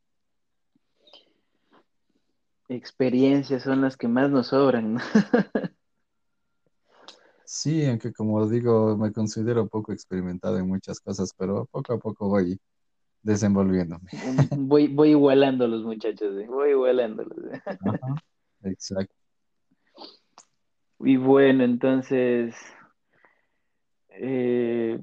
Experiencias 2.69 3.63
son 3.63 3.81
las 3.81 3.97
que 3.97 4.07
más 4.07 4.29
nos 4.29 4.47
sobran, 4.47 4.93
¿no? 4.93 5.01
Sí, 7.43 7.85
aunque 7.85 8.11
como 8.11 8.45
digo, 8.47 8.97
me 8.97 9.13
considero 9.13 9.69
poco 9.69 9.93
experimentado 9.93 10.57
en 10.57 10.67
muchas 10.67 10.99
cosas, 10.99 11.33
pero 11.37 11.65
poco 11.65 11.93
a 11.93 11.97
poco 11.97 12.27
voy 12.27 12.59
desenvolviéndome. 13.21 14.09
Voy, 14.57 14.87
voy 14.87 15.09
igualando 15.11 15.63
a 15.63 15.67
los 15.69 15.83
muchachos, 15.83 16.37
¿eh? 16.37 16.47
Voy 16.47 16.71
igualándolos. 16.71 17.37
¿eh? 17.53 17.61
Ajá, 17.65 18.15
exacto. 18.63 19.16
Y 20.99 21.17
bueno, 21.17 21.63
entonces, 21.63 22.55
eh, 24.09 24.99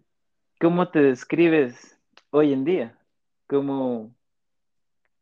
¿cómo 0.61 0.91
te 0.91 1.01
describes 1.01 1.97
hoy 2.31 2.53
en 2.53 2.65
día? 2.65 2.99
¿Cómo, 3.47 4.15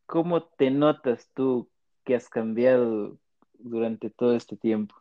cómo 0.07 0.45
te 0.45 0.71
notas 0.71 1.29
tú 1.35 1.69
que 2.05 2.15
has 2.15 2.29
cambiado 2.29 3.19
durante 3.59 4.09
todo 4.09 4.35
este 4.35 4.57
tiempo? 4.57 4.95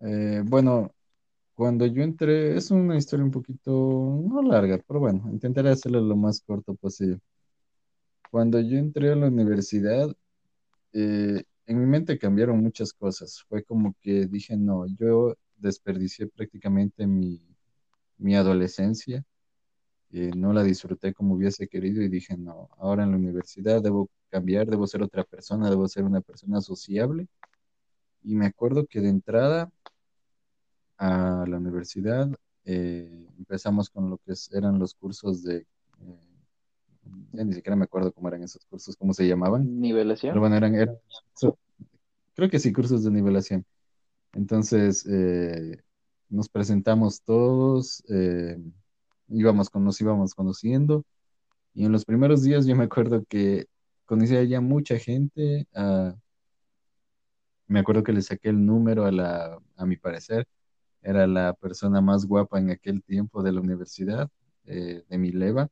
Eh, 0.00 0.42
bueno, 0.44 0.92
cuando 1.54 1.84
yo 1.86 2.04
entré, 2.04 2.56
es 2.56 2.70
una 2.70 2.96
historia 2.96 3.24
un 3.24 3.32
poquito, 3.32 3.72
no 3.72 4.40
larga, 4.42 4.78
pero 4.86 5.00
bueno, 5.00 5.28
intentaré 5.32 5.70
hacerlo 5.70 6.00
lo 6.00 6.14
más 6.14 6.42
corto 6.42 6.74
posible. 6.76 7.18
Cuando 8.30 8.60
yo 8.60 8.78
entré 8.78 9.10
a 9.10 9.16
la 9.16 9.28
universidad, 9.28 10.14
eh, 10.92 11.42
en 11.66 11.80
mi 11.80 11.86
mente 11.86 12.18
cambiaron 12.18 12.60
muchas 12.62 12.92
cosas. 12.92 13.42
Fue 13.48 13.62
como 13.64 13.94
que 14.00 14.26
dije, 14.26 14.56
no, 14.56 14.86
yo 14.86 15.36
desperdicié 15.56 16.28
prácticamente 16.28 17.06
mi, 17.06 17.40
mi 18.18 18.36
adolescencia, 18.36 19.24
eh, 20.12 20.30
no 20.36 20.52
la 20.52 20.62
disfruté 20.62 21.12
como 21.12 21.34
hubiese 21.34 21.68
querido 21.68 22.02
y 22.02 22.08
dije, 22.08 22.36
no, 22.36 22.68
ahora 22.78 23.04
en 23.04 23.10
la 23.10 23.16
universidad 23.16 23.82
debo 23.82 24.08
cambiar, 24.30 24.68
debo 24.68 24.86
ser 24.86 25.02
otra 25.02 25.24
persona, 25.24 25.68
debo 25.70 25.88
ser 25.88 26.04
una 26.04 26.20
persona 26.20 26.60
sociable. 26.60 27.26
Y 28.22 28.34
me 28.34 28.46
acuerdo 28.46 28.86
que 28.86 29.00
de 29.00 29.08
entrada 29.08 29.70
a 30.98 31.44
la 31.48 31.56
universidad 31.58 32.28
eh, 32.64 33.28
empezamos 33.38 33.90
con 33.90 34.10
lo 34.10 34.18
que 34.18 34.34
eran 34.52 34.78
los 34.78 34.94
cursos 34.94 35.42
de... 35.42 35.58
eh, 36.00 36.35
ya 37.32 37.44
ni 37.44 37.52
siquiera 37.52 37.76
me 37.76 37.84
acuerdo 37.84 38.12
cómo 38.12 38.28
eran 38.28 38.42
esos 38.42 38.64
cursos, 38.66 38.96
cómo 38.96 39.12
se 39.14 39.26
llamaban, 39.26 39.64
pero 39.64 39.80
¿Nivelación? 39.80 40.40
bueno, 40.40 40.56
eran, 40.56 40.74
eran 40.74 40.96
creo 42.34 42.50
que 42.50 42.58
sí, 42.58 42.72
cursos 42.72 43.02
de 43.02 43.10
nivelación. 43.10 43.64
Entonces, 44.32 45.06
eh, 45.10 45.82
nos 46.28 46.48
presentamos 46.48 47.22
todos, 47.22 48.04
eh, 48.08 48.58
íbamos 49.28 49.70
con, 49.70 49.84
nos 49.84 50.00
íbamos 50.00 50.34
conociendo, 50.34 51.04
y 51.74 51.84
en 51.84 51.92
los 51.92 52.04
primeros 52.04 52.42
días 52.42 52.66
yo 52.66 52.76
me 52.76 52.84
acuerdo 52.84 53.24
que 53.28 53.66
conocía 54.04 54.42
ya 54.44 54.60
mucha 54.60 54.98
gente, 54.98 55.66
ah, 55.74 56.14
me 57.66 57.80
acuerdo 57.80 58.02
que 58.02 58.12
le 58.12 58.22
saqué 58.22 58.50
el 58.50 58.64
número 58.64 59.04
a 59.04 59.12
la, 59.12 59.58
a 59.76 59.86
mi 59.86 59.96
parecer, 59.96 60.46
era 61.02 61.26
la 61.26 61.52
persona 61.54 62.00
más 62.00 62.26
guapa 62.26 62.58
en 62.58 62.70
aquel 62.70 63.02
tiempo 63.02 63.42
de 63.42 63.52
la 63.52 63.60
universidad, 63.60 64.28
eh, 64.64 65.04
de 65.08 65.18
mi 65.18 65.30
leva, 65.32 65.68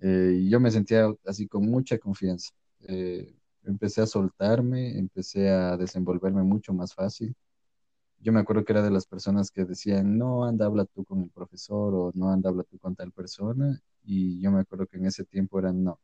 eh, 0.00 0.34
y 0.40 0.50
yo 0.50 0.60
me 0.60 0.70
sentía 0.70 1.08
así 1.26 1.46
con 1.48 1.64
mucha 1.68 1.98
confianza. 1.98 2.50
Eh, 2.88 3.34
empecé 3.64 4.02
a 4.02 4.06
soltarme, 4.06 4.98
empecé 4.98 5.48
a 5.50 5.76
desenvolverme 5.76 6.42
mucho 6.44 6.72
más 6.74 6.94
fácil 6.94 7.34
Yo 8.20 8.32
me 8.32 8.40
acuerdo 8.40 8.64
que 8.64 8.72
era 8.72 8.82
de 8.82 8.90
las 8.90 9.06
personas 9.06 9.50
que 9.50 9.64
decían, 9.64 10.18
no, 10.18 10.44
anda, 10.44 10.66
habla 10.66 10.84
tú 10.86 11.04
con 11.04 11.22
el 11.22 11.30
profesor 11.30 11.94
o 11.94 12.12
no, 12.14 12.30
anda, 12.32 12.50
habla 12.50 12.64
tú 12.64 12.78
con 12.78 12.96
tal 12.96 13.12
persona. 13.12 13.80
Y 14.04 14.40
yo 14.40 14.50
me 14.50 14.60
acuerdo 14.60 14.86
que 14.86 14.96
en 14.98 15.06
ese 15.06 15.24
tiempo 15.24 15.58
eran, 15.58 15.84
no, 15.84 16.00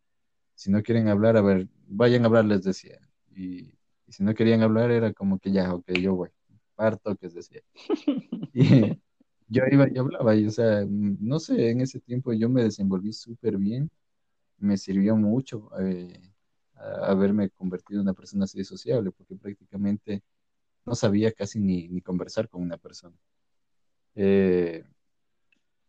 si 0.55 0.71
no 0.71 0.83
quieren 0.83 1.09
hablar, 1.09 1.37
a 1.39 1.43
ver, 1.43 1.69
vayan 1.89 2.25
a 2.25 2.27
hablar, 2.29 2.45
les 2.47 2.65
decía. 2.65 2.99
Y, 3.37 3.63
y 4.07 4.13
si 4.13 4.25
no 4.25 4.35
querían 4.35 4.63
hablar, 4.63 4.91
era 4.93 5.13
como 5.15 5.39
que 5.39 5.53
ya, 5.53 5.75
ok, 5.75 5.93
yo 6.01 6.15
voy, 6.17 6.31
parto, 6.77 7.17
que 7.17 7.27
les 7.27 7.35
decía. 7.35 7.63
Y 8.55 9.01
yo 9.53 9.65
iba 9.71 9.89
y 9.91 9.99
hablaba, 9.99 10.35
y 10.37 10.47
o 10.47 10.51
sea, 10.51 10.85
mm, 10.87 11.19
no 11.21 11.39
sé, 11.41 11.71
en 11.71 11.81
ese 11.83 12.01
tiempo 12.01 12.33
yo 12.33 12.49
me 12.49 12.63
desenvolví 12.65 13.13
súper 13.13 13.57
bien, 13.59 13.91
me 14.59 14.77
sirvió 14.79 15.17
mucho 15.17 15.71
eh, 15.81 16.33
haberme 16.77 17.51
convertido 17.51 18.01
en 18.01 18.09
una 18.09 18.15
persona 18.15 18.45
así 18.45 18.65
sociable, 18.65 19.13
porque 19.13 19.37
prácticamente 19.37 20.23
no 20.87 20.95
sabía 20.95 21.33
casi 21.33 21.61
ni, 21.61 21.89
ni 21.89 22.03
conversar 22.03 22.49
con 22.49 22.63
una 22.63 22.79
persona. 22.79 23.17
Eh, 24.15 24.85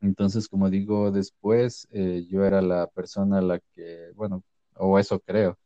entonces, 0.01 0.47
como 0.49 0.69
digo, 0.69 1.11
después 1.11 1.87
eh, 1.91 2.25
yo 2.29 2.43
era 2.45 2.61
la 2.61 2.87
persona 2.87 3.39
a 3.39 3.41
la 3.41 3.59
que, 3.73 4.11
bueno, 4.15 4.43
o 4.75 4.99
eso 4.99 5.19
creo, 5.21 5.57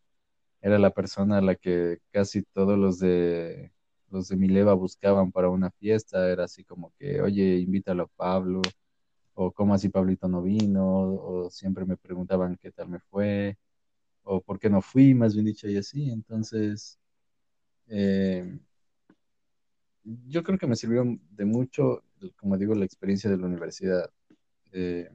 era 0.62 0.80
la 0.80 0.92
persona 0.92 1.40
a 1.40 1.42
la 1.42 1.56
que 1.56 2.00
casi 2.12 2.44
todos 2.44 2.78
los 2.80 3.00
de 3.00 3.72
los 4.12 4.30
de 4.30 4.38
mi 4.38 4.48
leva 4.48 4.74
buscaban 4.74 5.32
para 5.32 5.50
una 5.50 5.72
fiesta, 5.72 6.30
era 6.30 6.46
así 6.46 6.64
como 6.64 6.94
que, 6.98 7.22
oye, 7.22 7.58
invítalo 7.58 8.04
a 8.04 8.08
Pablo, 8.08 8.62
o 9.36 9.52
cómo 9.52 9.74
así 9.74 9.90
Pablito 9.90 10.28
no 10.28 10.42
vino, 10.42 10.86
o 10.86 11.50
siempre 11.52 11.86
me 11.86 11.98
preguntaban 11.98 12.58
qué 12.58 12.72
tal 12.72 12.90
me 12.90 13.00
fue, 13.00 13.58
o 14.24 14.42
por 14.42 14.60
qué 14.60 14.70
no 14.70 14.82
fui, 14.82 15.14
más 15.14 15.34
bien 15.36 15.46
dicho, 15.46 15.68
y 15.70 15.78
así. 15.78 16.10
Entonces, 16.12 17.00
eh, 17.88 18.60
yo 20.28 20.44
creo 20.44 20.58
que 20.58 20.68
me 20.68 20.76
sirvió 20.76 21.04
de 21.32 21.46
mucho, 21.46 22.04
como 22.38 22.58
digo, 22.58 22.76
la 22.76 22.86
experiencia 22.86 23.30
de 23.30 23.38
la 23.38 23.48
universidad. 23.48 24.10
Eh, 24.72 25.10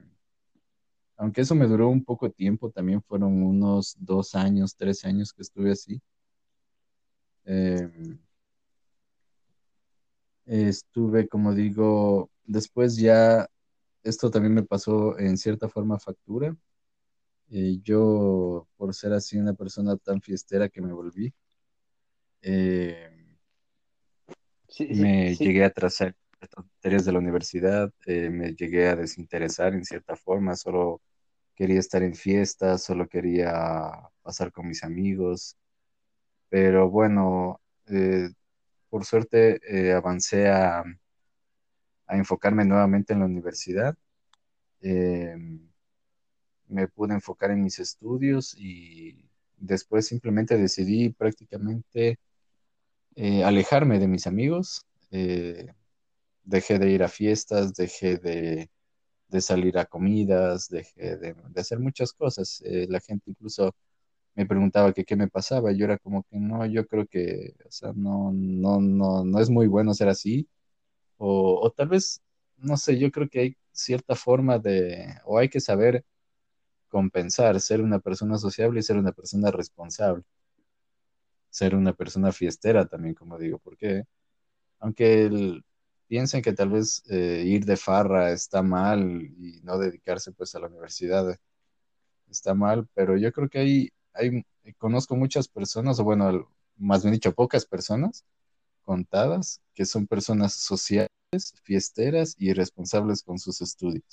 aunque 1.17 1.41
eso 1.41 1.55
me 1.55 1.67
duró 1.67 1.89
un 1.89 2.03
poco 2.03 2.29
tiempo, 2.29 2.69
también 2.71 3.01
fueron 3.01 3.43
unos 3.43 3.95
dos 3.99 4.35
años, 4.35 4.75
tres 4.75 5.05
años 5.05 5.33
que 5.33 5.41
estuve 5.41 5.71
así. 5.71 6.01
Eh, 7.45 7.89
estuve, 10.61 11.27
como 11.27 11.53
digo, 11.53 12.31
después 12.45 12.97
ya, 12.97 13.49
esto 14.03 14.31
también 14.31 14.53
me 14.55 14.63
pasó 14.63 15.17
en 15.19 15.37
cierta 15.37 15.69
forma 15.69 15.99
factura. 15.99 16.55
Eh, 17.51 17.79
yo, 17.83 18.67
por 18.77 18.93
ser 18.95 19.13
así 19.13 19.37
una 19.39 19.53
persona 19.55 19.97
tan 19.97 20.21
fiestera 20.21 20.69
que 20.69 20.81
me 20.81 20.93
volví, 20.93 21.33
eh, 22.41 23.09
Sí, 24.67 24.93
sí, 24.95 25.25
me 25.25 25.37
sí. 25.37 25.43
llegué 25.43 25.63
a 25.63 25.67
atrasar, 25.67 26.15
materias 26.55 27.05
de 27.05 27.11
la 27.13 27.19
universidad, 27.19 27.91
eh, 28.05 28.29
me 28.29 28.53
llegué 28.55 28.87
a 28.89 28.95
desinteresar 28.95 29.73
en 29.73 29.85
cierta 29.85 30.15
forma, 30.15 30.55
solo 30.55 31.01
quería 31.55 31.79
estar 31.79 32.03
en 32.03 32.15
fiestas, 32.15 32.83
solo 32.83 33.07
quería 33.09 33.91
pasar 34.23 34.51
con 34.51 34.67
mis 34.67 34.83
amigos, 34.83 35.57
pero 36.49 36.89
bueno, 36.89 37.61
eh, 37.87 38.29
por 38.93 39.05
suerte 39.05 39.59
eh, 39.67 39.91
avancé 39.91 40.49
a, 40.49 40.83
a, 42.05 42.15
enfocarme 42.15 42.63
nuevamente 42.63 43.13
en 43.13 43.21
la 43.21 43.25
universidad. 43.25 43.97
me 46.67 46.87
pude 46.87 47.15
enfocar 47.15 47.49
en 47.49 47.63
mis 47.63 47.79
estudios 47.79 48.55
y 48.55 49.25
después 49.57 50.05
simplemente 50.05 50.57
decidí 50.57 51.09
prácticamente 51.09 52.19
alejarme 53.43 53.97
de 53.97 54.07
mis 54.07 54.27
amigos 54.27 54.85
dejé 56.43 56.77
de 56.77 56.91
ir 56.91 57.01
a 57.01 57.07
fiestas, 57.07 57.73
dejé 57.73 58.17
de, 58.17 58.69
salir 59.41 59.79
a 59.79 59.85
comidas, 59.85 60.69
dejé 60.69 61.17
de, 61.17 61.35
hacer 61.55 61.79
muchas 61.79 62.13
cosas. 62.13 62.61
Eh, 62.63 62.85
la 62.87 62.99
gente 62.99 63.31
incluso 63.31 63.75
me 64.35 64.45
preguntaba 64.45 64.93
que 64.93 65.05
qué 65.05 65.15
me 65.15 65.27
pasaba. 65.29 65.71
Yo 65.71 65.85
era 65.85 65.97
como 65.97 66.23
que 66.23 66.37
no, 66.39 66.65
yo 66.65 66.87
creo 66.87 67.07
que, 67.07 67.55
o 67.67 67.71
sea, 67.71 67.93
no, 67.95 68.31
no, 68.33 68.79
no, 68.81 69.23
no 69.25 69.39
es 69.39 69.49
muy 69.49 69.67
bueno 69.67 69.93
ser 69.93 70.09
así. 70.09 70.47
O, 71.17 71.59
o 71.61 71.71
tal 71.71 71.89
vez, 71.89 72.21
no 72.57 72.77
sé, 72.77 72.97
yo 72.99 73.11
creo 73.11 73.29
que 73.29 73.39
hay 73.41 73.57
cierta 73.71 74.15
forma 74.15 74.59
de, 74.59 75.15
o 75.25 75.37
hay 75.39 75.49
que 75.49 75.59
saber 75.61 76.05
compensar, 76.89 77.59
ser 77.61 77.81
una 77.81 77.99
persona 77.99 78.37
sociable 78.37 78.79
y 78.79 78.83
ser 78.83 78.97
una 78.97 79.11
persona 79.13 79.51
responsable. 79.51 80.23
Ser 81.49 81.75
una 81.75 81.93
persona 81.93 82.31
fiestera 82.31 82.85
también, 82.85 83.13
como 83.15 83.37
digo, 83.37 83.59
porque 83.59 84.03
aunque 84.79 85.25
el, 85.25 85.65
piensen 86.07 86.41
que 86.43 86.53
tal 86.53 86.69
vez 86.69 87.03
eh, 87.09 87.43
ir 87.45 87.65
de 87.65 87.77
farra 87.77 88.31
está 88.31 88.61
mal 88.63 89.21
y 89.23 89.61
no 89.63 89.77
dedicarse 89.79 90.31
pues 90.31 90.55
a 90.55 90.59
la 90.59 90.67
universidad 90.67 91.37
está 92.29 92.53
mal, 92.53 92.87
pero 92.93 93.17
yo 93.17 93.31
creo 93.31 93.49
que 93.49 93.59
hay, 93.59 93.89
hay 94.13 94.43
conozco 94.77 95.15
muchas 95.15 95.47
personas, 95.47 95.99
o 95.99 96.03
bueno, 96.03 96.49
más 96.77 97.03
bien 97.03 97.13
dicho, 97.13 97.33
pocas 97.33 97.65
personas 97.65 98.25
contadas, 98.83 99.61
que 99.73 99.85
son 99.85 100.07
personas 100.07 100.53
sociales, 100.53 101.09
fiesteras 101.63 102.35
y 102.37 102.53
responsables 102.53 103.23
con 103.23 103.39
sus 103.39 103.61
estudios. 103.61 104.03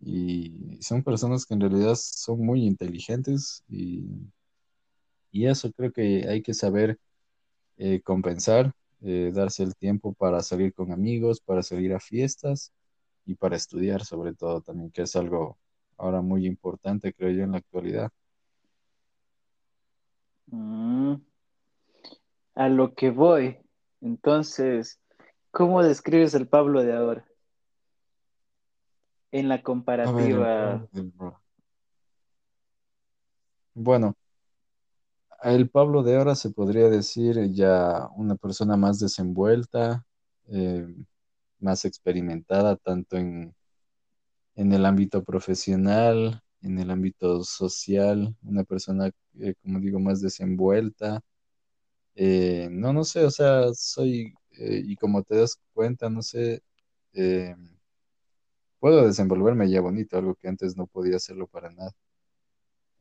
Y 0.00 0.78
son 0.80 1.02
personas 1.02 1.46
que 1.46 1.54
en 1.54 1.60
realidad 1.60 1.94
son 1.96 2.40
muy 2.44 2.66
inteligentes 2.66 3.64
y, 3.68 4.04
y 5.30 5.46
eso 5.46 5.72
creo 5.72 5.92
que 5.92 6.28
hay 6.28 6.42
que 6.42 6.54
saber 6.54 6.98
eh, 7.78 8.00
compensar 8.02 8.74
eh, 9.02 9.32
darse 9.34 9.64
el 9.64 9.74
tiempo 9.76 10.12
para 10.14 10.42
salir 10.42 10.72
con 10.74 10.92
amigos, 10.92 11.40
para 11.40 11.62
salir 11.62 11.92
a 11.94 12.00
fiestas 12.00 12.72
y 13.26 13.34
para 13.34 13.56
estudiar 13.56 14.04
sobre 14.04 14.34
todo 14.34 14.60
también, 14.60 14.90
que 14.92 15.02
es 15.02 15.16
algo 15.16 15.58
ahora 15.96 16.22
muy 16.22 16.46
importante, 16.46 17.12
creo 17.12 17.30
yo, 17.32 17.44
en 17.44 17.52
la 17.52 17.58
actualidad. 17.58 18.10
Mm. 20.52 21.14
a 22.54 22.68
lo 22.68 22.94
que 22.94 23.10
voy. 23.10 23.58
Entonces, 24.02 25.00
¿cómo 25.50 25.82
describes 25.82 26.34
el 26.34 26.46
Pablo 26.46 26.82
de 26.82 26.92
ahora? 26.92 27.26
En 29.30 29.48
la 29.48 29.62
comparativa. 29.62 30.86
bueno, 33.72 34.14
el 35.42 35.70
Pablo 35.70 36.02
de 36.02 36.16
ahora 36.16 36.34
se 36.34 36.50
podría 36.50 36.90
decir 36.90 37.50
ya 37.52 38.08
una 38.14 38.36
persona 38.36 38.76
más 38.76 39.00
desenvuelta, 39.00 40.04
eh, 40.48 40.86
más 41.60 41.86
experimentada, 41.86 42.76
tanto 42.76 43.16
en, 43.16 43.54
en, 44.56 44.72
el 44.74 44.84
ámbito 44.84 45.24
profesional, 45.24 46.42
en 46.62 46.78
el 46.78 46.90
ámbito 46.90 47.44
social, 47.44 48.34
una 48.42 48.64
persona, 48.64 49.10
eh, 49.40 49.54
como 49.62 49.80
digo, 49.80 50.00
más 50.00 50.20
desenvuelta. 50.22 51.20
Eh, 52.16 52.68
no, 52.72 52.92
no 52.92 53.04
sé, 53.04 53.24
o 53.24 53.30
sea, 53.30 53.72
soy, 53.74 54.34
y 54.52 54.96
como 54.96 55.22
te 55.24 55.36
das 55.36 55.58
cuenta, 55.74 56.10
no 56.10 56.22
sé, 56.22 56.62
puedo 58.80 59.06
desenvolverme 59.06 59.70
ya 59.70 59.80
bonito, 59.80 60.18
algo 60.18 60.34
que 60.34 60.46
antes 60.46 60.76
no 60.76 60.86
podía 60.86 61.16
hacerlo 61.16 61.46
para 61.46 61.70
nada. 61.70 61.92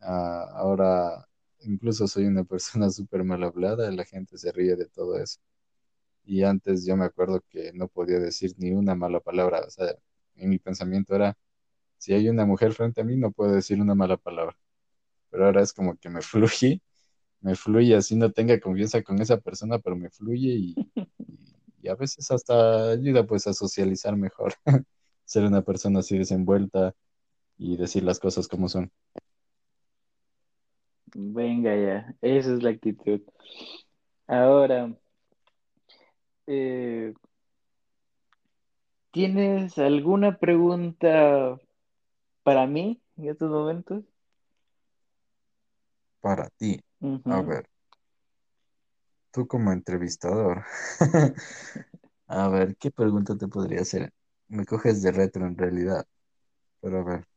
Ah, 0.02 0.48
ahora 0.56 1.28
incluso 1.62 2.08
soy 2.08 2.26
una 2.26 2.44
persona 2.46 2.90
súper 2.90 3.24
mal 3.24 3.44
hablada, 3.44 3.92
la 3.92 4.06
gente 4.06 4.38
se 4.38 4.52
ríe 4.52 4.76
de 4.76 4.88
todo 4.88 5.18
eso. 5.20 5.40
Y 6.26 6.44
antes 6.44 6.86
yo 6.86 6.98
me 6.98 7.06
acuerdo 7.06 7.42
que 7.50 7.74
no 7.74 7.88
podía 7.90 8.20
decir 8.20 8.54
ni 8.58 8.72
una 8.74 8.96
mala 8.96 9.20
palabra, 9.22 9.62
o 9.68 9.72
sea, 9.72 9.96
en 10.36 10.50
mi 10.50 10.60
pensamiento 10.60 11.16
era, 11.16 11.38
si 12.02 12.14
hay 12.14 12.28
una 12.30 12.48
mujer 12.48 12.74
frente 12.74 13.02
a 13.02 13.04
mí, 13.04 13.16
no 13.16 13.32
puedo 13.32 13.52
decir 13.52 13.80
una 13.80 13.94
mala 13.94 14.18
palabra. 14.18 14.58
Pero 15.30 15.46
ahora 15.46 15.62
es 15.62 15.72
como 15.72 15.96
que 15.98 16.10
me 16.10 16.22
fluye, 16.22 16.82
me 17.42 17.54
fluye, 17.54 17.96
así 17.96 18.16
no 18.16 18.32
tenga 18.32 18.60
confianza 18.60 19.04
con 19.04 19.22
esa 19.22 19.38
persona, 19.40 19.78
pero 19.78 19.96
me 19.96 20.10
fluye 20.10 20.50
y, 20.50 20.76
a 21.88 21.94
veces 21.94 22.32
hasta 22.32 22.90
ayuda 22.90 23.28
pues 23.28 23.46
a 23.46 23.54
socializar 23.54 24.18
mejor, 24.18 24.56
ser 25.26 25.46
una 25.46 25.62
persona 25.62 26.00
así 26.00 26.18
desenvuelta 26.18 26.96
y 27.60 27.78
decir 27.78 28.04
las 28.04 28.20
cosas 28.20 28.48
como 28.48 28.68
son. 28.68 28.92
Venga 31.14 31.76
ya, 31.76 32.16
esa 32.22 32.52
es 32.56 32.64
la 32.64 32.72
actitud. 32.72 33.22
Ahora, 34.26 34.92
eh, 36.48 37.14
¿tienes 39.12 39.78
alguna 39.78 40.40
pregunta 40.40 41.60
para 42.44 42.68
mí 42.68 43.02
en 43.18 43.30
estos 43.30 43.50
momentos? 43.50 44.04
Para 46.22 46.50
ti. 46.50 46.80
A 47.26 47.42
ver, 47.42 47.68
tú 49.32 49.48
como 49.48 49.72
entrevistador. 49.72 50.64
a 52.28 52.50
ver, 52.50 52.76
¿qué 52.78 52.92
pregunta 52.92 53.38
te 53.38 53.48
podría 53.48 53.82
hacer? 53.82 54.12
Me 54.48 54.66
coges 54.66 55.02
de 55.02 55.12
retro 55.12 55.46
en 55.46 55.58
realidad, 55.58 56.06
pero 56.82 57.00
a 57.00 57.04
ver. 57.04 57.28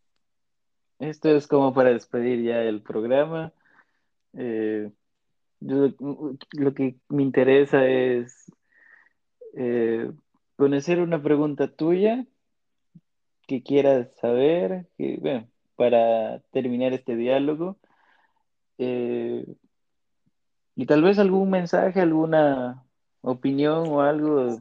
Esto 0.99 1.31
es 1.31 1.47
como 1.47 1.73
para 1.75 1.91
despedir 1.91 2.43
ya 2.43 2.63
el 2.63 2.83
programa. 2.83 3.53
Eh, 4.35 4.91
lo 5.61 6.75
que 6.75 6.97
me 7.09 7.23
interesa 7.23 7.87
es 7.87 8.51
eh, 9.57 10.11
conocer 10.57 11.01
una 11.01 11.23
pregunta 11.23 11.69
tuya 11.69 12.27
que 13.47 13.63
quieras 13.63 14.09
saber, 14.21 14.89
para 15.77 16.41
terminar 16.53 16.93
este 16.93 17.17
diálogo. 17.17 17.77
Eh, 18.79 19.47
y 20.77 20.87
tal 20.87 21.03
vez 21.03 21.19
algún 21.19 21.51
mensaje, 21.51 22.01
alguna 22.01 22.85
opinión 23.21 23.89
o 23.89 24.01
algo 24.03 24.61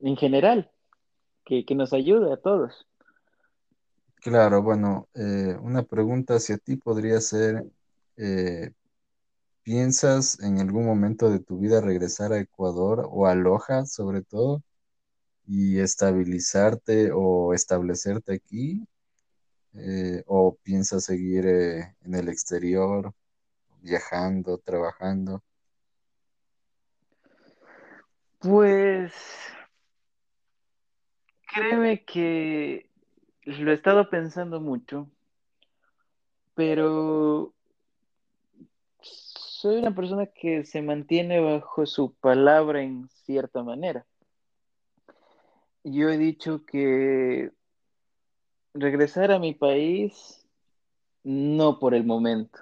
en 0.00 0.16
general 0.16 0.70
que, 1.44 1.64
que 1.64 1.74
nos 1.74 1.92
ayude 1.92 2.32
a 2.32 2.36
todos. 2.36 2.86
Claro, 4.16 4.62
bueno, 4.62 5.08
una 5.62 5.82
pregunta 5.82 6.34
hacia 6.34 6.58
ti 6.58 6.76
podría 6.76 7.20
ser, 7.22 7.64
eh, 8.18 8.72
¿piensas 9.62 10.38
en 10.40 10.60
algún 10.60 10.84
momento 10.84 11.30
de 11.30 11.40
tu 11.40 11.58
vida 11.58 11.80
regresar 11.80 12.32
a 12.32 12.38
Ecuador 12.38 13.08
o 13.10 13.26
a 13.26 13.34
Loja 13.34 13.86
sobre 13.86 14.20
todo 14.20 14.62
y 15.46 15.78
estabilizarte 15.78 17.10
o 17.12 17.54
establecerte 17.54 18.34
aquí? 18.34 18.86
Eh, 19.74 20.22
¿o 20.26 20.56
piensas 20.62 21.04
seguir 21.04 21.46
eh, 21.46 21.94
en 22.02 22.14
el 22.14 22.28
exterior, 22.28 23.12
viajando, 23.80 24.58
trabajando? 24.58 25.42
Pues 28.40 29.12
créeme 31.52 32.04
que 32.04 32.88
lo 33.44 33.70
he 33.70 33.74
estado 33.74 34.08
pensando 34.08 34.60
mucho, 34.60 35.10
pero 36.54 37.52
soy 39.02 39.76
una 39.76 39.94
persona 39.94 40.26
que 40.26 40.64
se 40.64 40.80
mantiene 40.80 41.40
bajo 41.40 41.84
su 41.84 42.14
palabra 42.14 42.82
en 42.82 43.08
cierta 43.10 43.62
manera. 43.62 44.06
Yo 45.84 46.08
he 46.08 46.18
dicho 46.18 46.64
que 46.66 47.50
regresar 48.74 49.32
a 49.32 49.38
mi 49.38 49.54
país, 49.54 50.46
no 51.22 51.78
por 51.78 51.94
el 51.94 52.04
momento, 52.04 52.58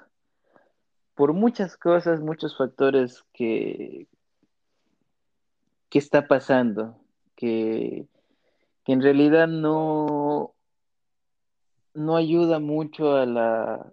por 1.14 1.32
muchas 1.32 1.76
cosas, 1.76 2.20
muchos 2.20 2.56
factores 2.56 3.24
que, 3.32 4.06
que 5.88 5.98
está 5.98 6.28
pasando, 6.28 7.00
que, 7.34 8.06
que 8.84 8.92
en 8.92 9.02
realidad 9.02 9.48
no, 9.48 10.54
no 11.94 12.16
ayuda 12.16 12.60
mucho 12.60 13.16
a 13.16 13.26
la 13.26 13.92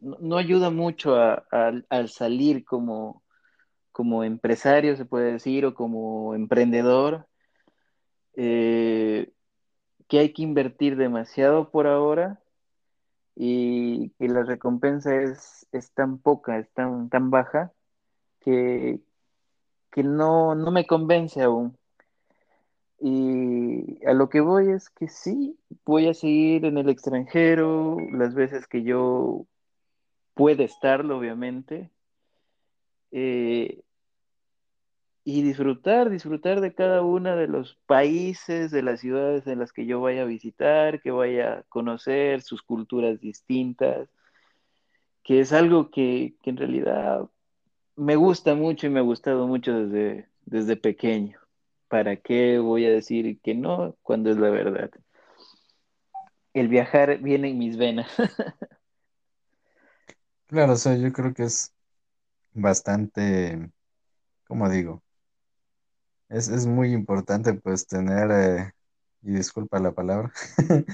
no, 0.00 0.36
ayuda 0.36 0.70
mucho 0.70 1.16
al 1.16 2.08
salir 2.08 2.64
como, 2.64 3.22
como 3.92 4.24
empresario, 4.24 4.96
se 4.96 5.04
puede 5.04 5.32
decir, 5.32 5.66
o 5.66 5.74
como 5.74 6.34
emprendedor, 6.34 7.27
eh, 8.40 9.32
que 10.08 10.20
hay 10.20 10.32
que 10.32 10.42
invertir 10.42 10.96
demasiado 10.96 11.70
por 11.70 11.88
ahora 11.88 12.40
y 13.34 14.10
que 14.10 14.28
la 14.28 14.44
recompensa 14.44 15.16
es, 15.20 15.66
es 15.72 15.90
tan 15.92 16.18
poca, 16.18 16.58
es 16.58 16.70
tan, 16.72 17.08
tan 17.10 17.30
baja, 17.30 17.72
que, 18.40 19.00
que 19.90 20.04
no, 20.04 20.54
no 20.54 20.70
me 20.70 20.86
convence 20.86 21.42
aún. 21.42 21.76
Y 23.00 24.04
a 24.06 24.12
lo 24.12 24.28
que 24.28 24.40
voy 24.40 24.70
es 24.70 24.88
que 24.90 25.08
sí, 25.08 25.58
voy 25.84 26.08
a 26.08 26.14
seguir 26.14 26.64
en 26.64 26.78
el 26.78 26.88
extranjero 26.88 27.96
las 28.12 28.34
veces 28.34 28.68
que 28.68 28.84
yo 28.84 29.46
pueda 30.34 30.62
estarlo, 30.62 31.18
obviamente. 31.18 31.90
Eh, 33.10 33.82
y 35.30 35.42
disfrutar, 35.42 36.08
disfrutar 36.08 36.62
de 36.62 36.72
cada 36.72 37.02
uno 37.02 37.36
de 37.36 37.48
los 37.48 37.76
países, 37.84 38.70
de 38.70 38.80
las 38.80 39.00
ciudades 39.00 39.46
en 39.46 39.58
las 39.58 39.74
que 39.74 39.84
yo 39.84 40.00
vaya 40.00 40.22
a 40.22 40.24
visitar, 40.24 41.02
que 41.02 41.10
vaya 41.10 41.58
a 41.58 41.62
conocer 41.64 42.40
sus 42.40 42.62
culturas 42.62 43.20
distintas, 43.20 44.08
que 45.22 45.40
es 45.40 45.52
algo 45.52 45.90
que, 45.90 46.34
que 46.42 46.48
en 46.48 46.56
realidad 46.56 47.28
me 47.94 48.16
gusta 48.16 48.54
mucho 48.54 48.86
y 48.86 48.90
me 48.90 49.00
ha 49.00 49.02
gustado 49.02 49.46
mucho 49.46 49.74
desde, 49.74 50.30
desde 50.46 50.76
pequeño. 50.76 51.38
¿Para 51.88 52.16
qué 52.16 52.58
voy 52.58 52.86
a 52.86 52.90
decir 52.90 53.38
que 53.42 53.54
no 53.54 53.96
cuando 54.02 54.30
es 54.30 54.38
la 54.38 54.48
verdad? 54.48 54.90
El 56.54 56.68
viajar 56.68 57.18
viene 57.18 57.50
en 57.50 57.58
mis 57.58 57.76
venas. 57.76 58.08
Claro, 60.46 60.72
o 60.72 60.76
sea, 60.76 60.96
yo 60.96 61.12
creo 61.12 61.34
que 61.34 61.42
es 61.42 61.74
bastante, 62.54 63.70
¿cómo 64.46 64.70
digo? 64.70 65.02
Es, 66.28 66.48
es 66.48 66.66
muy 66.66 66.92
importante 66.92 67.54
pues 67.54 67.86
tener, 67.86 68.30
eh, 68.30 68.72
y 69.22 69.32
disculpa 69.34 69.78
la 69.80 69.92
palabra, 69.92 70.32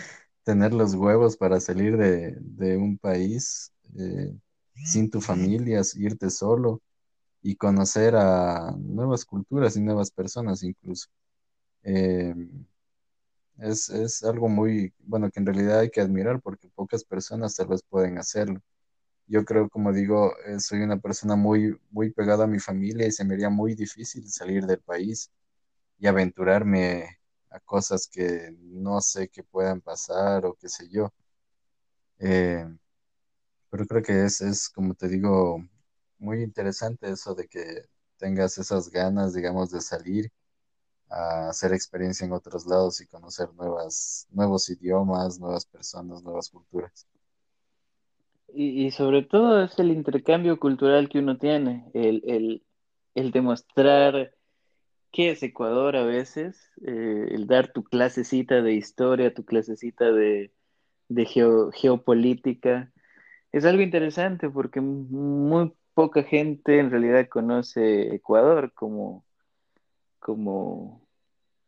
tener 0.44 0.72
los 0.72 0.94
huevos 0.94 1.36
para 1.36 1.60
salir 1.60 1.96
de, 1.96 2.36
de 2.40 2.76
un 2.76 2.98
país 2.98 3.72
eh, 3.98 4.32
sin 4.84 5.10
tu 5.10 5.20
familia, 5.20 5.82
irte 5.96 6.30
solo 6.30 6.80
y 7.42 7.56
conocer 7.56 8.16
a 8.16 8.72
nuevas 8.78 9.24
culturas 9.26 9.76
y 9.76 9.82
nuevas 9.82 10.10
personas 10.12 10.62
incluso. 10.64 11.08
Eh, 11.84 12.34
es, 13.58 13.88
es 13.90 14.22
algo 14.24 14.48
muy, 14.48 14.92
bueno, 15.00 15.30
que 15.30 15.40
en 15.40 15.46
realidad 15.46 15.80
hay 15.80 15.90
que 15.90 16.00
admirar 16.00 16.40
porque 16.40 16.68
pocas 16.74 17.04
personas 17.04 17.54
tal 17.56 17.68
vez 17.68 17.82
pueden 17.88 18.18
hacerlo. 18.18 18.60
Yo 19.26 19.44
creo, 19.44 19.68
como 19.70 19.92
digo, 19.92 20.34
eh, 20.46 20.60
soy 20.60 20.80
una 20.82 20.98
persona 20.98 21.36
muy, 21.36 21.76
muy 21.90 22.10
pegada 22.12 22.44
a 22.44 22.46
mi 22.46 22.58
familia 22.60 23.06
y 23.06 23.12
se 23.12 23.24
me 23.24 23.34
haría 23.34 23.50
muy 23.50 23.74
difícil 23.74 24.28
salir 24.30 24.66
del 24.66 24.80
país 24.80 25.30
y 25.98 26.06
aventurarme 26.08 27.18
a 27.50 27.60
cosas 27.60 28.08
que 28.08 28.50
no 28.60 29.00
sé 29.02 29.28
que 29.28 29.44
puedan 29.44 29.80
pasar 29.82 30.46
o 30.46 30.54
qué 30.56 30.68
sé 30.68 30.88
yo. 30.90 31.12
Eh, 32.18 32.64
pero 33.70 33.86
creo 33.86 34.02
que 34.02 34.24
es, 34.24 34.40
es, 34.40 34.68
como 34.68 34.94
te 34.94 35.08
digo, 35.08 35.58
muy 36.18 36.42
interesante 36.42 37.10
eso 37.10 37.34
de 37.34 37.46
que 37.48 37.82
tengas 38.18 38.56
esas 38.58 38.88
ganas, 38.90 39.34
digamos, 39.34 39.70
de 39.70 39.80
salir 39.80 40.30
a 41.10 41.50
hacer 41.50 41.72
experiencia 41.74 42.26
en 42.26 42.32
otros 42.32 42.66
lados 42.66 43.00
y 43.02 43.06
conocer 43.08 43.52
nuevas, 43.54 44.26
nuevos 44.30 44.68
idiomas, 44.70 45.38
nuevas 45.40 45.66
personas, 45.66 46.22
nuevas 46.24 46.50
culturas. 46.50 47.06
Y, 48.56 48.90
sobre 48.92 49.22
todo 49.22 49.62
es 49.64 49.78
el 49.78 49.90
intercambio 49.90 50.58
cultural 50.60 51.08
que 51.08 51.18
uno 51.18 51.38
tiene, 51.38 51.90
el, 51.94 52.22
el, 52.26 52.62
el 53.14 53.30
demostrar 53.32 54.32
qué 55.12 55.30
es 55.30 55.42
Ecuador 55.42 55.96
a 55.96 56.04
veces, 56.04 56.70
eh, 56.86 57.28
el 57.30 57.46
dar 57.46 57.72
tu 57.72 57.84
clasecita 57.84 58.62
de 58.62 58.74
historia, 58.74 59.34
tu 59.34 59.44
clasecita 59.44 60.12
de, 60.12 60.52
de 61.08 61.26
geo- 61.26 61.70
geopolítica. 61.72 62.92
Es 63.52 63.64
algo 63.64 63.82
interesante 63.82 64.50
porque 64.50 64.80
muy 64.80 65.72
poca 65.94 66.22
gente 66.24 66.78
en 66.78 66.90
realidad 66.90 67.28
conoce 67.28 68.14
Ecuador 68.14 68.72
como, 68.74 69.24
como 70.20 71.06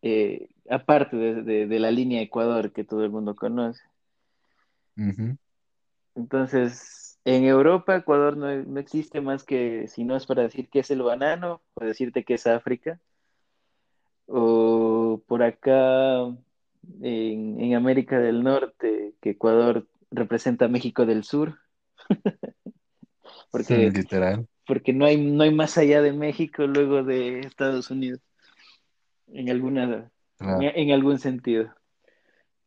eh, 0.03 0.49
aparte 0.71 1.17
de, 1.17 1.67
de- 1.67 1.81
la 1.81 1.91
línea 1.91 2.23
Ecuador 2.23 2.73
que 2.73 2.85
todo 2.85 3.05
el 3.05 3.11
mundo 3.11 3.35
conoce. 3.37 3.83
Entonces, 6.17 7.21
en 7.25 7.45
Europa, 7.45 7.97
Ecuador 7.97 8.37
no, 8.37 8.55
no 8.55 8.81
existe 8.81 9.21
más 9.21 9.45
que, 9.45 9.87
si 9.89 10.05
no 10.05 10.17
es 10.17 10.27
para 10.27 10.43
decir 10.43 10.69
que 10.71 10.81
es 10.81 10.91
el 10.91 11.03
banano, 11.03 11.63
o 11.75 11.85
decirte 11.85 12.25
que 12.25 12.35
es 12.35 12.47
África, 12.47 12.99
o 14.27 15.23
por 15.27 15.43
acá 15.43 16.21
en, 17.03 17.61
en 17.61 17.75
América 17.75 18.19
del 18.19 18.43
Norte, 18.43 19.15
que 19.21 19.31
Ecuador 19.31 19.87
representa 20.11 20.65
a 20.65 20.69
México 20.69 21.05
del 21.05 21.23
Sur, 21.25 21.59
porque, 23.51 23.91
Literal, 23.91 24.49
porque 24.67 24.95
no 24.95 25.05
hay, 25.05 25.21
no 25.21 25.43
hay 25.43 25.55
más 25.55 25.77
allá 25.77 26.01
de 26.01 26.15
México 26.15 26.67
luego 26.67 27.05
de 27.05 27.41
Estados 27.41 27.91
Unidos, 27.91 28.21
en 29.29 29.51
alguna, 29.51 30.11
en, 30.41 30.63
en 30.63 30.93
algún 30.93 31.19
sentido. 31.19 31.75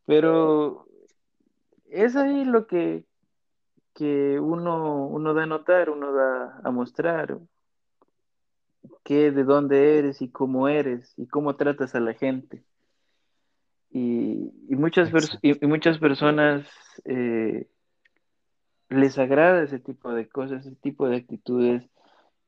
Pero 0.06 0.86
es 1.90 2.14
ahí 2.14 2.44
lo 2.44 2.66
que, 2.66 3.04
que 3.94 4.38
uno, 4.40 5.06
uno 5.06 5.34
da 5.34 5.42
a 5.42 5.46
notar, 5.46 5.90
uno 5.90 6.12
da 6.12 6.60
a 6.62 6.70
mostrar, 6.70 7.38
qué, 9.04 9.30
de 9.30 9.44
dónde 9.44 9.98
eres 9.98 10.22
y 10.22 10.30
cómo 10.30 10.68
eres 10.68 11.12
y 11.16 11.26
cómo 11.26 11.56
tratas 11.56 11.94
a 11.94 12.00
la 12.00 12.14
gente. 12.14 12.64
Y, 13.90 14.52
y 14.68 14.76
muchas, 14.76 15.10
y, 15.42 15.64
y 15.64 15.66
muchas 15.66 15.98
personas 15.98 16.66
eh, 17.04 17.66
les 18.88 19.18
agrada 19.18 19.62
ese 19.62 19.80
tipo 19.80 20.12
de 20.12 20.28
cosas, 20.28 20.64
ese 20.64 20.76
tipo 20.76 21.08
de 21.08 21.16
actitudes, 21.16 21.82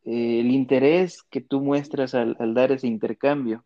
eh, 0.04 0.40
el 0.40 0.50
interés 0.50 1.22
que 1.24 1.40
tú 1.40 1.60
muestras 1.60 2.14
al, 2.14 2.36
al 2.38 2.54
dar 2.54 2.72
ese 2.72 2.86
intercambio. 2.86 3.64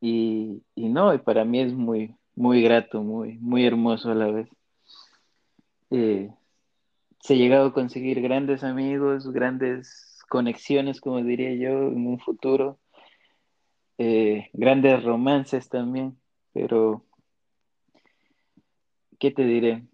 Y, 0.00 0.62
y 0.74 0.88
no, 0.88 1.14
y 1.14 1.18
para 1.18 1.44
mí 1.44 1.60
es 1.60 1.72
muy, 1.72 2.16
muy 2.34 2.62
grato, 2.62 3.02
muy, 3.02 3.38
muy 3.38 3.64
hermoso 3.64 4.10
a 4.10 4.14
la 4.14 4.30
vez. 4.30 4.48
Eh, 5.90 6.30
se 7.22 7.34
ha 7.34 7.36
llegado 7.36 7.68
a 7.68 7.72
conseguir 7.72 8.20
grandes 8.20 8.64
amigos, 8.64 9.30
grandes 9.32 10.18
conexiones, 10.28 11.00
como 11.00 11.22
diría 11.22 11.54
yo, 11.54 11.70
en 11.88 12.08
un 12.08 12.18
futuro, 12.18 12.80
eh, 13.98 14.50
grandes 14.52 15.04
romances 15.04 15.68
también, 15.68 16.18
pero 16.52 17.04
¿qué 19.20 19.30
te 19.30 19.44
diré? 19.44 19.86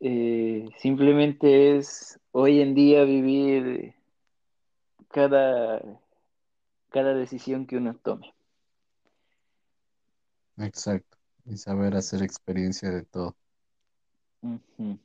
Eh, 0.00 0.68
simplemente 0.76 1.78
es 1.78 2.20
hoy 2.32 2.60
en 2.60 2.74
día 2.74 3.04
vivir 3.04 3.94
cada, 5.08 5.80
cada 6.90 7.14
decisión 7.14 7.66
que 7.66 7.78
uno 7.78 7.94
tome. 7.94 8.34
Exacto. 10.58 11.16
Y 11.46 11.56
saber 11.56 11.96
hacer 11.96 12.22
experiencia 12.22 12.90
de 12.90 13.04
todo. 13.04 13.34
Ujú. 14.42 14.98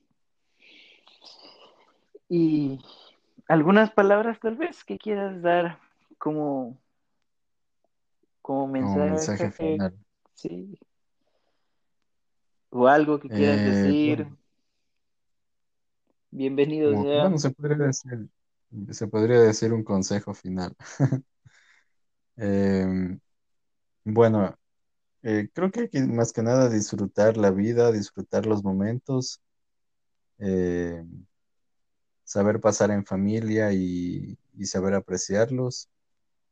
Y 2.36 2.80
algunas 3.48 3.92
palabras 3.92 4.40
tal 4.40 4.56
vez 4.58 4.84
que 4.84 4.98
quieras 4.98 5.42
dar 5.44 5.80
como, 6.18 6.80
como 8.42 8.68
Como 8.78 9.00
mensaje 9.00 9.50
mensaje, 9.50 9.52
final. 9.52 9.98
sí, 10.36 10.78
o 12.72 12.88
algo 12.88 13.20
que 13.22 13.32
quieras 13.32 13.64
Eh, 13.64 13.64
decir, 13.64 14.18
bueno, 14.18 14.38
bienvenido 16.32 16.92
como, 16.92 16.98
sea. 16.98 17.22
bueno, 17.22 17.38
se 17.38 17.52
podría 17.52 17.78
decir, 17.88 18.30
se 18.92 19.08
podría 19.08 19.40
decir 19.42 19.74
un 19.74 19.84
consejo 19.84 20.34
final. 20.34 20.76
Em, 22.38 23.20
bueno, 24.06 24.56
eh, 25.24 25.50
creo 25.54 25.72
que 25.72 25.82
hay 25.82 25.90
que 25.90 26.02
más 26.08 26.34
que 26.34 26.44
nada 26.44 26.70
disfrutar 26.70 27.38
la 27.38 27.52
vida, 27.52 27.92
disfrutar 27.92 28.46
los 28.48 28.64
momentos, 28.64 29.42
eh, 30.40 31.04
saber 32.34 32.60
pasar 32.60 32.92
en 32.92 33.06
familia 33.06 33.72
y, 33.74 34.38
y 34.56 34.66
saber 34.66 34.94
apreciarlos. 34.96 35.90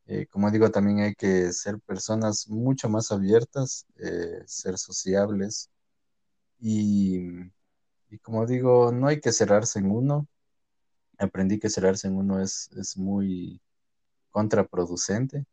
Eh, 0.07 0.27
como 0.27 0.51
digo, 0.51 0.71
también 0.71 0.99
hay 1.01 1.15
que 1.15 1.53
ser 1.53 1.79
personas 1.81 2.49
mucho 2.49 2.89
más 2.89 3.11
abiertas, 3.11 3.85
eh, 3.97 4.43
ser 4.47 4.77
sociables 4.77 5.69
y, 6.59 7.19
y 8.09 8.19
como 8.21 8.45
digo, 8.47 8.91
no 8.91 9.07
hay 9.07 9.19
que 9.21 9.31
cerrarse 9.33 9.79
en 9.79 9.91
uno. 9.91 10.27
Aprendí 11.19 11.59
que 11.59 11.69
cerrarse 11.69 12.07
en 12.07 12.17
uno 12.17 12.41
es, 12.41 12.69
es 12.77 12.97
muy 12.97 13.61
contraproducente. 14.31 15.45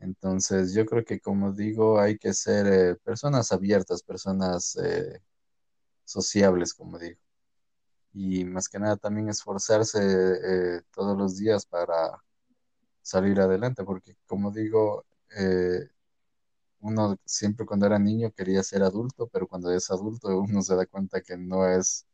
Entonces, 0.00 0.74
yo 0.74 0.86
creo 0.86 1.04
que, 1.04 1.20
como 1.20 1.52
digo, 1.52 2.00
hay 2.00 2.18
que 2.18 2.34
ser 2.34 2.66
eh, 2.68 2.96
personas 3.04 3.52
abiertas, 3.52 4.02
personas 4.04 4.76
sociables, 6.04 6.74
como 6.74 6.98
digo. 6.98 7.18
Y 8.12 8.44
más 8.44 8.68
que 8.68 8.78
nada 8.78 8.96
también 8.96 9.28
esforzarse 9.28 10.00
eh, 10.00 10.82
todos 10.92 11.16
los 11.18 11.36
días 11.38 11.66
para 11.66 12.22
salir 13.02 13.40
adelante, 13.40 13.84
porque 13.84 14.16
como 14.26 14.50
digo, 14.52 15.04
eh, 15.36 15.88
uno 16.80 17.16
siempre 17.24 17.66
cuando 17.66 17.86
era 17.86 17.98
niño 17.98 18.32
quería 18.32 18.62
ser 18.62 18.82
adulto, 18.82 19.28
pero 19.28 19.46
cuando 19.48 19.70
es 19.72 19.90
adulto 19.90 20.28
uno 20.40 20.62
se 20.62 20.74
da 20.76 20.86
cuenta 20.86 21.20
que 21.22 21.36
no 21.36 21.66
es 21.66 22.06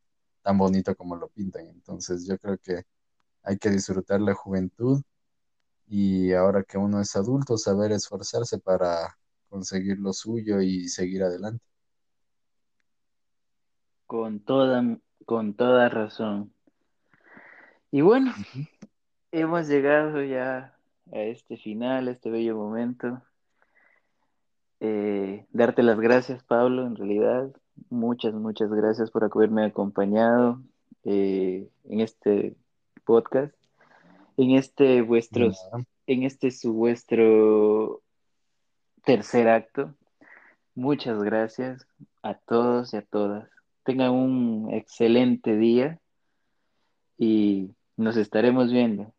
tan 0.43 0.59
bonito 0.59 0.95
como 0.97 1.17
lo 1.17 1.29
pintan. 1.29 1.67
Entonces 1.69 2.27
yo 2.27 2.39
creo 2.39 2.59
que 2.59 2.85
hay 3.43 3.59
que 3.59 3.71
disfrutar 3.71 4.21
la 4.21 4.35
juventud 4.35 5.03
y 5.89 6.33
ahora 6.35 6.65
que 6.65 6.79
uno 6.79 7.01
es 7.01 7.17
adulto, 7.17 7.59
saber 7.59 7.93
esforzarse 7.93 8.59
para 8.59 9.19
conseguir 9.49 9.99
lo 9.99 10.13
suyo 10.13 10.61
y 10.61 10.89
seguir 10.89 11.25
adelante. 11.25 11.65
Con 14.07 14.41
toda, 14.41 14.83
con 15.27 15.55
toda 15.55 15.89
razón. 15.89 16.53
Y 17.91 18.01
bueno, 18.01 18.33
hemos 19.33 19.69
llegado 19.69 20.23
ya 20.23 20.75
a 21.13 21.19
este 21.19 21.57
final, 21.57 22.09
a 22.09 22.13
este 22.13 22.31
bello 22.31 22.57
momento. 22.57 23.21
Eh, 24.81 25.45
darte 25.51 25.83
las 25.83 25.99
gracias, 25.99 26.43
Pablo, 26.45 26.87
en 26.87 26.97
realidad. 26.97 27.51
Muchas, 27.91 28.35
muchas 28.35 28.71
gracias 28.71 29.11
por 29.11 29.25
haberme 29.25 29.65
acompañado 29.65 30.63
eh, 31.05 31.69
en 31.85 32.01
este 32.01 32.55
podcast, 33.05 33.55
en 34.37 34.53
este 34.53 35.03
nada. 35.03 35.87
en 36.07 36.23
este 36.23 36.51
su 36.53 36.73
vuestro 36.73 38.01
tercer 39.05 39.49
acto. 39.49 39.93
Muchas 40.75 41.23
gracias 41.23 41.87
a 42.23 42.35
todos 42.35 42.95
y 42.95 42.99
a 42.99 43.03
todas. 43.03 43.56
Tengan 43.87 44.11
un 44.11 44.75
excelente 44.75 45.57
día 45.57 46.01
y 47.17 47.71
nos 47.97 48.17
estaremos 48.17 48.73
viendo. 48.73 49.15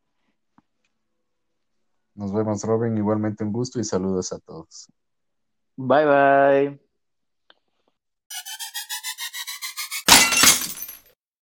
Nos 2.16 2.34
vemos, 2.34 2.64
Robin. 2.64 2.98
Igualmente 2.98 3.46
un 3.46 3.54
gusto 3.54 3.80
y 3.80 3.86
saludos 3.86 4.34
a 4.34 4.40
todos. 4.40 4.92
Bye 5.78 6.06
bye. 6.06 6.87